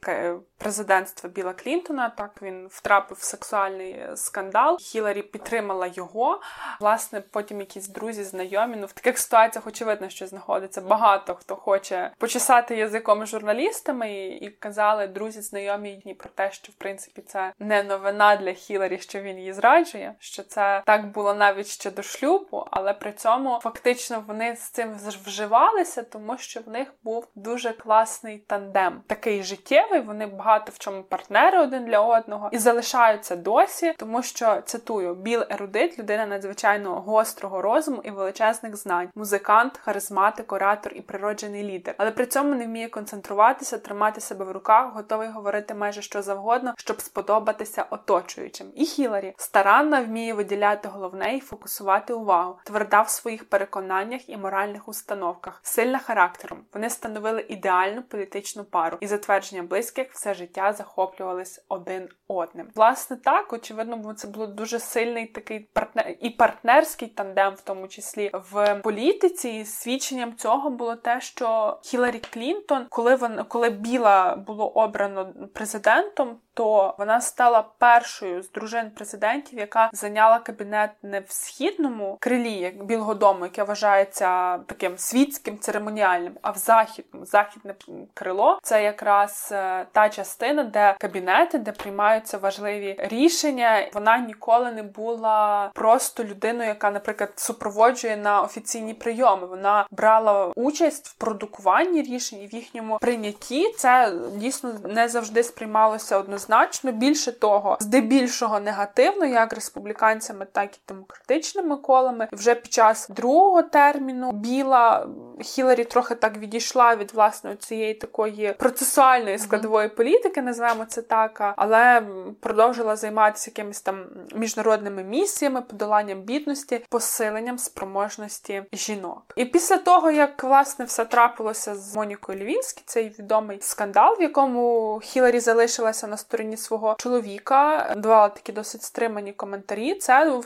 президентства 0.58 1.30
Біла 1.30 1.52
Клінтона. 1.52 2.08
Так 2.08 2.42
він 2.42 2.66
втрапив 2.70 3.18
в 3.18 3.22
сексуальний 3.22 4.00
скандал. 4.14 4.78
Хіларі 4.78 5.22
підтримала 5.22 5.90
його. 5.94 6.40
Власне, 6.80 7.20
потім 7.20 7.60
якісь 7.60 7.88
друзі, 7.88 8.24
знайомі. 8.24 8.76
Ну 8.80 8.86
в 8.86 8.92
таких 8.92 9.18
ситуаціях 9.18 9.66
очевидно, 9.66 10.08
що 10.08 10.26
знаходиться 10.26 10.80
багато 10.80 11.34
хто 11.34 11.56
хоче 11.56 12.10
почесати 12.18 12.76
язиком 12.76 13.26
журналістами 13.26 14.12
і, 14.12 14.28
і 14.28 14.48
казали 14.50 15.06
друзі, 15.06 15.40
знайомі 15.40 16.16
про 16.18 16.28
те, 16.34 16.52
що 16.52 16.72
в 16.72 16.74
принципі 16.74 17.22
це 17.26 17.52
не 17.58 17.82
новина 17.82 18.36
для 18.40 18.52
Хіларі, 18.52 18.98
що 18.98 19.20
він 19.20 19.38
її 19.38 19.52
зраджує. 19.52 20.14
Що 20.18 20.42
це 20.42 20.82
так 20.86 21.06
було 21.06 21.34
навіть 21.34 21.66
ще 21.66 21.90
до 21.90 22.02
шлюбу, 22.02 22.66
але 22.70 22.94
при 22.94 23.12
цьому 23.12 23.58
фактично 23.62 24.24
вони 24.26 24.56
з 24.56 24.60
цим 24.60 24.94
вживалися, 25.24 26.02
тому 26.02 26.38
що 26.38 26.60
в 26.60 26.68
них 26.68 26.94
був 27.02 27.26
дуже 27.34 27.72
класний 27.72 28.38
тандем, 28.38 29.02
такий 29.06 29.42
життєвий. 29.42 30.00
Вони 30.00 30.26
багато 30.26 30.72
в 30.74 30.78
чому 30.78 31.02
партнери 31.02 31.58
один 31.58 31.84
для 31.84 32.00
одного 32.00 32.48
і 32.52 32.58
залишаються 32.58 33.36
досі, 33.36 33.94
тому 33.96 34.22
що 34.22 34.62
цитую 34.64 35.14
Біл 35.14 35.42
ерудит, 35.50 35.98
людина 35.98 36.26
надзвичайно 36.26 37.00
гострого 37.00 37.62
розуму 37.62 38.02
і 38.04 38.10
величезних 38.10 38.76
знань, 38.76 39.08
музикант, 39.14 39.78
харизматик, 39.78 40.52
оратор 40.52 40.92
і 40.94 41.00
природжений 41.00 41.64
лідер, 41.64 41.94
але 41.98 42.10
при 42.10 42.26
цьому 42.26 42.54
не 42.54 42.66
вміє 42.66 42.88
концентруватися, 42.88 43.78
тримати 43.78 44.20
себе 44.20 44.44
в 44.44 44.52
руках, 44.52 44.94
готовий 44.94 45.28
говорити 45.28 45.74
майже 45.74 46.02
що 46.02 46.22
завгодно, 46.22 46.74
щоб 46.76 47.00
сподобатися 47.00 47.86
оточуючим. 48.28 48.72
І 48.74 48.84
Хіларі 48.84 49.34
старанно 49.36 50.04
вміє 50.04 50.34
виділяти 50.34 50.88
головне 50.88 51.36
і 51.36 51.40
фокусувати 51.40 52.12
увагу, 52.12 52.58
тверда 52.64 53.02
в 53.02 53.08
своїх 53.08 53.48
переконаннях 53.48 54.28
і 54.28 54.36
моральних 54.36 54.88
установках, 54.88 55.60
сильна 55.62 55.98
характером. 55.98 56.64
Вони 56.74 56.90
становили 56.90 57.46
ідеальну 57.48 58.02
політичну 58.02 58.64
пару 58.64 58.98
і 59.00 59.06
затвердження 59.06 59.62
близьких 59.62 60.12
все 60.12 60.34
життя 60.34 60.72
захоплювались 60.72 61.64
один 61.68 62.08
одним. 62.28 62.68
Власне, 62.74 63.16
так 63.16 63.52
очевидно, 63.52 63.96
бо 63.96 64.14
це 64.14 64.28
було 64.28 64.46
дуже 64.46 64.78
сильний 64.78 65.26
такий 65.26 65.60
партнер 65.60 66.16
і 66.20 66.30
партнерський 66.30 67.08
тандем, 67.08 67.54
в 67.54 67.60
тому 67.60 67.88
числі 67.88 68.30
в 68.52 68.74
політиці. 68.74 69.48
І 69.48 69.64
Свідченням 69.64 70.36
цього 70.36 70.70
було 70.70 70.96
те, 70.96 71.20
що 71.20 71.78
Хіларі 71.82 72.18
Клінтон, 72.18 72.86
коли 72.90 73.14
вона 73.14 73.44
коли 73.44 73.70
Біла 73.70 74.36
було 74.36 74.68
обрано 74.68 75.34
президентом, 75.54 76.36
то 76.58 76.94
вона 76.98 77.20
стала 77.20 77.64
першою 77.78 78.42
з 78.42 78.50
дружин 78.50 78.90
президентів, 78.90 79.58
яка 79.58 79.90
зайняла 79.92 80.38
кабінет 80.38 80.90
не 81.02 81.20
в 81.20 81.26
східному 81.28 82.16
крилі, 82.20 82.52
як 82.52 82.84
Білого 82.84 83.14
Дому, 83.14 83.44
яке 83.44 83.62
вважається 83.62 84.58
таким 84.58 84.98
світським 84.98 85.58
церемоніальним, 85.58 86.32
а 86.42 86.50
в 86.50 86.56
західному 86.56 87.26
західне 87.26 87.74
крило 88.14 88.58
це 88.62 88.82
якраз 88.82 89.48
е, 89.52 89.86
та 89.92 90.08
частина, 90.08 90.64
де 90.64 90.96
кабінети, 91.00 91.58
де 91.58 91.72
приймаються 91.72 92.38
важливі 92.38 92.96
рішення. 92.98 93.88
Вона 93.94 94.18
ніколи 94.18 94.72
не 94.72 94.82
була 94.82 95.70
просто 95.74 96.24
людиною, 96.24 96.68
яка, 96.68 96.90
наприклад, 96.90 97.32
супроводжує 97.36 98.16
на 98.16 98.42
офіційні 98.42 98.94
прийоми. 98.94 99.46
Вона 99.46 99.86
брала 99.90 100.52
участь 100.56 101.08
в 101.08 101.14
продукуванні 101.14 102.02
рішень 102.02 102.42
і 102.42 102.46
в 102.46 102.54
їхньому 102.54 102.98
прийнятті. 102.98 103.72
Це 103.76 104.12
дійсно 104.34 104.72
не 104.84 105.08
завжди 105.08 105.42
сприймалося 105.42 106.18
однозначно 106.18 106.47
неоднозначно. 106.48 106.92
Більше 106.92 107.32
того, 107.32 107.76
здебільшого 107.80 108.60
негативно, 108.60 109.24
як 109.24 109.52
республіканцями, 109.52 110.46
так 110.52 110.74
і 110.74 110.78
демократичними 110.88 111.76
колами. 111.76 112.28
Вже 112.32 112.54
під 112.54 112.72
час 112.72 113.08
другого 113.08 113.62
терміну 113.62 114.32
біла 114.32 115.06
Хіларі 115.40 115.84
трохи 115.84 116.14
так 116.14 116.38
відійшла 116.38 116.96
від 116.96 117.12
власне 117.12 117.56
цієї 117.56 117.94
такої 117.94 118.54
процесуальної 118.58 119.38
складової 119.38 119.88
політики, 119.88 120.42
називаємо 120.42 120.84
це 120.84 121.02
так, 121.02 121.54
але 121.56 122.02
продовжила 122.40 122.96
займатися 122.96 123.50
якимись 123.50 123.80
там 123.80 124.04
міжнародними 124.34 125.02
місіями, 125.04 125.62
подоланням 125.62 126.20
бідності, 126.20 126.84
посиленням 126.88 127.58
спроможності 127.58 128.62
жінок. 128.72 129.22
І 129.36 129.44
після 129.44 129.76
того, 129.76 130.10
як 130.10 130.44
власне 130.44 130.84
все 130.84 131.04
трапилося 131.04 131.74
з 131.74 131.96
Монікою 131.96 132.38
Лівінські, 132.38 132.82
цей 132.86 133.08
відомий 133.18 133.58
скандал, 133.60 134.16
в 134.18 134.22
якому 134.22 135.00
Хіларі 135.02 135.40
залишилася 135.40 136.06
на 136.06 136.16
стороні 136.16 136.37
свого 136.56 136.96
чоловіка, 136.98 137.94
давала 137.96 138.28
такі 138.28 138.52
досить 138.52 138.82
стримані 138.82 139.32
коментарі. 139.32 139.94
Це 139.94 140.40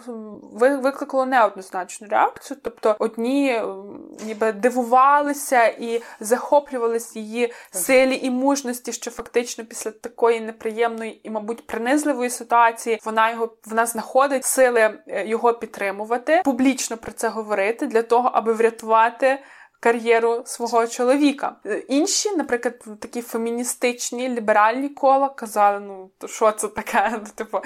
викликало 0.53 1.27
неоднозначну 1.27 2.07
реакцію. 2.11 2.59
Тобто, 2.63 2.97
одні 2.99 3.63
ніби 4.27 4.53
дивувалися 4.53 5.67
і 5.67 6.03
захоплювалися 6.21 7.19
її 7.19 7.53
силі 7.71 8.21
і 8.23 8.31
мужності, 8.31 8.93
що 8.93 9.11
фактично 9.11 9.65
після 9.65 9.91
такої 9.91 10.41
неприємної 10.41 11.21
і, 11.23 11.31
мабуть, 11.31 11.67
принизливої 11.67 12.31
ситуації 12.31 13.01
вона 13.05 13.31
його 13.31 13.55
вона 13.67 13.87
знаходить 13.87 14.45
сили 14.45 14.99
е, 15.09 15.27
його 15.27 15.53
підтримувати, 15.53 16.43
публічно 16.45 16.97
про 16.97 17.13
це 17.13 17.29
говорити 17.29 17.87
для 17.87 18.03
того, 18.03 18.31
аби 18.33 18.53
врятувати 18.53 19.39
кар'єру 19.83 20.43
свого 20.45 20.87
чоловіка. 20.87 21.57
Інші, 21.89 22.37
наприклад, 22.37 22.75
такі 23.01 23.23
феміністичні 23.23 24.29
ліберальні 24.29 24.89
кола 24.89 25.29
казали: 25.29 25.81
ну 25.81 26.11
то 26.19 26.29
що 26.29 26.53
це 26.53 26.69
таке? 26.69 27.11
Ну, 27.23 27.29
типу, 27.35 27.59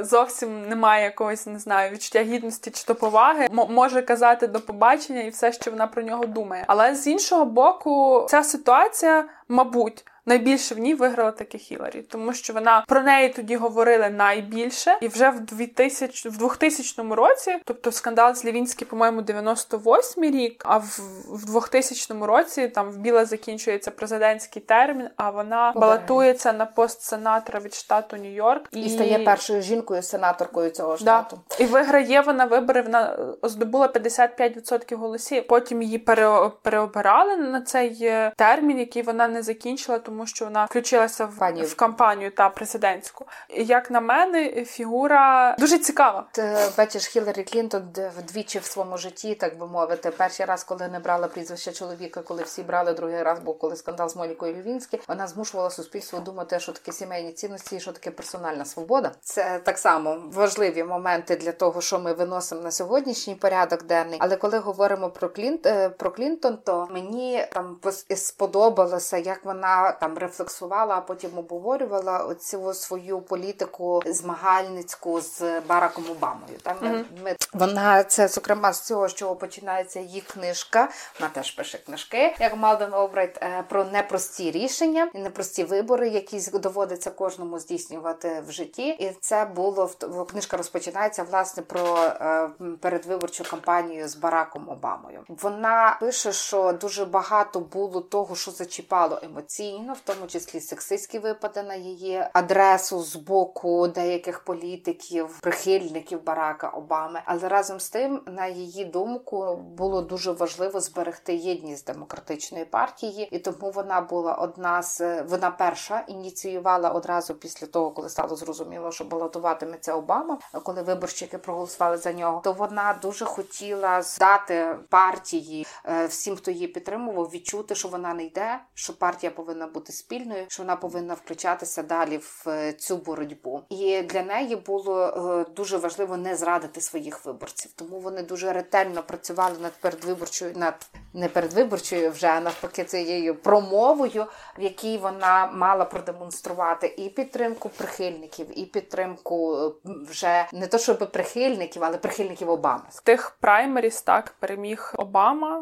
зовсім 0.00 0.68
немає 0.68 1.04
якогось, 1.04 1.46
не 1.46 1.58
знаю, 1.58 1.92
відчуття 1.92 2.22
гідності 2.22 2.70
чи 2.70 2.84
то 2.84 2.94
поваги. 2.94 3.44
М- 3.44 3.74
може 3.74 4.02
казати 4.02 4.46
до 4.46 4.60
побачення 4.60 5.22
і 5.22 5.30
все, 5.30 5.52
що 5.52 5.70
вона 5.70 5.86
про 5.86 6.02
нього 6.02 6.26
думає. 6.26 6.64
Але 6.66 6.94
з 6.94 7.06
іншого 7.06 7.44
боку, 7.44 8.26
ця 8.30 8.42
ситуація, 8.42 9.24
мабуть 9.48 10.04
найбільше 10.26 10.74
в 10.74 10.78
ній 10.78 10.94
виграла 10.94 11.30
таки 11.30 11.58
Хіларі, 11.58 12.02
тому 12.02 12.32
що 12.32 12.52
вона 12.52 12.84
про 12.88 13.02
неї 13.02 13.28
тоді 13.28 13.56
говорили 13.56 14.10
найбільше, 14.10 14.98
і 15.00 15.08
вже 15.08 15.30
в 15.30 15.40
2000, 15.40 16.28
в 16.28 16.36
2000 16.38 17.02
році, 17.14 17.56
тобто 17.64 17.92
скандал 17.92 18.34
з 18.34 18.44
Лівінський, 18.44 18.86
по-моєму, 18.86 19.22
98 19.22 20.24
рік. 20.24 20.62
А 20.66 20.78
в, 20.78 21.00
в 21.28 21.44
2000 21.52 22.14
році 22.20 22.68
там 22.68 22.90
в 22.90 22.96
Біла 22.96 23.24
закінчується 23.24 23.90
президентський 23.90 24.62
термін, 24.62 25.08
а 25.16 25.30
вона 25.30 25.72
балотується 25.76 26.52
на 26.52 26.66
пост 26.66 27.02
сенатора 27.02 27.60
від 27.60 27.74
штату 27.74 28.16
Нью-Йорк 28.16 28.62
і, 28.70 28.82
і 28.82 28.90
стає 28.90 29.18
першою 29.18 29.62
жінкою 29.62 30.02
сенаторкою 30.02 30.70
цього 30.70 30.96
штату. 30.96 31.40
Да. 31.50 31.64
І 31.64 31.66
виграє 31.66 32.20
вона 32.20 32.44
вибори. 32.44 32.82
Вона 32.82 33.18
здобула 33.42 33.86
55% 33.86 34.96
голосів. 34.96 35.46
Потім 35.46 35.82
її 35.82 35.98
пере, 35.98 36.50
переобирали 36.62 37.36
на 37.36 37.60
цей 37.60 37.98
е, 38.02 38.32
термін, 38.36 38.78
який 38.78 39.02
вона 39.02 39.28
не 39.28 39.42
закінчила. 39.42 39.98
Тому 39.98 40.13
тому 40.14 40.26
що 40.26 40.44
вона 40.44 40.64
включилася 40.64 41.26
в, 41.26 41.64
в 41.64 41.74
кампанію 41.74 42.30
та 42.30 42.48
президентську. 42.48 43.26
Як 43.48 43.90
на 43.90 44.00
мене, 44.00 44.64
фігура 44.64 45.56
дуже 45.58 45.78
цікава. 45.78 46.26
Ти 46.32 46.56
бачиш 46.78 47.06
Хіларі 47.06 47.42
Клінтон 47.42 47.82
вдвічі 48.18 48.58
в 48.58 48.64
своєму 48.64 48.98
житті, 48.98 49.34
так 49.34 49.58
би 49.58 49.66
мовити. 49.66 50.10
Перший 50.10 50.46
раз, 50.46 50.64
коли 50.64 50.88
не 50.88 50.98
брала 50.98 51.28
прізвище 51.28 51.72
чоловіка, 51.72 52.22
коли 52.22 52.42
всі 52.42 52.62
брали 52.62 52.92
другий 52.92 53.22
раз, 53.22 53.38
був 53.38 53.58
коли 53.58 53.76
скандал 53.76 54.08
з 54.08 54.16
Монікою 54.16 54.54
Львінські, 54.54 55.00
вона 55.08 55.26
змушувала 55.26 55.70
суспільство 55.70 56.18
думати, 56.18 56.60
що 56.60 56.72
таке 56.72 56.92
сімейні 56.92 57.32
цінності, 57.32 57.76
і 57.76 57.80
що 57.80 57.92
таке 57.92 58.10
персональна 58.10 58.64
свобода. 58.64 59.12
Це 59.20 59.60
так 59.64 59.78
само 59.78 60.22
важливі 60.32 60.84
моменти 60.84 61.36
для 61.36 61.52
того, 61.52 61.80
що 61.80 61.98
ми 61.98 62.12
виносимо 62.12 62.60
на 62.60 62.70
сьогоднішній 62.70 63.34
порядок 63.34 63.82
денний. 63.82 64.18
Але 64.22 64.36
коли 64.36 64.58
говоримо 64.58 65.10
про 65.10 65.28
Клінт 65.28 65.66
е, 65.66 65.88
про 65.88 66.10
Клінтон, 66.10 66.58
то 66.64 66.88
мені 66.90 67.46
там 67.52 67.76
сподобалося, 68.16 69.16
як 69.16 69.44
вона 69.44 69.92
там 70.04 70.18
рефлексувала, 70.18 70.94
а 70.94 71.00
потім 71.00 71.38
обговорювала 71.38 72.18
оцю 72.18 72.74
свою 72.74 73.20
політику 73.20 74.02
змагальницьку 74.06 75.20
з 75.20 75.60
Бараком 75.60 76.04
Обамою. 76.10 76.58
Там 76.62 76.76
mm-hmm. 76.76 77.04
ми 77.24 77.36
вона 77.52 78.04
це 78.04 78.28
зокрема 78.28 78.72
з 78.72 78.80
цього, 78.80 79.08
з 79.08 79.14
чого 79.14 79.36
починається 79.36 80.00
її 80.00 80.20
книжка. 80.20 80.88
Вона 81.20 81.32
теж 81.32 81.50
пише 81.50 81.78
книжки, 81.78 82.36
як 82.40 82.56
Малден 82.56 82.94
Обрайт, 82.94 83.38
е, 83.42 83.64
про 83.68 83.84
непрості 83.84 84.50
рішення 84.50 85.10
і 85.14 85.18
непрості 85.18 85.64
вибори, 85.64 86.08
які 86.08 86.50
доводиться 86.58 87.10
кожному 87.10 87.58
здійснювати 87.58 88.42
в 88.48 88.52
житті. 88.52 88.88
І 88.88 89.10
це 89.20 89.44
було 89.44 89.90
в 90.00 90.26
книжка 90.26 90.56
розпочинається 90.56 91.22
власне 91.22 91.62
про 91.62 91.96
е, 91.96 92.50
передвиборчу 92.80 93.44
кампанію 93.50 94.08
з 94.08 94.16
Бараком 94.16 94.68
Обамою. 94.68 95.24
Вона 95.28 95.96
пише, 96.00 96.32
що 96.32 96.72
дуже 96.72 97.04
багато 97.04 97.60
було 97.60 98.00
того, 98.00 98.36
що 98.36 98.50
зачіпало 98.50 99.20
емоційно 99.22 99.93
в 99.94 100.00
тому 100.00 100.26
числі 100.26 100.60
сексистські 100.60 101.18
випади 101.18 101.62
на 101.62 101.74
її 101.74 102.24
адресу 102.32 103.02
з 103.02 103.16
боку 103.16 103.88
деяких 103.88 104.44
політиків, 104.44 105.38
прихильників 105.40 106.24
Барака 106.24 106.68
Обами. 106.68 107.20
Але 107.24 107.48
разом 107.48 107.80
з 107.80 107.90
тим, 107.90 108.20
на 108.26 108.46
її 108.46 108.84
думку, 108.84 109.56
було 109.56 110.02
дуже 110.02 110.32
важливо 110.32 110.80
зберегти 110.80 111.34
єдність 111.34 111.86
демократичної 111.86 112.64
партії, 112.64 113.28
і 113.30 113.38
тому 113.38 113.70
вона 113.70 114.00
була 114.00 114.34
одна 114.34 114.82
з 114.82 115.22
вона 115.22 115.50
перша 115.50 116.04
ініціювала 116.08 116.90
одразу 116.90 117.34
після 117.34 117.66
того, 117.66 117.90
коли 117.90 118.08
стало 118.08 118.36
зрозуміло, 118.36 118.92
що 118.92 119.04
балотуватиметься 119.04 119.94
Обама, 119.94 120.38
коли 120.62 120.82
виборщики 120.82 121.38
проголосували 121.38 121.96
за 121.96 122.12
нього. 122.12 122.40
То 122.44 122.52
вона 122.52 122.98
дуже 123.02 123.24
хотіла 123.24 124.02
здати 124.02 124.76
партії 124.88 125.66
е, 125.84 126.06
всім, 126.06 126.36
хто 126.36 126.50
її 126.50 126.68
підтримував, 126.68 127.30
відчути, 127.34 127.74
що 127.74 127.88
вона 127.88 128.14
не 128.14 128.24
йде, 128.24 128.60
що 128.74 128.98
партія 128.98 129.30
повинна 129.30 129.66
бути 129.66 129.83
спільною, 129.92 130.44
що 130.48 130.62
вона 130.62 130.76
повинна 130.76 131.14
включатися 131.14 131.82
далі 131.82 132.16
в 132.16 132.44
е, 132.46 132.72
цю 132.72 132.96
боротьбу. 132.96 133.62
І 133.68 134.02
для 134.02 134.22
неї 134.22 134.56
було 134.56 135.06
е, 135.06 135.52
дуже 135.56 135.76
важливо 135.76 136.16
не 136.16 136.36
зрадити 136.36 136.80
своїх 136.80 137.24
виборців. 137.24 137.72
Тому 137.76 138.00
вони 138.00 138.22
дуже 138.22 138.52
ретельно 138.52 139.02
працювали 139.02 139.58
над 139.62 139.72
передвиборчою, 139.72 140.52
над 140.56 140.86
не 141.14 141.28
передвиборчою, 141.28 142.10
вже 142.10 142.26
а 142.26 142.40
навпаки, 142.40 142.84
цією 142.84 143.34
промовою, 143.34 144.26
в 144.58 144.62
якій 144.62 144.98
вона 144.98 145.46
мала 145.46 145.84
продемонструвати 145.84 146.86
і 146.86 147.08
підтримку 147.08 147.68
прихильників, 147.68 148.58
і 148.58 148.64
підтримку 148.64 149.56
е, 149.56 149.70
вже 150.10 150.46
не 150.52 150.66
то, 150.66 150.78
щоб 150.78 151.12
прихильників, 151.12 151.84
але 151.84 151.98
прихильників 151.98 152.50
Обами. 152.50 152.82
В 152.90 153.02
тих 153.02 153.36
праймеріс 153.40 154.02
так 154.02 154.34
переміг 154.40 154.92
Обама. 154.98 155.60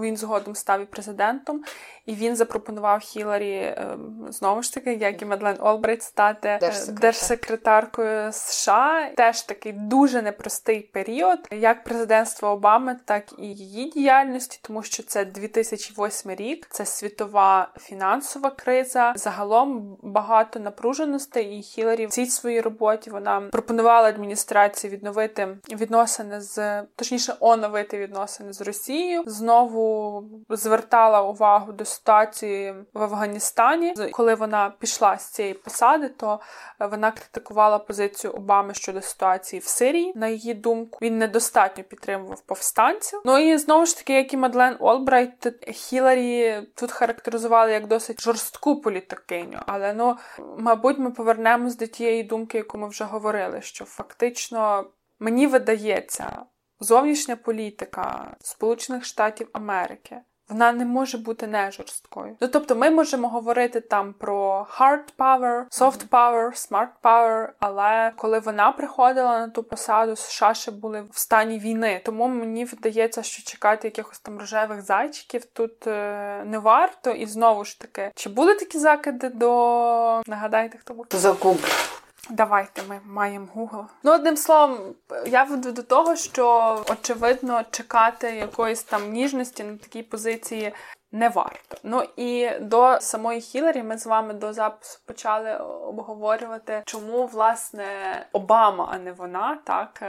Він 0.00 0.16
згодом 0.16 0.54
став 0.54 0.80
і 0.80 0.84
президентом, 0.84 1.64
і 2.06 2.14
він 2.14 2.36
запропонував 2.36 3.00
Хіларі 3.00 3.53
Ем, 3.58 4.26
знову 4.30 4.62
ж 4.62 4.74
таки, 4.74 4.94
як 4.94 5.22
і 5.22 5.24
Мадлен 5.24 5.56
Олбрайт, 5.60 6.02
стати 6.02 6.48
е, 6.48 6.58
Держсекретар. 6.58 7.00
держсекретаркою 7.00 8.32
США. 8.32 9.10
Теж 9.16 9.42
такий 9.42 9.72
дуже 9.72 10.22
непростий 10.22 10.80
період, 10.80 11.38
як 11.50 11.84
президентство 11.84 12.48
Обами, 12.48 12.96
так 13.04 13.24
і 13.38 13.46
її 13.46 13.90
діяльності, 13.90 14.58
тому 14.62 14.82
що 14.82 15.02
це 15.02 15.24
2008 15.24 16.30
рік, 16.30 16.66
це 16.70 16.86
світова 16.86 17.68
фінансова 17.80 18.50
криза. 18.50 19.12
Загалом 19.16 19.96
багато 20.02 20.60
напруженостей. 20.60 21.58
І 21.58 21.62
Хіларі 21.62 22.06
в 22.06 22.10
цій 22.10 22.26
своїй 22.26 22.60
роботі 22.60 23.10
вона 23.10 23.40
пропонувала 23.40 24.08
адміністрації 24.08 24.92
відновити 24.92 25.48
відносини 25.72 26.40
з 26.40 26.82
точніше 26.82 27.34
оновити 27.40 27.98
відносини 27.98 28.52
з 28.52 28.60
Росією. 28.60 29.22
Знову 29.26 30.24
звертала 30.48 31.22
увагу 31.22 31.72
до 31.72 31.84
ситуації 31.84 32.74
в 32.94 33.02
Афганістані. 33.02 33.33
Афганістані. 33.34 33.94
Коли 34.12 34.34
вона 34.34 34.72
пішла 34.78 35.18
з 35.18 35.28
цієї 35.28 35.54
посади, 35.54 36.08
то 36.08 36.40
е, 36.80 36.86
вона 36.86 37.10
критикувала 37.10 37.78
позицію 37.78 38.32
Обами 38.32 38.74
щодо 38.74 39.02
ситуації 39.02 39.60
в 39.60 39.64
Сирії. 39.64 40.12
На 40.16 40.28
її 40.28 40.54
думку, 40.54 40.98
він 41.02 41.18
недостатньо 41.18 41.84
підтримував 41.84 42.40
повстанців. 42.40 43.22
Ну 43.24 43.38
і 43.38 43.58
знову 43.58 43.86
ж 43.86 43.96
таки, 43.96 44.12
як 44.12 44.32
і 44.32 44.36
Мадлен 44.36 44.76
Олбрайт, 44.80 45.64
Хіларі 45.72 46.62
тут 46.74 46.92
характеризували 46.92 47.72
як 47.72 47.86
досить 47.86 48.20
жорстку 48.20 48.80
політикиню. 48.80 49.58
Але 49.66 49.92
ну, 49.92 50.16
мабуть, 50.58 50.98
ми 50.98 51.10
повернемось 51.10 51.76
до 51.76 51.86
тієї 51.86 52.22
думки, 52.22 52.58
яку 52.58 52.78
ми 52.78 52.88
вже 52.88 53.04
говорили, 53.04 53.62
що 53.62 53.84
фактично 53.84 54.86
мені 55.18 55.46
видається. 55.46 56.42
Зовнішня 56.80 57.36
політика 57.36 58.36
Сполучених 58.40 59.04
Штатів 59.04 59.48
Америки 59.52 60.20
вона 60.48 60.72
не 60.72 60.84
може 60.84 61.18
бути 61.18 61.46
не 61.46 61.70
жорсткою. 61.70 62.36
Ну 62.40 62.48
тобто, 62.48 62.76
ми 62.76 62.90
можемо 62.90 63.28
говорити 63.28 63.80
там 63.80 64.12
про 64.12 64.66
hard 64.78 65.04
power, 65.18 65.64
soft 65.70 66.08
power, 66.08 66.70
smart 66.70 66.88
power, 67.02 67.48
але 67.60 68.12
коли 68.16 68.38
вона 68.38 68.72
приходила 68.72 69.38
на 69.38 69.48
ту 69.48 69.62
посаду, 69.62 70.16
США 70.16 70.54
ще 70.54 70.70
були 70.70 71.04
в 71.10 71.18
стані 71.18 71.58
війни. 71.58 72.00
Тому 72.04 72.28
мені 72.28 72.64
вдається, 72.64 73.22
що 73.22 73.42
чекати 73.42 73.88
якихось 73.88 74.18
там 74.18 74.38
рожевих 74.38 74.82
зайчиків 74.82 75.44
тут 75.44 75.86
е, 75.86 76.42
не 76.44 76.58
варто. 76.58 77.10
І 77.10 77.26
знову 77.26 77.64
ж 77.64 77.80
таки, 77.80 78.12
чи 78.14 78.28
були 78.28 78.54
такі 78.54 78.78
закиди 78.78 79.28
до 79.28 80.22
нагадайте, 80.26 80.78
хто 80.78 80.94
був 80.94 81.06
за 81.10 81.32
Google. 81.32 82.03
Давайте 82.30 82.82
ми 82.88 83.00
маємо 83.04 83.46
Google. 83.56 83.84
Ну, 84.02 84.12
одним 84.14 84.36
словом, 84.36 84.78
я 85.26 85.44
веду 85.44 85.72
до 85.72 85.82
того, 85.82 86.16
що 86.16 86.78
очевидно 86.90 87.62
чекати 87.70 88.30
якоїсь 88.30 88.82
там 88.82 89.12
ніжності 89.12 89.64
на 89.64 89.76
такій 89.76 90.02
позиції 90.02 90.72
не 91.14 91.28
варто. 91.28 91.76
Ну 91.82 92.02
і 92.16 92.50
до 92.60 93.00
самої 93.00 93.40
Хіларі 93.40 93.82
ми 93.82 93.98
з 93.98 94.06
вами 94.06 94.34
до 94.34 94.52
запису 94.52 94.98
почали 95.06 95.56
обговорювати, 95.56 96.82
чому 96.86 97.26
власне 97.26 97.86
Обама, 98.32 98.88
а 98.92 98.98
не 98.98 99.12
вона, 99.12 99.58
так 99.64 100.02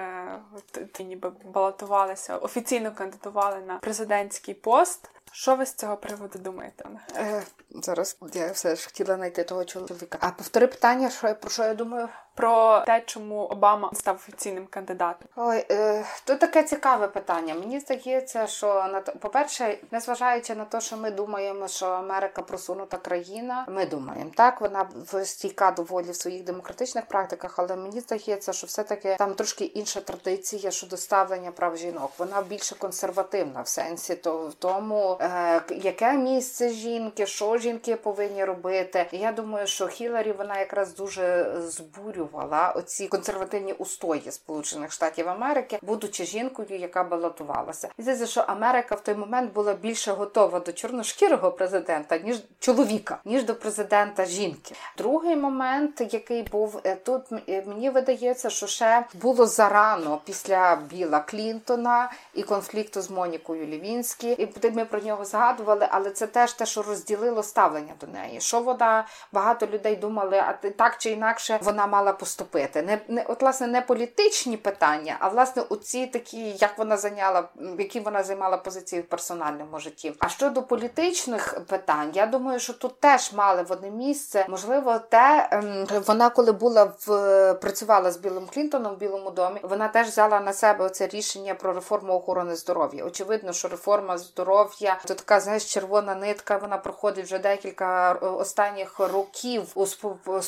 ті 0.93 1.03
ніби 1.03 1.31
балотувалися, 1.53 2.37
офіційно 2.37 2.91
кандидували 2.91 3.57
на 3.67 3.77
президентський 3.77 4.53
пост. 4.53 5.11
Що 5.31 5.55
ви 5.55 5.65
з 5.65 5.73
цього 5.73 5.97
приводу 5.97 6.39
думаєте? 6.39 6.85
Е, 7.15 7.43
Зараз 7.71 8.17
я 8.33 8.51
все 8.51 8.75
ж 8.75 8.85
хотіла 8.85 9.15
знайти 9.15 9.43
того 9.43 9.65
чоловіка. 9.65 10.17
А 10.21 10.29
повтори 10.29 10.67
питання, 10.67 11.09
що 11.09 11.35
про 11.35 11.49
що 11.49 11.63
я 11.63 11.73
думаю? 11.73 12.09
Про 12.35 12.83
те, 12.85 13.03
чому 13.05 13.35
Обама 13.43 13.91
став 13.93 14.15
офіційним 14.15 14.67
кандидатом. 14.67 15.27
Ой, 15.35 15.65
е, 15.71 16.05
то 16.25 16.35
таке 16.35 16.63
цікаве 16.63 17.07
питання. 17.07 17.53
Мені 17.53 17.79
здається, 17.79 18.47
що 18.47 18.67
на 18.67 19.01
по-перше, 19.01 19.77
незважаючи 19.91 20.55
на 20.55 20.65
те, 20.65 20.81
що 20.81 20.97
ми 20.97 21.11
думаємо, 21.11 21.67
що 21.67 21.85
Америка 21.85 22.41
просунута 22.41 22.97
країна, 22.97 23.65
ми 23.69 23.85
думаємо 23.85 24.31
так. 24.35 24.61
Вона 24.61 24.89
стійка 25.23 25.71
доволі 25.71 26.11
в 26.11 26.15
своїх 26.15 26.43
демократичних 26.43 27.05
практиках, 27.05 27.59
але 27.59 27.75
мені 27.75 27.99
здається, 27.99 28.53
що 28.53 28.67
все-таки 28.67 29.15
там 29.15 29.33
трошки 29.33 29.65
інша 29.65 30.01
традиція 30.01 30.71
щодо 30.71 30.97
ставлення 30.97 31.51
прав 31.51 31.77
жінок. 31.77 32.11
Вона 32.17 32.41
більше 32.41 32.75
консервативна 32.75 33.61
в 33.61 33.67
сенсі 33.67 34.15
то 34.15 34.47
в 34.47 34.53
тому, 34.53 35.14
е, 35.21 35.61
яке 35.69 36.13
місце 36.13 36.69
жінки, 36.69 37.25
що 37.25 37.57
жінки 37.57 37.95
повинні 37.95 38.45
робити. 38.45 39.05
Я 39.11 39.31
думаю, 39.31 39.67
що 39.67 39.87
Хіларі 39.87 40.31
вона 40.31 40.59
якраз 40.59 40.95
дуже 40.95 41.53
збурювала 41.59 42.73
оці 42.75 43.07
консервативні 43.07 43.73
устої 43.73 44.31
Сполучених 44.31 44.91
Штатів 44.91 45.29
Америки, 45.29 45.79
будучи 45.81 46.25
жінкою, 46.25 46.79
яка 46.79 47.03
балотувалася. 47.03 47.89
Здається, 47.97 48.27
що 48.27 48.41
Америка 48.41 48.95
в 48.95 49.01
той 49.01 49.15
момент 49.15 49.53
була 49.53 49.73
більше 49.73 50.11
готова 50.11 50.59
до 50.59 50.71
чорношкірого 50.71 51.51
президента, 51.51 52.17
ніж 52.17 52.37
чоловіка, 52.59 53.17
ніж 53.25 53.43
до 53.43 53.55
президента 53.55 54.25
жінки. 54.25 54.75
Другий 54.97 55.35
момент, 55.35 56.01
який 56.13 56.43
був 56.43 56.79
е, 56.83 56.95
тут, 56.95 57.21
е, 57.49 57.63
мені 57.67 57.89
видається, 57.89 58.49
що 58.49 58.67
ще 58.67 59.05
було 59.13 59.45
зарано 59.45 60.21
після 60.25 60.75
Біла 60.75 61.19
Клінтона 61.19 62.11
і 62.33 62.43
конфлікту 62.43 63.01
з 63.01 63.09
Монікою 63.09 63.65
Лівінські. 63.65 64.31
І 64.63 64.69
ми 64.69 64.85
про 64.85 64.99
нього 65.05 65.25
згадували, 65.25 65.87
але 65.91 66.11
це 66.11 66.27
теж 66.27 66.53
те, 66.53 66.65
що 66.65 66.81
розділило 66.81 67.43
ставлення 67.43 67.93
до 68.01 68.07
неї. 68.07 68.41
Що 68.41 68.59
вона 68.59 69.07
багато 69.31 69.67
людей 69.67 69.95
думали, 69.95 70.37
а 70.37 70.53
так 70.53 70.97
чи 70.97 71.09
інакше 71.11 71.59
вона 71.61 71.87
мала 71.87 72.13
поступити. 72.13 72.81
Не 72.81 72.99
не 73.07 73.23
от 73.23 73.41
власне 73.41 73.67
не 73.67 73.81
політичні 73.81 74.57
питання, 74.57 75.15
а 75.19 75.27
власне 75.27 75.63
оці 75.69 76.07
такі, 76.07 76.51
як 76.51 76.77
вона 76.77 76.97
зайняла, 76.97 77.49
які 77.79 77.99
вона 77.99 78.23
займала 78.23 78.57
позиції 78.57 79.01
в 79.01 79.09
персональному 79.09 79.79
житті. 79.79 80.13
А 80.19 80.29
щодо 80.29 80.63
політичних 80.63 81.59
питань, 81.67 82.11
я 82.13 82.25
думаю, 82.25 82.59
що 82.59 82.73
тут 82.73 82.99
теж 82.99 83.33
мали 83.33 83.63
в 83.63 83.71
одне 83.71 83.91
місце. 83.91 84.45
Можливо, 84.49 84.99
те 84.99 85.49
ем, 85.51 85.87
вона, 86.05 86.29
коли 86.29 86.51
була 86.51 86.93
в 87.05 87.53
працювала 87.53 88.11
з 88.11 88.17
Білим 88.17 88.47
Клінтоном 88.53 88.95
в 88.95 88.97
Білому 88.97 89.31
домі, 89.31 89.59
вона 89.63 89.87
теж 89.87 90.07
взяла 90.07 90.39
на 90.39 90.53
себе 90.53 90.89
це 90.89 91.07
рішення 91.07 91.55
про 91.55 91.73
реформу 91.73 92.13
охорони 92.13 92.55
здоров'я. 92.55 93.05
Очевидно, 93.05 93.53
що 93.53 93.67
реформа 93.67 94.17
здоров'я 94.17 94.94
то 95.05 95.13
така 95.13 95.39
знаєш, 95.39 95.73
червона 95.73 96.15
нитка. 96.15 96.57
Вона 96.57 96.77
проходить 96.77 97.25
вже 97.25 97.39
декілька 97.39 98.13
останніх 98.13 98.99
років 98.99 99.63
у 99.75 99.85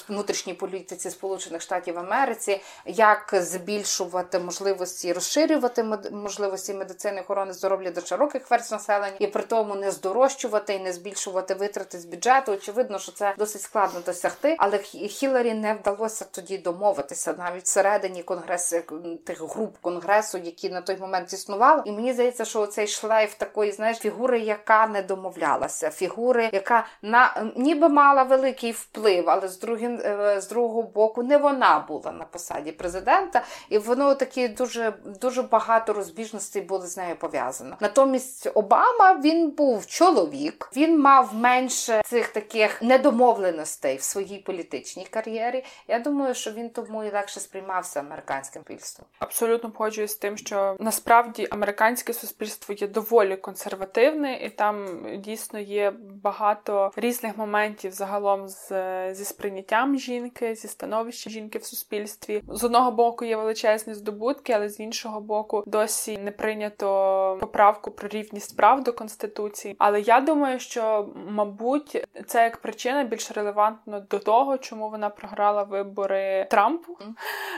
внутрішній 0.09 0.53
політиці 0.53 1.09
Сполучених 1.09 1.61
Штатів 1.61 1.99
Америці, 1.99 2.61
як 2.85 3.29
збільшувати 3.33 4.39
можливості, 4.39 5.13
розширювати 5.13 5.83
можливості 6.11 6.73
медицини 6.73 7.21
охорони 7.21 7.53
здоров'я 7.53 7.91
до 7.91 8.01
широких 8.01 8.51
верств 8.51 8.73
населення, 8.73 9.15
і 9.19 9.27
при 9.27 9.43
тому 9.43 9.75
не 9.75 9.91
здорожчувати 9.91 10.73
і 10.73 10.79
не 10.79 10.93
збільшувати 10.93 11.53
витрати 11.53 11.99
з 11.99 12.05
бюджету. 12.05 12.51
Очевидно, 12.51 12.99
що 12.99 13.11
це 13.11 13.33
досить 13.37 13.61
складно 13.61 13.99
досягти, 13.99 14.55
але 14.59 14.77
Хіларі 14.77 15.53
не 15.53 15.73
вдалося 15.73 16.25
тоді 16.31 16.57
домовитися 16.57 17.35
навіть 17.37 17.63
всередині 17.63 18.23
конгресу 18.23 18.77
тих 19.25 19.41
груп 19.41 19.77
конгресу, 19.81 20.37
які 20.37 20.69
на 20.69 20.81
той 20.81 20.97
момент 20.97 21.33
існували. 21.33 21.81
І 21.85 21.91
мені 21.91 22.13
здається, 22.13 22.45
що 22.45 22.67
цей 22.67 22.87
шлейф 22.87 23.35
такої, 23.35 23.71
знаєш, 23.71 23.97
фігури, 23.97 24.36
яка 24.39 24.87
не 24.87 25.01
домовлялася, 25.01 25.89
фігури, 25.89 26.49
яка 26.53 26.85
на 27.01 27.51
ніби 27.55 27.89
мала 27.89 28.23
великий 28.23 28.71
вплив, 28.71 29.29
але 29.29 29.47
з 29.47 29.59
другим 29.59 29.99
е, 30.05 30.41
з 30.41 30.49
другого 30.49 30.83
боку 30.83 31.23
не 31.23 31.37
вона 31.37 31.85
була 31.87 32.11
на 32.11 32.25
посаді 32.25 32.71
президента, 32.71 33.41
і 33.69 33.77
воно 33.77 34.15
такі 34.15 34.47
дуже 34.47 34.93
дуже 35.21 35.41
багато 35.41 35.93
розбіжностей 35.93 36.61
були 36.61 36.87
з 36.87 36.97
нею 36.97 37.15
пов'язано. 37.15 37.77
Натомість 37.79 38.49
Обама 38.53 39.19
він 39.23 39.49
був 39.49 39.85
чоловік, 39.85 40.69
він 40.75 40.99
мав 40.99 41.35
менше 41.35 42.01
цих 42.05 42.27
таких 42.27 42.81
недомовленостей 42.81 43.97
в 43.97 44.01
своїй 44.01 44.39
політичній 44.39 45.05
кар'єрі. 45.05 45.63
Я 45.87 45.99
думаю, 45.99 46.33
що 46.33 46.51
він 46.51 46.69
тому 46.69 47.03
і 47.03 47.11
легше 47.11 47.39
сприймався 47.39 47.99
американським 47.99 48.63
суспільством. 48.67 49.07
Абсолютно 49.19 49.71
погоджуюсь 49.71 50.11
з 50.11 50.15
тим, 50.15 50.37
що 50.37 50.75
насправді 50.79 51.47
американське 51.51 52.13
суспільство 52.13 52.75
є 52.75 52.87
доволі 52.87 53.35
консервативне, 53.35 54.26
і 54.35 54.49
там 54.49 55.05
дійсно 55.17 55.59
є 55.59 55.93
багато 56.23 56.91
різних 56.95 57.37
моментів 57.37 57.91
загалом 57.91 58.47
з 58.47 58.67
зі 59.13 59.25
сприйняттям 59.25 59.99
жінки, 59.99 60.55
зі 60.55 60.67
становищем 60.67 61.33
жінки 61.33 61.57
в 61.57 61.63
суспільстві. 61.63 62.43
З 62.47 62.63
одного 62.63 62.91
боку 62.91 63.25
є 63.25 63.37
величезні 63.37 63.93
здобутки, 63.93 64.53
але 64.53 64.69
з 64.69 64.79
іншого 64.79 65.21
боку, 65.21 65.63
досі 65.65 66.17
не 66.17 66.31
прийнято 66.31 67.37
поправку 67.39 67.91
про 67.91 68.07
рівність 68.07 68.57
прав 68.57 68.83
до 68.83 68.93
конституції. 68.93 69.75
Але 69.77 70.01
я 70.01 70.21
думаю, 70.21 70.59
що 70.59 71.09
мабуть 71.29 72.05
це 72.27 72.43
як 72.43 72.57
причина 72.57 73.03
більш 73.03 73.31
релевантна 73.31 73.99
до 73.99 74.19
того, 74.19 74.57
чому 74.57 74.89
вона 74.89 75.09
програла 75.09 75.63
вибори 75.63 76.47
Трампу. 76.51 76.97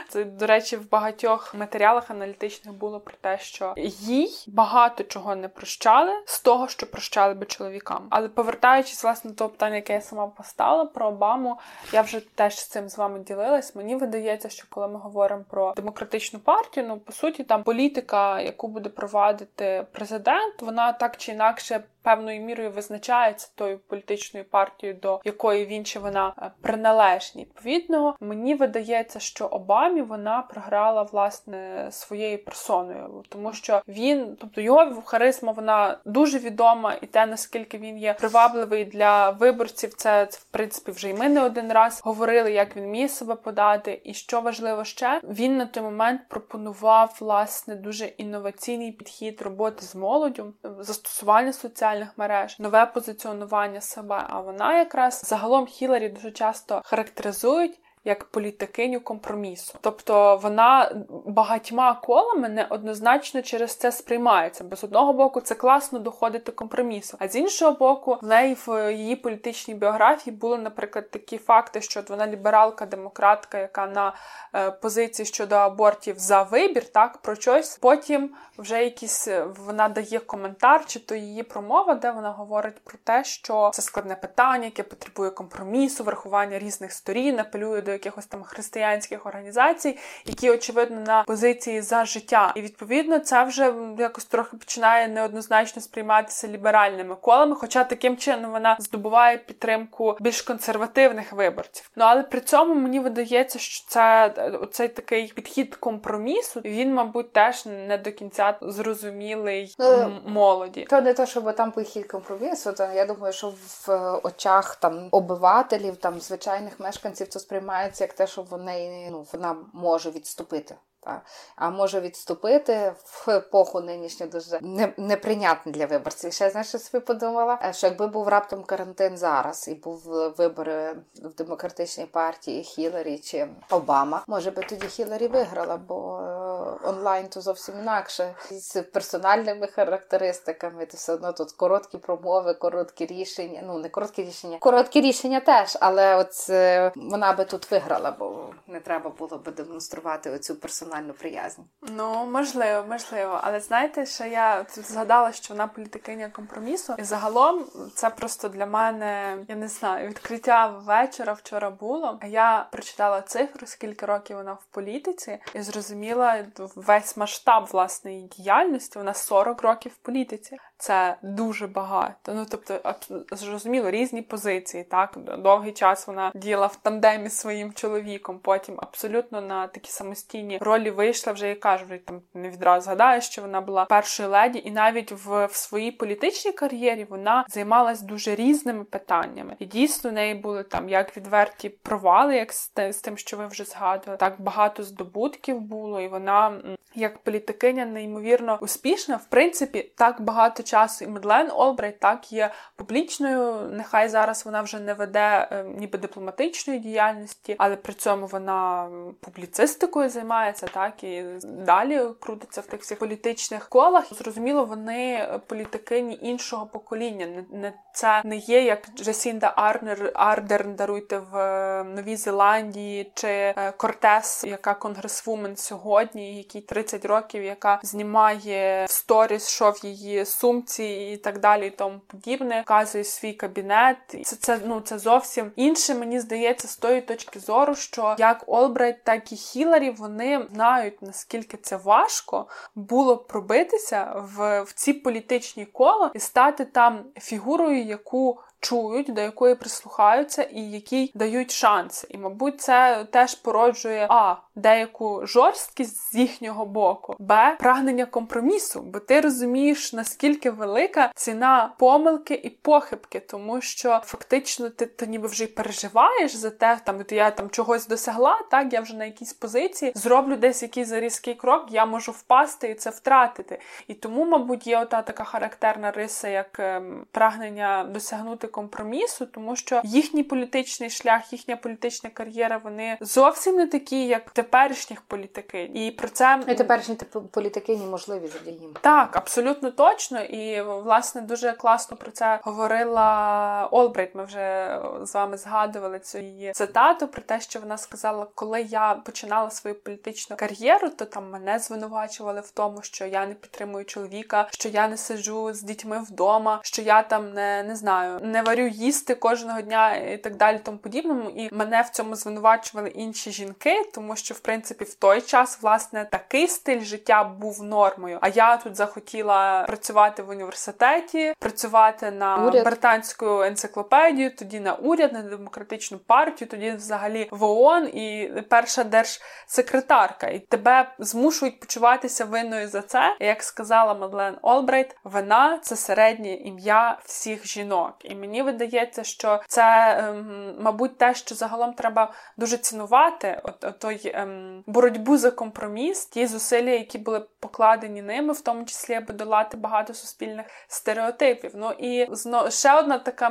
Це 0.08 0.24
до 0.24 0.46
речі, 0.46 0.76
в 0.76 0.90
багатьох 0.90 1.54
матеріалах 1.54 2.10
аналітичних 2.10 2.74
було 2.74 3.00
про 3.00 3.14
те, 3.20 3.38
що 3.38 3.74
їй 3.76 4.44
багато 4.46 5.04
чого 5.04 5.36
не 5.36 5.48
прощали 5.48 6.12
того, 6.50 6.68
що 6.68 6.86
прощали 6.86 7.34
би 7.34 7.46
чоловікам. 7.46 8.06
Але 8.10 8.28
повертаючись 8.28 9.04
власне 9.04 9.30
до 9.30 9.36
того 9.36 9.50
питання, 9.50 9.76
яке 9.76 9.92
я 9.92 10.00
сама 10.00 10.26
постала 10.26 10.84
про 10.84 11.06
Обаму, 11.06 11.58
я 11.92 12.02
вже 12.02 12.20
теж 12.34 12.58
з 12.58 12.66
цим 12.66 12.88
з 12.88 12.98
вами 12.98 13.18
ділилась. 13.18 13.74
Мені 13.74 13.96
видається, 13.96 14.48
що 14.48 14.64
коли 14.70 14.88
ми 14.88 14.98
говоримо 14.98 15.44
про 15.50 15.72
демократичну 15.76 16.38
партію, 16.38 16.86
ну 16.88 16.98
по 16.98 17.12
суті, 17.12 17.44
там 17.44 17.62
політика, 17.62 18.40
яку 18.40 18.68
буде 18.68 18.88
провадити 18.88 19.86
президент, 19.92 20.62
вона 20.62 20.92
так 20.92 21.16
чи 21.16 21.32
інакше 21.32 21.84
певною 22.02 22.40
мірою 22.40 22.70
визначається 22.70 23.48
тою 23.54 23.78
політичною 23.78 24.44
партією, 24.44 24.98
до 25.02 25.20
якої 25.24 25.66
він 25.66 25.84
чи 25.84 25.98
вона 25.98 26.34
е, 26.38 26.50
приналежні. 26.60 27.42
Відповідно, 27.42 28.16
мені 28.20 28.54
видається, 28.54 29.20
що 29.20 29.46
Обамі 29.46 30.02
вона 30.02 30.42
програла 30.42 31.02
власне 31.02 31.88
своєю 31.90 32.44
персоною, 32.44 33.24
тому 33.28 33.52
що 33.52 33.82
він, 33.88 34.36
тобто 34.40 34.60
його 34.60 35.02
харизма, 35.04 35.52
вона 35.52 35.98
дуже 36.04 36.38
відома, 36.38 36.94
і 37.02 37.06
те 37.06 37.26
наскільки 37.26 37.78
він 37.78 37.98
є 37.98 38.14
привабливий 38.14 38.84
для 38.84 39.30
виборців, 39.30 39.94
це, 39.94 40.26
це 40.26 40.38
в 40.38 40.44
принципі 40.44 40.90
вже 40.90 41.08
й 41.08 41.14
ми 41.14 41.28
не 41.28 41.42
один 41.42 41.72
раз 41.72 42.00
говорили, 42.04 42.52
як 42.52 42.76
він 42.76 42.90
міг 42.90 43.10
себе 43.10 43.34
подати. 43.34 44.00
І 44.04 44.14
що 44.14 44.40
важливо 44.40 44.84
ще, 44.84 45.20
він 45.24 45.56
на 45.56 45.66
той 45.66 45.82
момент 45.82 46.20
пропонував 46.28 47.16
власне 47.20 47.74
дуже 47.74 48.06
інноваційний 48.06 48.92
підхід 48.92 49.42
роботи 49.42 49.84
з 49.84 49.94
молоддю, 49.94 50.52
застосування 50.78 51.52
соціальних 51.52 51.89
соціальних 51.90 52.18
мереж, 52.18 52.58
нове 52.58 52.86
позиціонування 52.86 53.80
себе. 53.80 54.24
А 54.28 54.40
вона 54.40 54.78
якраз 54.78 55.22
загалом 55.24 55.66
Хіларі 55.66 56.08
дуже 56.08 56.30
часто 56.30 56.82
характеризують 56.84 57.78
як 58.04 58.24
політикиню 58.24 59.00
компромісу. 59.00 59.78
Тобто 59.80 60.36
вона 60.36 60.92
багатьма 61.26 61.94
колами 61.94 62.48
неоднозначно 62.48 63.42
через 63.42 63.76
це 63.76 63.92
сприймається. 63.92 64.64
Бо 64.64 64.76
з 64.76 64.84
одного 64.84 65.12
боку 65.12 65.40
це 65.40 65.54
класно 65.54 65.98
доходити 65.98 66.52
компромісу, 66.52 67.16
а 67.20 67.28
з 67.28 67.36
іншого 67.36 67.72
боку, 67.72 68.18
в 68.22 68.26
неї 68.26 68.56
в 68.66 68.94
її 68.94 69.16
політичній 69.16 69.74
біографії 69.74 70.36
були, 70.36 70.58
наприклад, 70.58 71.10
такі 71.10 71.38
факти, 71.38 71.80
що 71.80 72.02
вона 72.08 72.26
лібералка, 72.26 72.86
демократка, 72.86 73.58
яка 73.58 73.86
на 73.86 74.14
е, 74.54 74.70
позиції 74.70 75.26
щодо 75.26 75.54
абортів 75.54 76.18
за 76.18 76.42
вибір, 76.42 76.84
так 76.84 77.18
про 77.18 77.34
щось. 77.34 77.78
Потім 77.78 78.30
вже 78.58 78.84
якісь 78.84 79.28
е, 79.28 79.46
вона 79.66 79.88
дає 79.88 80.18
коментар, 80.18 80.86
чи 80.86 81.00
то 81.00 81.14
її 81.14 81.42
промова, 81.42 81.94
де 81.94 82.10
вона 82.10 82.30
говорить 82.30 82.84
про 82.84 82.98
те, 83.04 83.24
що 83.24 83.70
це 83.74 83.82
складне 83.82 84.14
питання, 84.14 84.64
яке 84.64 84.82
потребує 84.82 85.30
компромісу, 85.30 86.04
врахування 86.04 86.58
різних 86.58 86.92
сторін, 86.92 87.38
апелює 87.38 87.82
до 87.82 87.89
якихось 87.92 88.26
там 88.26 88.42
християнських 88.42 89.26
організацій, 89.26 89.98
які 90.24 90.50
очевидно 90.50 91.00
на 91.00 91.22
позиції 91.22 91.80
за 91.80 92.04
життя. 92.04 92.52
І 92.56 92.60
відповідно 92.60 93.18
це 93.18 93.44
вже 93.44 93.74
якось 93.98 94.24
трохи 94.24 94.56
починає 94.56 95.08
неоднозначно 95.08 95.82
сприйматися 95.82 96.48
ліберальними 96.48 97.16
колами. 97.16 97.56
Хоча 97.56 97.84
таким 97.84 98.16
чином 98.16 98.50
вона 98.50 98.76
здобуває 98.80 99.38
підтримку 99.38 100.16
більш 100.20 100.42
консервативних 100.42 101.32
виборців. 101.32 101.90
Ну 101.96 102.04
але 102.04 102.22
при 102.22 102.40
цьому 102.40 102.74
мені 102.74 103.00
видається, 103.00 103.58
що 103.58 103.88
це 103.88 104.34
цей 104.72 104.88
такий 104.88 105.32
підхід 105.32 105.76
компромісу. 105.76 106.60
Він, 106.64 106.94
мабуть, 106.94 107.32
теж 107.32 107.66
не 107.66 107.98
до 107.98 108.12
кінця 108.12 108.54
зрозумілий 108.62 109.74
ну, 109.78 110.12
молоді. 110.26 110.86
То 110.90 111.00
не 111.00 111.14
то, 111.14 111.26
щоб 111.26 111.56
там 111.56 111.72
підхід 111.72 112.06
компромісу. 112.06 112.72
То 112.72 112.88
я 112.94 113.06
думаю, 113.06 113.32
що 113.32 113.52
в 113.86 114.20
очах 114.22 114.76
там 114.76 115.08
обивателів, 115.10 115.96
там 115.96 116.20
звичайних 116.20 116.80
мешканців, 116.80 117.28
це 117.28 117.38
сприймається 117.80 118.04
як 118.04 118.12
те, 118.12 118.26
що 118.26 118.42
вони 118.42 119.08
ну 119.10 119.26
вона 119.32 119.56
може 119.72 120.10
відступити. 120.10 120.76
Та. 121.02 121.22
А 121.56 121.70
може 121.70 122.00
відступити 122.00 122.92
в 123.04 123.30
епоху 123.30 123.80
нинішню 123.80 124.26
дуже 124.26 124.60
неприйнятно 124.96 125.72
для 125.72 125.86
виборців. 125.86 126.32
Ще 126.32 126.50
знаєш, 126.50 126.68
собі 126.68 127.04
подумала? 127.04 127.58
Е, 127.64 127.72
що 127.72 127.86
якби 127.86 128.06
був 128.06 128.28
раптом 128.28 128.62
карантин 128.62 129.16
зараз 129.16 129.68
і 129.68 129.74
був 129.74 130.02
вибори 130.38 130.96
в 131.22 131.34
демократичній 131.34 132.06
партії 132.06 132.62
Хіларі 132.62 133.18
чи 133.18 133.48
Обама, 133.70 134.24
може 134.26 134.50
би 134.50 134.62
тоді 134.62 134.86
Хіларі 134.86 135.28
виграла, 135.28 135.76
бо 135.76 136.18
е, 136.18 136.88
онлайн 136.88 137.28
то 137.28 137.40
зовсім 137.40 137.74
інакше 137.82 138.34
з 138.50 138.82
персональними 138.82 139.66
характеристиками. 139.66 140.86
То 140.86 140.96
все 140.96 141.12
одно 141.12 141.32
тут 141.32 141.52
короткі 141.52 141.98
промови, 141.98 142.54
короткі 142.54 143.06
рішення. 143.06 143.62
Ну 143.66 143.78
не 143.78 143.88
короткі 143.88 144.22
рішення, 144.22 144.58
короткі 144.58 145.00
рішення 145.00 145.40
теж, 145.40 145.78
але 145.80 146.16
от 146.16 146.46
е, 146.50 146.92
вона 146.96 147.32
би 147.32 147.44
тут 147.44 147.70
виграла, 147.70 148.16
бо 148.18 148.48
не 148.66 148.80
треба 148.80 149.10
було 149.10 149.38
би 149.38 149.52
демонструвати 149.52 150.30
оцю 150.30 150.56
персональну 150.56 150.89
персональну 150.90 151.14
приязнь. 151.14 151.62
Ну 151.82 152.26
можливо, 152.26 152.84
можливо. 152.88 153.40
Але 153.42 153.60
знаєте, 153.60 154.06
що 154.06 154.24
я 154.24 154.66
згадала, 154.68 155.32
що 155.32 155.54
вона 155.54 155.66
політикиня 155.66 156.28
компромісу, 156.28 156.94
і 156.98 157.02
загалом 157.02 157.64
це 157.94 158.10
просто 158.10 158.48
для 158.48 158.66
мене, 158.66 159.38
я 159.48 159.56
не 159.56 159.68
знаю, 159.68 160.08
відкриття 160.08 160.66
вечора 160.66 161.32
вчора 161.32 161.70
було. 161.70 162.20
Я 162.26 162.68
прочитала 162.72 163.22
цифру, 163.22 163.66
скільки 163.66 164.06
років 164.06 164.36
вона 164.36 164.52
в 164.52 164.64
політиці, 164.70 165.38
і 165.54 165.62
зрозуміла 165.62 166.44
весь 166.76 167.16
масштаб 167.16 167.66
власної 167.72 168.22
діяльності. 168.22 168.98
Вона 168.98 169.14
40 169.14 169.62
років 169.62 169.92
в 169.92 169.96
політиці. 170.06 170.56
Це 170.80 171.16
дуже 171.22 171.66
багато. 171.66 172.34
Ну 172.34 172.46
тобто, 172.50 172.94
зрозуміло, 173.32 173.90
різні 173.90 174.22
позиції. 174.22 174.84
Так 174.84 175.18
довгий 175.38 175.72
час 175.72 176.06
вона 176.06 176.32
діяла 176.34 176.66
в 176.66 176.76
тандемі 176.76 177.28
з 177.28 177.36
своїм 177.36 177.72
чоловіком. 177.72 178.38
Потім 178.42 178.74
абсолютно 178.78 179.40
на 179.40 179.66
такі 179.66 179.90
самостійні 179.90 180.58
ролі 180.60 180.90
вийшла 180.90 181.32
вже 181.32 181.50
і 181.50 181.54
кажу, 181.54 181.84
вже 181.84 181.98
там 181.98 182.20
не 182.34 182.50
відразу 182.50 182.84
згадаю, 182.84 183.20
що 183.20 183.42
вона 183.42 183.60
була 183.60 183.84
першою 183.84 184.28
леді, 184.28 184.62
і 184.64 184.70
навіть 184.70 185.12
в, 185.12 185.46
в 185.46 185.54
своїй 185.54 185.92
політичній 185.92 186.52
кар'єрі 186.52 187.06
вона 187.10 187.44
займалась 187.48 188.02
дуже 188.02 188.34
різними 188.34 188.84
питаннями. 188.84 189.56
І 189.58 189.66
дійсно 189.66 190.10
в 190.10 190.12
неї 190.12 190.34
були 190.34 190.62
там 190.62 190.88
як 190.88 191.16
відверті 191.16 191.68
провали, 191.68 192.36
як 192.36 192.52
з, 192.52 192.72
з 192.92 192.96
тим, 192.96 193.16
що 193.16 193.36
ви 193.36 193.46
вже 193.46 193.64
згадували, 193.64 194.16
так 194.16 194.40
багато 194.40 194.82
здобутків 194.82 195.60
було, 195.60 196.00
і 196.00 196.08
вона 196.08 196.60
як 196.94 197.18
політикиня 197.18 197.86
неймовірно 197.86 198.58
успішна. 198.60 199.16
В 199.16 199.24
принципі, 199.24 199.92
так 199.96 200.20
багато 200.20 200.62
часу 200.70 201.04
і 201.04 201.08
Мадлен 201.08 201.50
Олбрайт 201.50 202.00
так 202.00 202.32
є 202.32 202.50
публічною. 202.76 203.68
Нехай 203.70 204.08
зараз 204.08 204.44
вона 204.44 204.62
вже 204.62 204.80
не 204.80 204.94
веде 204.94 205.48
е, 205.50 205.64
ніби 205.64 205.98
дипломатичної 205.98 206.78
діяльності, 206.78 207.54
але 207.58 207.76
при 207.76 207.92
цьому 207.94 208.26
вона 208.26 208.88
публіцистикою 209.20 210.10
займається, 210.10 210.66
так 210.66 211.04
і 211.04 211.24
далі 211.44 212.00
крутиться 212.20 212.60
в 212.60 212.66
тих 212.66 212.80
всіх 212.80 212.98
політичних 212.98 213.68
колах. 213.68 214.14
Зрозуміло, 214.14 214.64
вони 214.64 215.28
політикині 215.46 216.18
іншого 216.22 216.66
покоління. 216.66 217.44
Не, 217.52 217.72
це 217.92 218.22
не 218.24 218.36
є 218.36 218.64
як 218.64 218.88
Джесінда 218.96 219.52
Арнер 219.56 220.12
Ардерн 220.14 220.74
даруйте 220.74 221.18
в 221.18 221.36
е, 221.36 221.84
Новій 221.84 222.16
Зеландії 222.16 223.12
чи 223.14 223.28
е, 223.28 223.72
Кортес, 223.76 224.44
яка 224.44 224.74
конгресвумен 224.74 225.56
сьогодні, 225.56 226.36
який 226.36 226.60
30 226.60 227.04
років, 227.04 227.42
яка 227.42 227.80
знімає 227.82 228.84
в 228.84 228.90
сторіс, 228.90 229.48
що 229.48 229.70
в 229.70 229.86
її 229.86 230.24
сумці 230.60 230.84
і 230.84 231.16
так 231.16 231.40
далі, 231.40 231.66
і 231.66 231.70
тому 231.70 232.00
подібне, 232.06 232.62
вказує 232.64 233.04
свій 233.04 233.32
кабінет. 233.32 233.96
Це 234.24 234.36
це 234.36 234.60
ну 234.64 234.80
це 234.80 234.98
зовсім 234.98 235.52
інше. 235.56 235.94
Мені 235.94 236.20
здається, 236.20 236.68
з 236.68 236.76
тої 236.76 237.00
точки 237.00 237.40
зору, 237.40 237.74
що 237.74 238.16
як 238.18 238.44
Олбрайт, 238.46 239.04
так 239.04 239.32
і 239.32 239.36
Хіларі 239.36 239.90
вони 239.90 240.46
знають 240.52 241.02
наскільки 241.02 241.56
це 241.56 241.76
важко 241.76 242.46
було 242.74 243.16
пробитися 243.16 244.12
в, 244.16 244.62
в 244.62 244.72
ці 244.72 244.92
політичні 244.92 245.64
кола 245.64 246.10
і 246.14 246.18
стати 246.18 246.64
там 246.64 247.04
фігурою, 247.20 247.84
яку 247.84 248.40
чують, 248.60 249.12
до 249.14 249.20
якої 249.20 249.54
прислухаються, 249.54 250.42
і 250.42 250.60
якій 250.60 251.12
дають 251.14 251.50
шанси. 251.50 252.06
І, 252.10 252.18
мабуть, 252.18 252.60
це 252.60 253.06
теж 253.12 253.34
породжує 253.34 254.06
а 254.10 254.34
деяку 254.60 255.26
жорсткість 255.26 256.12
з 256.12 256.14
їхнього 256.14 256.66
боку, 256.66 257.16
б 257.18 257.56
прагнення 257.56 258.06
компромісу, 258.06 258.80
бо 258.80 258.98
ти 258.98 259.20
розумієш, 259.20 259.92
наскільки 259.92 260.50
велика 260.50 261.10
ціна 261.14 261.72
помилки 261.78 262.34
і 262.34 262.50
похибки, 262.50 263.20
тому 263.20 263.60
що 263.60 264.00
фактично 264.04 264.70
ти, 264.70 264.86
ти 264.86 265.06
ніби 265.06 265.28
вже 265.28 265.44
й 265.44 265.46
переживаєш 265.46 266.34
за 266.34 266.50
те, 266.50 266.78
там 266.84 267.04
я 267.10 267.30
там 267.30 267.50
чогось 267.50 267.86
досягла, 267.86 268.40
так 268.50 268.72
я 268.72 268.80
вже 268.80 268.96
на 268.96 269.04
якійсь 269.04 269.32
позиції 269.32 269.92
зроблю 269.94 270.36
десь 270.36 270.62
якийсь 270.62 270.88
зарізкий 270.88 271.34
крок, 271.34 271.66
я 271.70 271.86
можу 271.86 272.12
впасти 272.12 272.68
і 272.68 272.74
це 272.74 272.90
втратити. 272.90 273.60
І 273.88 273.94
тому, 273.94 274.24
мабуть, 274.24 274.66
є 274.66 274.78
ота 274.78 275.02
така 275.02 275.24
характерна 275.24 275.90
риса, 275.90 276.28
як 276.28 276.60
ем, 276.60 277.06
прагнення 277.10 277.84
досягнути 277.84 278.46
компромісу, 278.46 279.26
тому 279.26 279.56
що 279.56 279.80
їхній 279.84 280.22
політичний 280.22 280.90
шлях, 280.90 281.32
їхня 281.32 281.56
політична 281.56 282.10
кар'єра, 282.10 282.60
вони 282.64 282.98
зовсім 283.00 283.56
не 283.56 283.66
такі, 283.66 284.06
як 284.06 284.30
теперішніх 284.50 285.00
політикинь. 285.00 285.76
І 285.76 285.90
про 285.90 286.08
це 286.08 286.40
і 286.48 286.54
теперішні 286.54 286.94
політикині 287.30 287.86
можливі 287.86 288.30
їм. 288.46 288.74
Так, 288.80 289.16
абсолютно 289.16 289.70
точно. 289.70 290.20
І 290.20 290.62
власне 290.62 291.20
дуже 291.20 291.52
класно 291.52 291.96
про 291.96 292.10
це 292.10 292.40
говорила 292.42 293.68
Олбрейт. 293.70 294.14
Ми 294.14 294.24
вже 294.24 294.78
з 295.02 295.14
вами 295.14 295.36
згадували 295.36 295.98
цю 295.98 296.18
її 296.18 296.52
цитату 296.52 297.08
про 297.08 297.22
те, 297.22 297.40
що 297.40 297.60
вона 297.60 297.78
сказала, 297.78 298.26
коли 298.34 298.62
я 298.62 298.94
починала 298.94 299.50
свою 299.50 299.80
політичну 299.80 300.36
кар'єру, 300.36 300.90
то 300.90 301.04
там 301.04 301.30
мене 301.30 301.58
звинувачували 301.58 302.40
в 302.40 302.50
тому, 302.50 302.82
що 302.82 303.06
я 303.06 303.26
не 303.26 303.34
підтримую 303.34 303.84
чоловіка, 303.84 304.48
що 304.50 304.68
я 304.68 304.88
не 304.88 304.96
сиджу 304.96 305.52
з 305.52 305.62
дітьми 305.62 306.04
вдома, 306.08 306.60
що 306.62 306.82
я 306.82 307.02
там 307.02 307.32
не, 307.32 307.62
не 307.62 307.76
знаю, 307.76 308.20
не 308.22 308.42
варю 308.42 308.66
їсти 308.66 309.14
кожного 309.14 309.60
дня 309.60 309.96
і 309.96 310.18
так 310.18 310.36
далі, 310.36 310.60
тому 310.64 310.78
подібному. 310.78 311.30
І 311.30 311.54
мене 311.54 311.82
в 311.82 311.88
цьому 311.88 312.14
звинувачували 312.14 312.88
інші 312.88 313.30
жінки, 313.30 313.90
тому 313.94 314.16
що 314.16 314.29
в 314.34 314.40
принципі 314.40 314.84
в 314.84 314.94
той 314.94 315.20
час 315.20 315.62
власне 315.62 316.08
такий 316.10 316.48
стиль 316.48 316.80
життя 316.80 317.24
був 317.24 317.62
нормою. 317.62 318.18
А 318.22 318.28
я 318.28 318.56
тут 318.56 318.76
захотіла 318.76 319.62
працювати 319.62 320.22
в 320.22 320.28
університеті, 320.28 321.34
працювати 321.38 322.10
на 322.10 322.46
уряд. 322.46 322.64
британську 322.64 323.42
енциклопедію, 323.42 324.36
тоді 324.36 324.60
на 324.60 324.74
уряд, 324.74 325.12
на 325.12 325.22
демократичну 325.22 325.98
партію, 325.98 326.48
тоді 326.48 326.70
взагалі 326.70 327.28
в 327.30 327.44
ООН 327.44 327.86
і 327.86 328.32
перша 328.48 328.84
держсекретарка. 328.84 330.26
І 330.26 330.38
тебе 330.38 330.94
змушують 330.98 331.60
почуватися 331.60 332.24
винною 332.24 332.68
за 332.68 332.82
це. 332.82 333.16
І, 333.20 333.26
Як 333.26 333.42
сказала 333.42 333.94
Мадлен 333.94 334.36
Олбрайт, 334.42 334.96
вина 335.04 335.58
це 335.62 335.76
середнє 335.76 336.34
ім'я 336.34 336.98
всіх 337.04 337.46
жінок. 337.46 337.96
І 338.04 338.14
мені 338.14 338.42
видається, 338.42 339.04
що 339.04 339.40
це, 339.48 339.96
ем, 339.98 340.56
мабуть, 340.60 340.98
те, 340.98 341.14
що 341.14 341.34
загалом 341.34 341.72
треба 341.72 342.12
дуже 342.36 342.56
цінувати, 342.56 343.40
от 343.44 343.78
той 343.78 344.12
ем, 344.22 344.64
боротьбу 344.66 345.16
за 345.16 345.30
компроміс, 345.30 346.06
ті 346.06 346.26
зусилля, 346.26 346.70
які 346.70 346.98
були 346.98 347.22
покладені 347.40 348.02
ними, 348.02 348.32
в 348.32 348.40
тому 348.40 348.64
числі 348.64 348.94
аби 348.94 349.14
долати 349.14 349.56
багато 349.56 349.94
суспільних 349.94 350.46
стереотипів. 350.68 351.50
Ну 351.54 351.72
і 351.78 352.06
зно 352.10 352.50
ще 352.50 352.78
одна 352.78 352.98
така, 352.98 353.30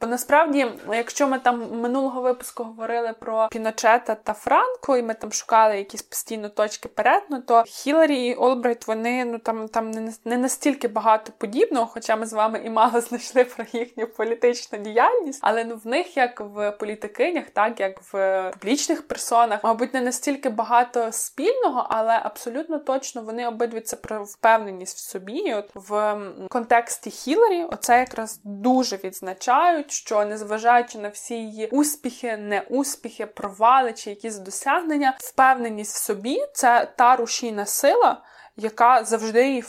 бо 0.00 0.06
насправді, 0.06 0.66
якщо 0.92 1.28
ми 1.28 1.38
там 1.38 1.80
минулого 1.80 2.20
випуску 2.20 2.64
говорили 2.64 3.12
про 3.20 3.48
Піночета 3.50 4.14
та 4.14 4.32
Франко, 4.32 4.96
і 4.96 5.02
ми 5.02 5.14
там 5.14 5.32
шукали 5.32 5.78
якісь 5.78 6.02
постійно 6.02 6.48
точки 6.48 6.88
перетину, 6.88 7.42
то 7.42 7.62
Хіларі 7.66 8.26
і 8.26 8.34
Олбрайт 8.34 8.86
вони 8.86 9.24
ну 9.24 9.38
там 9.38 9.68
там 9.68 9.90
не 10.24 10.36
настільки 10.36 10.88
багато 10.88 11.32
подібного, 11.38 11.86
хоча 11.86 12.16
ми 12.16 12.26
з 12.26 12.32
вами 12.32 12.62
і 12.64 12.70
мало 12.70 13.00
знайшли 13.00 13.44
про 13.44 13.64
їхню 13.72 14.06
політичну 14.06 14.78
діяльність, 14.78 15.40
але 15.42 15.64
ну 15.64 15.80
в 15.84 15.86
них 15.86 16.16
як 16.16 16.40
в 16.40 16.70
політикинях, 16.70 17.44
так 17.50 17.80
як 17.80 18.12
в 18.12 18.50
публічних 18.52 19.08
персонах, 19.08 19.64
мабуть, 19.64 19.94
не 19.94 20.00
настільки 20.00 20.29
багато 20.38 21.12
спільного, 21.12 21.86
але 21.90 22.20
абсолютно 22.22 22.78
точно 22.78 23.22
вони 23.22 23.48
обидві 23.48 23.80
це 23.80 23.96
про 23.96 24.24
впевненість 24.24 24.96
в 24.96 25.00
собі. 25.00 25.32
І 25.32 25.54
От 25.54 25.70
в 25.74 26.18
контексті 26.48 27.10
Хіларі, 27.10 27.64
оце 27.64 27.98
якраз 27.98 28.40
дуже 28.44 28.96
відзначають, 28.96 29.90
що 29.90 30.24
незважаючи 30.24 30.98
на 30.98 31.08
всі 31.08 31.34
її 31.34 31.66
успіхи, 31.66 32.36
неуспіхи, 32.36 33.26
провали 33.26 33.92
чи 33.92 34.10
якісь 34.10 34.36
досягнення, 34.36 35.16
впевненість 35.20 35.96
в 35.96 35.98
собі 35.98 36.40
це 36.52 36.88
та 36.96 37.16
рушійна 37.16 37.66
сила 37.66 38.22
яка 38.60 39.04
завжди 39.04 39.48
її 39.48 39.64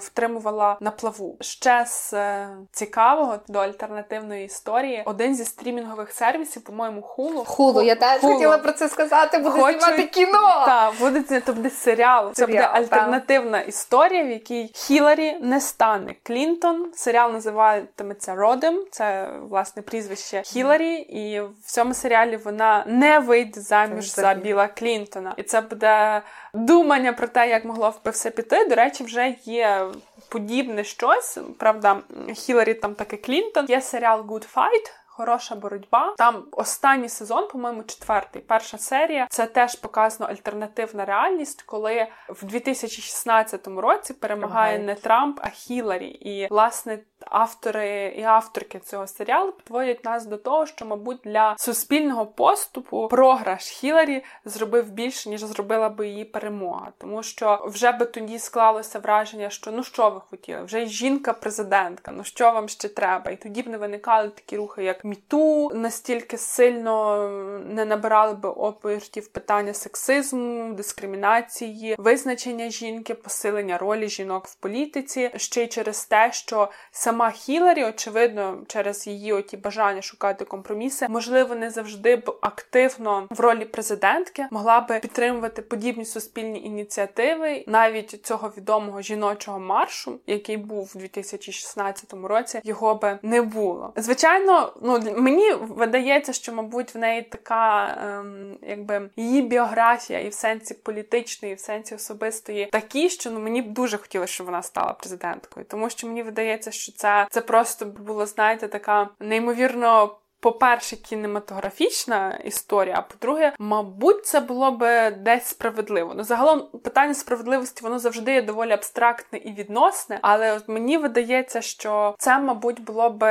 втримувала 0.00 0.76
на 0.80 0.90
плаву. 0.90 1.36
Ще 1.40 1.86
з 1.86 2.12
е, 2.12 2.48
цікавого 2.72 3.38
до 3.48 3.58
альтернативної 3.58 4.44
історії 4.44 5.02
один 5.06 5.34
зі 5.34 5.44
стрімінгових 5.44 6.12
сервісів, 6.12 6.64
по-моєму, 6.64 7.02
хулу. 7.02 7.44
Хулу, 7.44 7.82
я 7.82 7.94
теж 7.94 8.20
хотіла 8.20 8.58
про 8.58 8.72
це 8.72 8.88
сказати, 8.88 9.38
буде 9.38 9.60
Хочу... 9.60 9.80
знімати 9.80 10.06
кіно. 10.06 10.64
Так, 10.66 10.94
буде 11.00 11.22
це 11.22 11.52
буде 11.52 11.70
серіал. 11.70 12.32
Це 12.32 12.46
буде 12.46 12.58
альтернативна 12.58 13.60
історія, 13.60 14.24
в 14.24 14.30
якій 14.30 14.70
Хіларі 14.74 15.36
не 15.40 15.60
стане 15.60 16.14
Клінтон. 16.22 16.92
Серіал 16.94 17.32
називатиметься 17.32 18.34
Родем. 18.34 18.84
Це 18.90 19.30
власне 19.48 19.82
прізвище 19.82 20.42
Хіларі, 20.44 20.94
і 20.94 21.40
в 21.40 21.66
цьому 21.66 21.94
серіалі 21.94 22.36
вона 22.36 22.84
не 22.86 23.18
вийде 23.18 23.60
заміж 23.60 24.14
за 24.14 24.34
Біла 24.34 24.68
Клінтона. 24.68 25.34
І 25.36 25.42
це 25.42 25.60
буде 25.60 26.22
думання 26.54 27.12
про 27.12 27.28
те, 27.28 27.48
як 27.48 27.64
могло 27.64 27.94
би 28.04 28.10
все 28.10 28.30
піти. 28.30 28.64
До 28.64 28.74
речі, 28.74 29.04
вже 29.04 29.34
є 29.44 29.86
подібне 30.28 30.84
щось. 30.84 31.38
Правда, 31.58 32.00
Хіларі 32.34 32.74
там 32.74 32.94
таки 32.94 33.16
Клінтон. 33.16 33.66
Є 33.68 33.80
серіал 33.80 34.20
Good 34.20 34.46
Fight. 34.54 34.99
Хороша 35.20 35.54
боротьба. 35.54 36.14
Там 36.18 36.44
останній 36.52 37.08
сезон, 37.08 37.48
по-моєму, 37.48 37.82
четвертий. 37.82 38.42
Перша 38.42 38.78
серія 38.78 39.26
це 39.30 39.46
теж 39.46 39.74
показано 39.74 40.30
альтернативна 40.30 41.04
реальність, 41.04 41.62
коли 41.62 42.06
в 42.28 42.44
2016 42.44 43.66
році 43.66 44.14
перемагає 44.14 44.78
не 44.78 44.94
Трамп, 44.94 45.40
а 45.42 45.48
Хіларі. 45.48 46.08
І 46.08 46.46
власне 46.50 46.98
автори 47.26 48.14
і 48.16 48.22
авторки 48.22 48.78
цього 48.78 49.06
серіалу 49.06 49.52
підводять 49.52 50.04
нас 50.04 50.26
до 50.26 50.36
того, 50.36 50.66
що, 50.66 50.86
мабуть, 50.86 51.20
для 51.24 51.54
суспільного 51.58 52.26
поступу 52.26 53.08
програш 53.08 53.64
Хіларі 53.64 54.24
зробив 54.44 54.90
більше, 54.90 55.28
ніж 55.30 55.40
зробила 55.40 55.88
би 55.88 56.08
її 56.08 56.24
перемога. 56.24 56.92
Тому 56.98 57.22
що 57.22 57.64
вже 57.66 57.92
би 57.92 58.06
тоді 58.06 58.38
склалося 58.38 58.98
враження, 58.98 59.50
що 59.50 59.70
ну 59.70 59.82
що 59.82 60.10
ви 60.10 60.20
хотіли? 60.30 60.62
Вже 60.62 60.86
жінка-президентка, 60.86 62.12
ну 62.12 62.24
що 62.24 62.52
вам 62.52 62.68
ще 62.68 62.88
треба? 62.88 63.30
І 63.30 63.36
тоді 63.36 63.62
б 63.62 63.68
не 63.68 63.78
виникали 63.78 64.28
такі 64.28 64.56
рухи, 64.56 64.84
як 64.84 65.04
Міту, 65.10 65.70
настільки 65.74 66.38
сильно 66.38 67.28
не 67.66 67.84
набирали 67.84 68.34
би 68.34 68.48
обертів 68.48 69.28
питання 69.28 69.74
сексизму, 69.74 70.74
дискримінації, 70.74 71.96
визначення 71.98 72.70
жінки, 72.70 73.14
посилення 73.14 73.78
ролі 73.78 74.08
жінок 74.08 74.46
в 74.46 74.54
політиці, 74.54 75.30
ще 75.36 75.64
й 75.64 75.68
через 75.68 76.04
те, 76.04 76.32
що 76.32 76.70
сама 76.90 77.30
Хіларі, 77.30 77.84
очевидно, 77.84 78.58
через 78.66 79.06
її 79.06 79.32
оті 79.32 79.56
бажання 79.56 80.02
шукати 80.02 80.44
компроміси, 80.44 81.06
можливо, 81.08 81.54
не 81.54 81.70
завжди 81.70 82.16
б 82.16 82.38
активно 82.40 83.26
в 83.30 83.40
ролі 83.40 83.64
президентки 83.64 84.46
могла 84.50 84.80
би 84.80 84.98
підтримувати 84.98 85.62
подібні 85.62 86.04
суспільні 86.04 86.64
ініціативи, 86.64 87.64
навіть 87.66 88.26
цього 88.26 88.52
відомого 88.56 89.02
жіночого 89.02 89.58
маршу, 89.58 90.20
який 90.26 90.56
був 90.56 90.92
у 90.94 90.98
2016 90.98 92.12
році, 92.12 92.60
його 92.64 92.94
би 92.94 93.18
не 93.22 93.42
було. 93.42 93.92
Звичайно, 93.96 94.72
ну 94.82 94.99
мені 95.16 95.52
видається, 95.52 96.32
що, 96.32 96.52
мабуть, 96.52 96.94
в 96.94 96.98
неї 96.98 97.22
така, 97.22 97.86
ем, 97.86 98.58
якби 98.62 99.10
її 99.16 99.42
біографія 99.42 100.20
і 100.20 100.28
в 100.28 100.34
сенсі 100.34 100.74
політичної, 100.74 101.52
і 101.52 101.56
в 101.56 101.60
сенсі 101.60 101.94
особистої 101.94 102.66
такі, 102.66 103.08
що 103.08 103.30
ну 103.30 103.40
мені 103.40 103.62
б 103.62 103.70
дуже 103.70 103.98
хотілося, 103.98 104.32
щоб 104.32 104.46
вона 104.46 104.62
стала 104.62 104.92
президенткою, 104.92 105.66
тому 105.68 105.90
що 105.90 106.06
мені 106.06 106.22
видається, 106.22 106.70
що 106.70 106.92
це 106.92 107.26
це 107.30 107.40
просто 107.40 107.86
було, 107.86 108.26
знаєте, 108.26 108.68
така 108.68 109.08
неймовірно 109.20 110.16
по-перше, 110.40 110.96
кінематографічна 110.96 112.38
історія, 112.44 112.94
а 112.98 113.02
по-друге, 113.02 113.52
мабуть, 113.58 114.26
це 114.26 114.40
було 114.40 114.70
би 114.70 115.10
десь 115.10 115.44
справедливо. 115.44 116.12
Ну, 116.16 116.24
загалом 116.24 116.62
питання 116.84 117.14
справедливості 117.14 117.84
воно 117.84 117.98
завжди 117.98 118.32
є 118.32 118.42
доволі 118.42 118.72
абстрактне 118.72 119.38
і 119.38 119.52
відносне, 119.52 120.18
але 120.22 120.52
от 120.52 120.68
мені 120.68 120.98
видається, 120.98 121.60
що 121.60 122.14
це, 122.18 122.38
мабуть, 122.38 122.84
було 122.84 123.10
би 123.10 123.28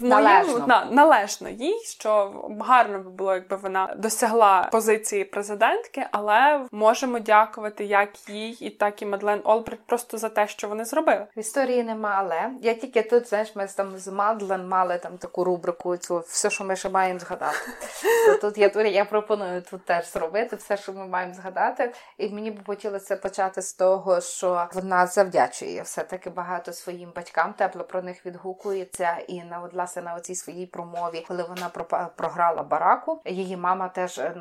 належно. 0.00 0.66
На, 0.66 0.84
належно 0.84 1.48
їй, 1.48 1.80
що 1.84 2.32
гарно 2.60 2.98
би 2.98 3.10
було, 3.10 3.34
якби 3.34 3.56
вона 3.56 3.94
досягла 3.98 4.68
позиції 4.72 5.24
президентки, 5.24 6.06
але 6.10 6.66
можемо 6.72 7.18
дякувати 7.18 7.84
як 7.84 8.28
їй, 8.28 8.56
і 8.60 8.70
так 8.70 9.02
і 9.02 9.06
Мадлен 9.06 9.40
Олбрит 9.44 9.80
просто 9.86 10.18
за 10.18 10.28
те, 10.28 10.48
що 10.48 10.68
вони 10.68 10.84
зробили. 10.84 11.26
В 11.36 11.38
історії 11.38 11.82
нема, 11.82 12.14
але 12.18 12.50
я 12.62 12.74
тільки 12.74 13.02
тут 13.02 13.28
знаєш, 13.28 13.56
ми 13.56 13.68
там 13.76 13.98
з 13.98 14.08
Мадлен 14.08 14.68
мали 14.68 14.98
там 14.98 15.18
таку 15.18 15.44
рубрику 15.44 15.96
цю 15.96 16.18
все 16.18 16.50
що 16.52 16.64
ми 16.64 16.76
ще 16.76 16.88
маємо 16.88 17.20
згадати. 17.20 17.58
Тут 18.40 18.58
я 18.58 18.68
я 18.86 19.04
пропоную 19.04 19.62
тут 19.62 19.84
теж 19.84 20.12
зробити 20.12 20.56
все, 20.56 20.76
що 20.76 20.92
ми 20.92 21.06
маємо 21.06 21.34
згадати. 21.34 21.92
І 22.18 22.28
мені 22.28 22.50
б 22.50 22.66
хотілося 22.66 23.16
почати 23.16 23.62
з 23.62 23.74
того, 23.74 24.20
що 24.20 24.68
вона 24.72 25.06
завдячує 25.06 25.82
все-таки 25.82 26.30
багато 26.30 26.72
своїм 26.72 27.12
батькам, 27.16 27.52
тепло 27.52 27.84
про 27.84 28.02
них 28.02 28.26
відгукується. 28.26 29.16
І 29.28 29.42
на 29.42 29.58
власне 29.72 30.02
на 30.02 30.14
оцій 30.14 30.34
своїй 30.34 30.66
промові, 30.66 31.24
коли 31.28 31.42
вона 31.42 31.68
програла 32.16 32.62
бараку, 32.62 33.20
її 33.24 33.56
мама 33.56 33.88
теж 33.88 34.18
е, 34.18 34.34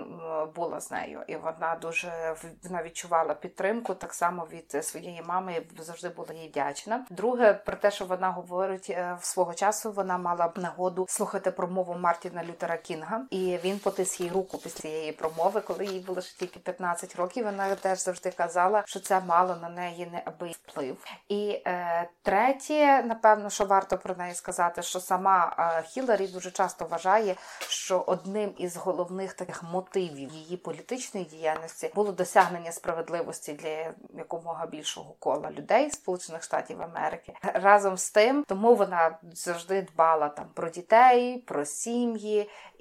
була 0.56 0.80
з 0.80 0.92
нею, 0.92 1.20
і 1.28 1.36
вона 1.36 1.78
дуже 1.82 2.36
вона 2.64 2.84
відчувала 2.84 3.34
підтримку 3.34 3.94
так 3.94 4.14
само 4.14 4.48
від 4.52 4.86
своєї 4.86 5.22
мами. 5.22 5.62
Завжди 5.80 6.10
була 6.10 6.34
їй 6.34 6.50
вдячна. 6.50 7.06
Друге, 7.10 7.54
про 7.54 7.76
те, 7.76 7.92
що 7.92 8.06
вона 8.06 8.32
говорить 8.32 8.88
е, 8.90 9.18
в 9.22 9.26
свого 9.26 9.54
часу, 9.54 9.92
вона 9.92 10.18
мала 10.18 10.54
нагоду 10.56 11.06
слухати 11.10 11.52
промову 11.52 11.96
Мартіна 12.02 12.44
Лютера 12.44 12.78
Кінга, 12.78 13.26
і 13.30 13.60
він 13.64 13.80
потис 13.80 14.20
їй 14.20 14.30
руку 14.30 14.58
після 14.58 14.80
цієї 14.80 15.12
промови, 15.12 15.62
коли 15.62 15.86
їй 15.86 16.00
було 16.00 16.22
ще 16.22 16.40
тільки 16.40 16.60
15 16.60 17.16
років. 17.16 17.46
Вона 17.46 17.76
теж 17.76 18.04
завжди 18.04 18.32
казала, 18.32 18.84
що 18.86 19.00
це 19.00 19.20
мало 19.20 19.56
на 19.56 19.70
неї 19.70 20.06
неабий 20.06 20.56
вплив. 20.64 20.98
І 21.30 21.62
е, 21.68 22.10
третє, 22.22 23.04
напевно, 23.04 23.50
що 23.50 23.66
варто 23.66 23.98
про 23.98 24.16
неї 24.16 24.34
сказати, 24.34 24.82
що 24.82 25.00
сама 25.00 25.56
е, 25.60 25.84
Хіларі 25.88 26.28
дуже 26.28 26.52
часто 26.52 26.86
вважає, 26.86 27.36
що 27.60 28.04
одним 28.08 28.54
із 28.58 28.78
головних 28.78 29.34
таких 29.34 29.64
мотивів 29.64 30.32
її 30.32 30.58
політичної 30.58 31.26
діяльності 31.26 31.92
було 31.96 32.12
досягнення 32.12 32.72
справедливості 32.72 33.54
для 33.54 33.94
якомога 34.18 34.66
більшого 34.66 35.16
кола 35.20 35.52
людей 35.52 35.92
Сполучених 35.92 36.44
Штатів 36.44 36.82
Америки. 36.82 37.34
Разом 37.44 37.98
з 37.98 38.12
тим, 38.12 38.44
тому 38.48 38.76
вона 38.76 39.18
завжди 39.34 39.82
дбала 39.82 40.30
там 40.30 40.46
про 40.54 40.70
дітей, 40.70 41.38
про 41.38 41.66
сім'ї, 41.66 41.91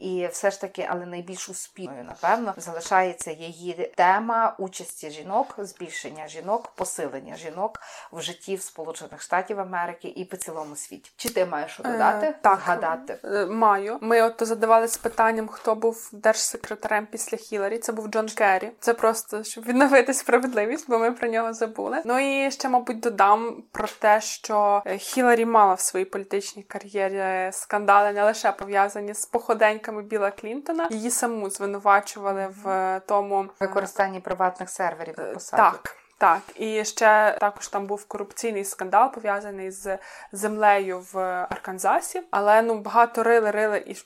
і 0.01 0.29
все 0.33 0.51
ж 0.51 0.61
таки, 0.61 0.87
але 0.91 1.07
найбільш 1.07 1.49
успішною, 1.49 2.05
напевно, 2.05 2.55
залишається 2.57 3.31
її 3.31 3.93
тема 3.97 4.55
участі 4.59 5.11
жінок, 5.11 5.55
збільшення 5.59 6.29
жінок, 6.29 6.73
посилення 6.75 7.37
жінок 7.37 7.81
в 8.13 8.21
житті 8.21 8.57
в 8.57 8.63
Сполучених 8.63 9.23
Штатів 9.23 9.61
Америки 9.61 10.13
і 10.17 10.25
по 10.25 10.37
цілому 10.37 10.77
світі. 10.77 11.11
Чи 11.17 11.29
ти 11.29 11.45
маєш 11.45 11.73
що 11.73 11.83
додати? 11.83 12.27
Е, 12.27 12.35
так, 12.43 12.61
Згадати? 12.65 13.19
Е, 13.25 13.47
маю. 13.47 13.99
Ми 14.01 14.23
от 14.23 14.35
задавалися 14.39 14.99
питанням, 15.03 15.49
хто 15.49 15.75
був 15.75 16.11
держсекретарем 16.13 17.07
після 17.07 17.37
Хіларі. 17.37 17.79
Це 17.79 17.93
був 17.93 18.09
Джон 18.09 18.29
Керрі. 18.29 18.71
Це 18.81 18.95
просто 18.95 19.45
щоб 19.45 19.65
відновити 19.65 20.15
справедливість, 20.15 20.91
бо 20.91 20.99
ми 20.99 21.13
про 21.13 21.29
нього 21.29 21.53
забули. 21.53 22.03
Ну 22.05 22.19
і 22.19 22.51
ще, 22.51 22.69
мабуть, 22.69 23.01
додам 23.01 23.63
про 23.73 23.89
те, 23.99 24.21
що 24.21 24.83
Хіларі 24.99 25.45
мала 25.45 25.75
в 25.75 25.81
своїй 25.81 26.05
політичній 26.05 26.63
кар'єрі 26.63 27.53
скандали 27.53 28.13
не 28.13 28.25
лише 28.25 28.53
пов'язані 28.53 28.99
з 29.14 29.26
походеньками 29.26 30.03
Біла 30.03 30.30
Клінтона. 30.30 30.88
Її 30.90 31.11
саму 31.11 31.51
звинувачували 31.51 32.55
в 32.64 33.01
тому 33.07 33.46
використанні 33.61 34.20
приватних 34.20 34.70
серверів. 34.70 35.14
Посаді. 35.34 35.62
Так. 35.62 35.96
Так, 36.20 36.40
і 36.57 36.84
ще 36.84 37.36
також 37.40 37.68
там 37.68 37.86
був 37.86 38.05
корупційний 38.05 38.64
скандал 38.64 39.12
пов'язаний 39.12 39.70
з 39.70 39.98
землею 40.32 41.05
в 41.12 41.18
Арканзасі, 41.51 42.22
але 42.30 42.62
ну 42.62 42.80
багато 42.80 43.22
рили, 43.22 43.51
рили 43.51 43.84
і 43.86 43.96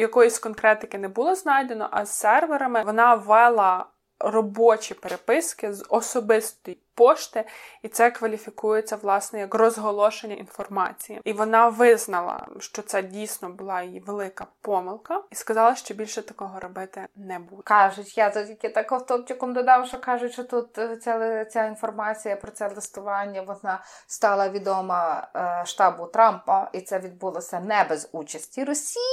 якоїсь 0.00 0.38
конкретики 0.38 0.98
не 0.98 1.08
було 1.08 1.34
знайдено. 1.34 1.88
А 1.90 2.04
з 2.04 2.10
серверами 2.10 2.82
вона 2.82 3.14
ввела 3.14 3.86
робочі 4.18 4.94
переписки 4.94 5.72
з 5.72 5.86
особистої 5.88 6.78
пошти, 6.96 7.44
і 7.82 7.88
це 7.88 8.10
кваліфікується 8.10 8.96
власне 8.96 9.38
як 9.40 9.54
розголошення 9.54 10.34
інформації. 10.34 11.20
І 11.24 11.32
вона 11.32 11.68
визнала, 11.68 12.46
що 12.58 12.82
це 12.82 13.02
дійсно 13.02 13.50
була 13.50 13.82
її 13.82 14.00
велика 14.00 14.46
помилка, 14.60 15.22
і 15.30 15.34
сказала, 15.34 15.74
що 15.74 15.94
більше 15.94 16.22
такого 16.22 16.60
робити 16.60 17.06
не 17.16 17.38
буде. 17.38 17.62
Кажуть, 17.64 18.18
я 18.18 18.30
тільки 18.30 18.68
так 18.68 18.92
автопчиком 18.92 19.52
додав, 19.52 19.86
що 19.86 20.00
кажуть, 20.00 20.32
що 20.32 20.44
тут 20.44 20.78
е, 20.78 20.96
ця 20.96 21.44
ця 21.44 21.64
інформація 21.64 22.36
про 22.36 22.52
це 22.52 22.68
листування 22.68 23.42
вона 23.42 23.84
стала 24.06 24.48
відома 24.48 25.28
е, 25.36 25.62
штабу 25.66 26.06
Трампа, 26.06 26.70
і 26.72 26.80
це 26.80 26.98
відбулося 26.98 27.60
не 27.60 27.86
без 27.88 28.08
участі 28.12 28.64
Росії. 28.64 29.04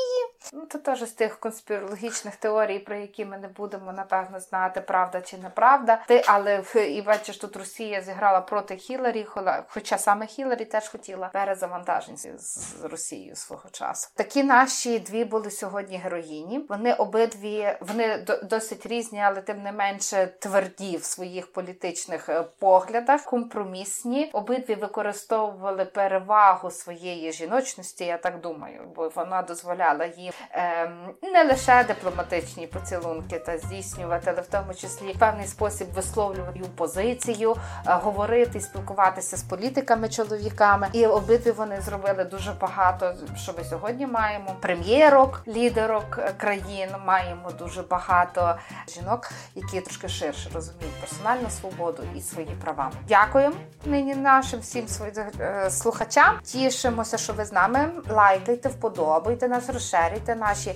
Ну, 0.53 0.65
Це 0.71 0.77
теж 0.77 1.03
з 1.03 1.11
тих 1.11 1.39
конспірологічних 1.39 2.35
теорій, 2.35 2.79
про 2.79 2.95
які 2.95 3.25
ми 3.25 3.37
не 3.37 3.47
будемо 3.47 3.91
напевно 3.91 4.39
знати, 4.39 4.81
правда 4.81 5.21
чи 5.21 5.37
неправда. 5.37 6.03
Ти, 6.07 6.23
але 6.27 6.63
і 6.75 7.01
бачиш, 7.01 7.37
тут 7.37 7.55
Росія 7.55 7.72
Росія 7.73 8.01
зіграла 8.01 8.41
проти 8.41 8.75
Хіларі, 8.75 9.27
хоча 9.67 9.97
саме 9.97 10.25
Хіларі 10.25 10.65
теж 10.65 10.87
хотіла 10.87 11.27
перезавантаження 11.27 12.17
з 12.37 12.83
Росією 12.83 13.35
свого 13.35 13.69
часу. 13.71 14.09
Такі 14.15 14.43
наші 14.43 14.99
дві 14.99 15.25
були 15.25 15.51
сьогодні 15.51 15.97
героїні. 15.97 16.65
Вони 16.69 16.93
обидві 16.93 17.77
вони 17.81 18.25
досить 18.43 18.85
різні, 18.85 19.19
але 19.19 19.41
тим 19.41 19.63
не 19.63 19.71
менше 19.71 20.27
тверді 20.39 20.97
в 20.97 21.03
своїх 21.03 21.53
політичних 21.53 22.29
е, 22.29 22.43
поглядах, 22.59 23.23
компромісні. 23.23 24.29
Обидві 24.33 24.75
використовували 24.75 25.85
перевагу 25.85 26.71
своєї 26.71 27.31
жіночності. 27.31 28.05
Я 28.05 28.17
так 28.17 28.41
думаю, 28.41 28.81
бо 28.95 29.09
вона 29.15 29.41
дозволяла 29.41 30.05
їм 30.05 30.33
ем, 30.51 31.13
не 31.21 31.43
лише 31.43 31.83
дипломатичні 31.83 32.67
поцілунки 32.67 33.39
та 33.39 33.57
здійснювати, 33.57 34.31
але 34.31 34.41
в 34.41 34.47
тому 34.47 34.73
числі 34.73 35.13
в 35.13 35.19
певний 35.19 35.47
спосіб 35.47 35.87
висловлювати 35.93 36.59
позицію, 36.75 37.55
говорити, 37.85 38.59
спілкуватися 38.59 39.37
з 39.37 39.43
політиками, 39.43 40.09
чоловіками. 40.09 40.89
І 40.93 41.05
обидві 41.05 41.51
вони 41.51 41.81
зробили 41.81 42.23
дуже 42.23 42.51
багато. 42.51 43.13
Що 43.35 43.53
ми 43.57 43.63
сьогодні 43.63 44.07
маємо 44.07 44.55
прем'єрок, 44.59 45.41
лідерок 45.47 46.19
е, 46.19 46.33
країн. 46.37 46.89
Маємо 47.05 47.51
дуже 47.51 47.81
багато 47.81 48.55
жінок, 48.87 49.31
які 49.55 49.81
трошки 49.81 50.07
ширше 50.07 50.49
розуміють 50.53 50.95
персональну 50.99 51.49
свободу 51.49 52.03
і 52.15 52.21
свої 52.21 52.55
права. 52.63 52.91
Дякую 53.07 53.51
нині 53.85 54.15
нашим 54.15 54.59
всім 54.59 54.87
своїм 54.87 55.13
е, 55.39 55.69
слухачам. 55.69 56.39
Тішимося, 56.43 57.17
що 57.17 57.33
ви 57.33 57.45
з 57.45 57.53
нами 57.53 57.91
лайкайте, 58.09 58.69
вподобайте 58.69 59.47
нас, 59.47 59.69
розширюйте 59.69 60.35
наші 60.35 60.75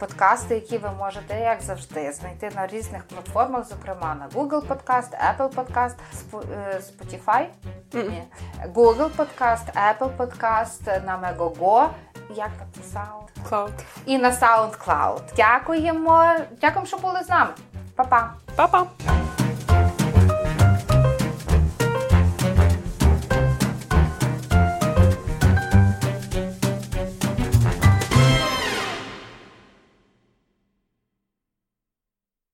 подкасти, 0.00 0.54
які 0.54 0.78
ви 0.78 0.90
можете, 0.98 1.40
як 1.40 1.62
завжди, 1.62 2.12
знайти 2.12 2.50
на 2.56 2.66
різних 2.66 3.02
платформах, 3.02 3.68
зокрема 3.68 4.14
на 4.14 4.28
Google 4.28 4.66
Podcast, 4.66 5.10
Apple 5.30 5.48
Podcast, 5.54 5.94
Е, 6.34 6.80
Spotify, 6.80 7.46
Ні. 7.92 8.22
Google 8.74 9.10
Podcast, 9.16 9.72
Apple 9.74 10.16
Podcast, 10.16 11.04
на 11.06 11.18
Megogo. 11.18 11.88
Як 12.34 12.50
там 12.58 12.66
це 12.72 12.98
SoundCloud. 12.98 13.70
І 14.06 14.18
на 14.18 14.30
SoundCloud. 14.30 15.20
Дякуємо. 15.36 16.34
Дякуємо, 16.60 16.86
що 16.86 16.96
були 16.96 17.22
з 17.22 17.28
нами. 17.28 17.50
Па-па. 17.96 18.32
Па-па. 18.56 18.86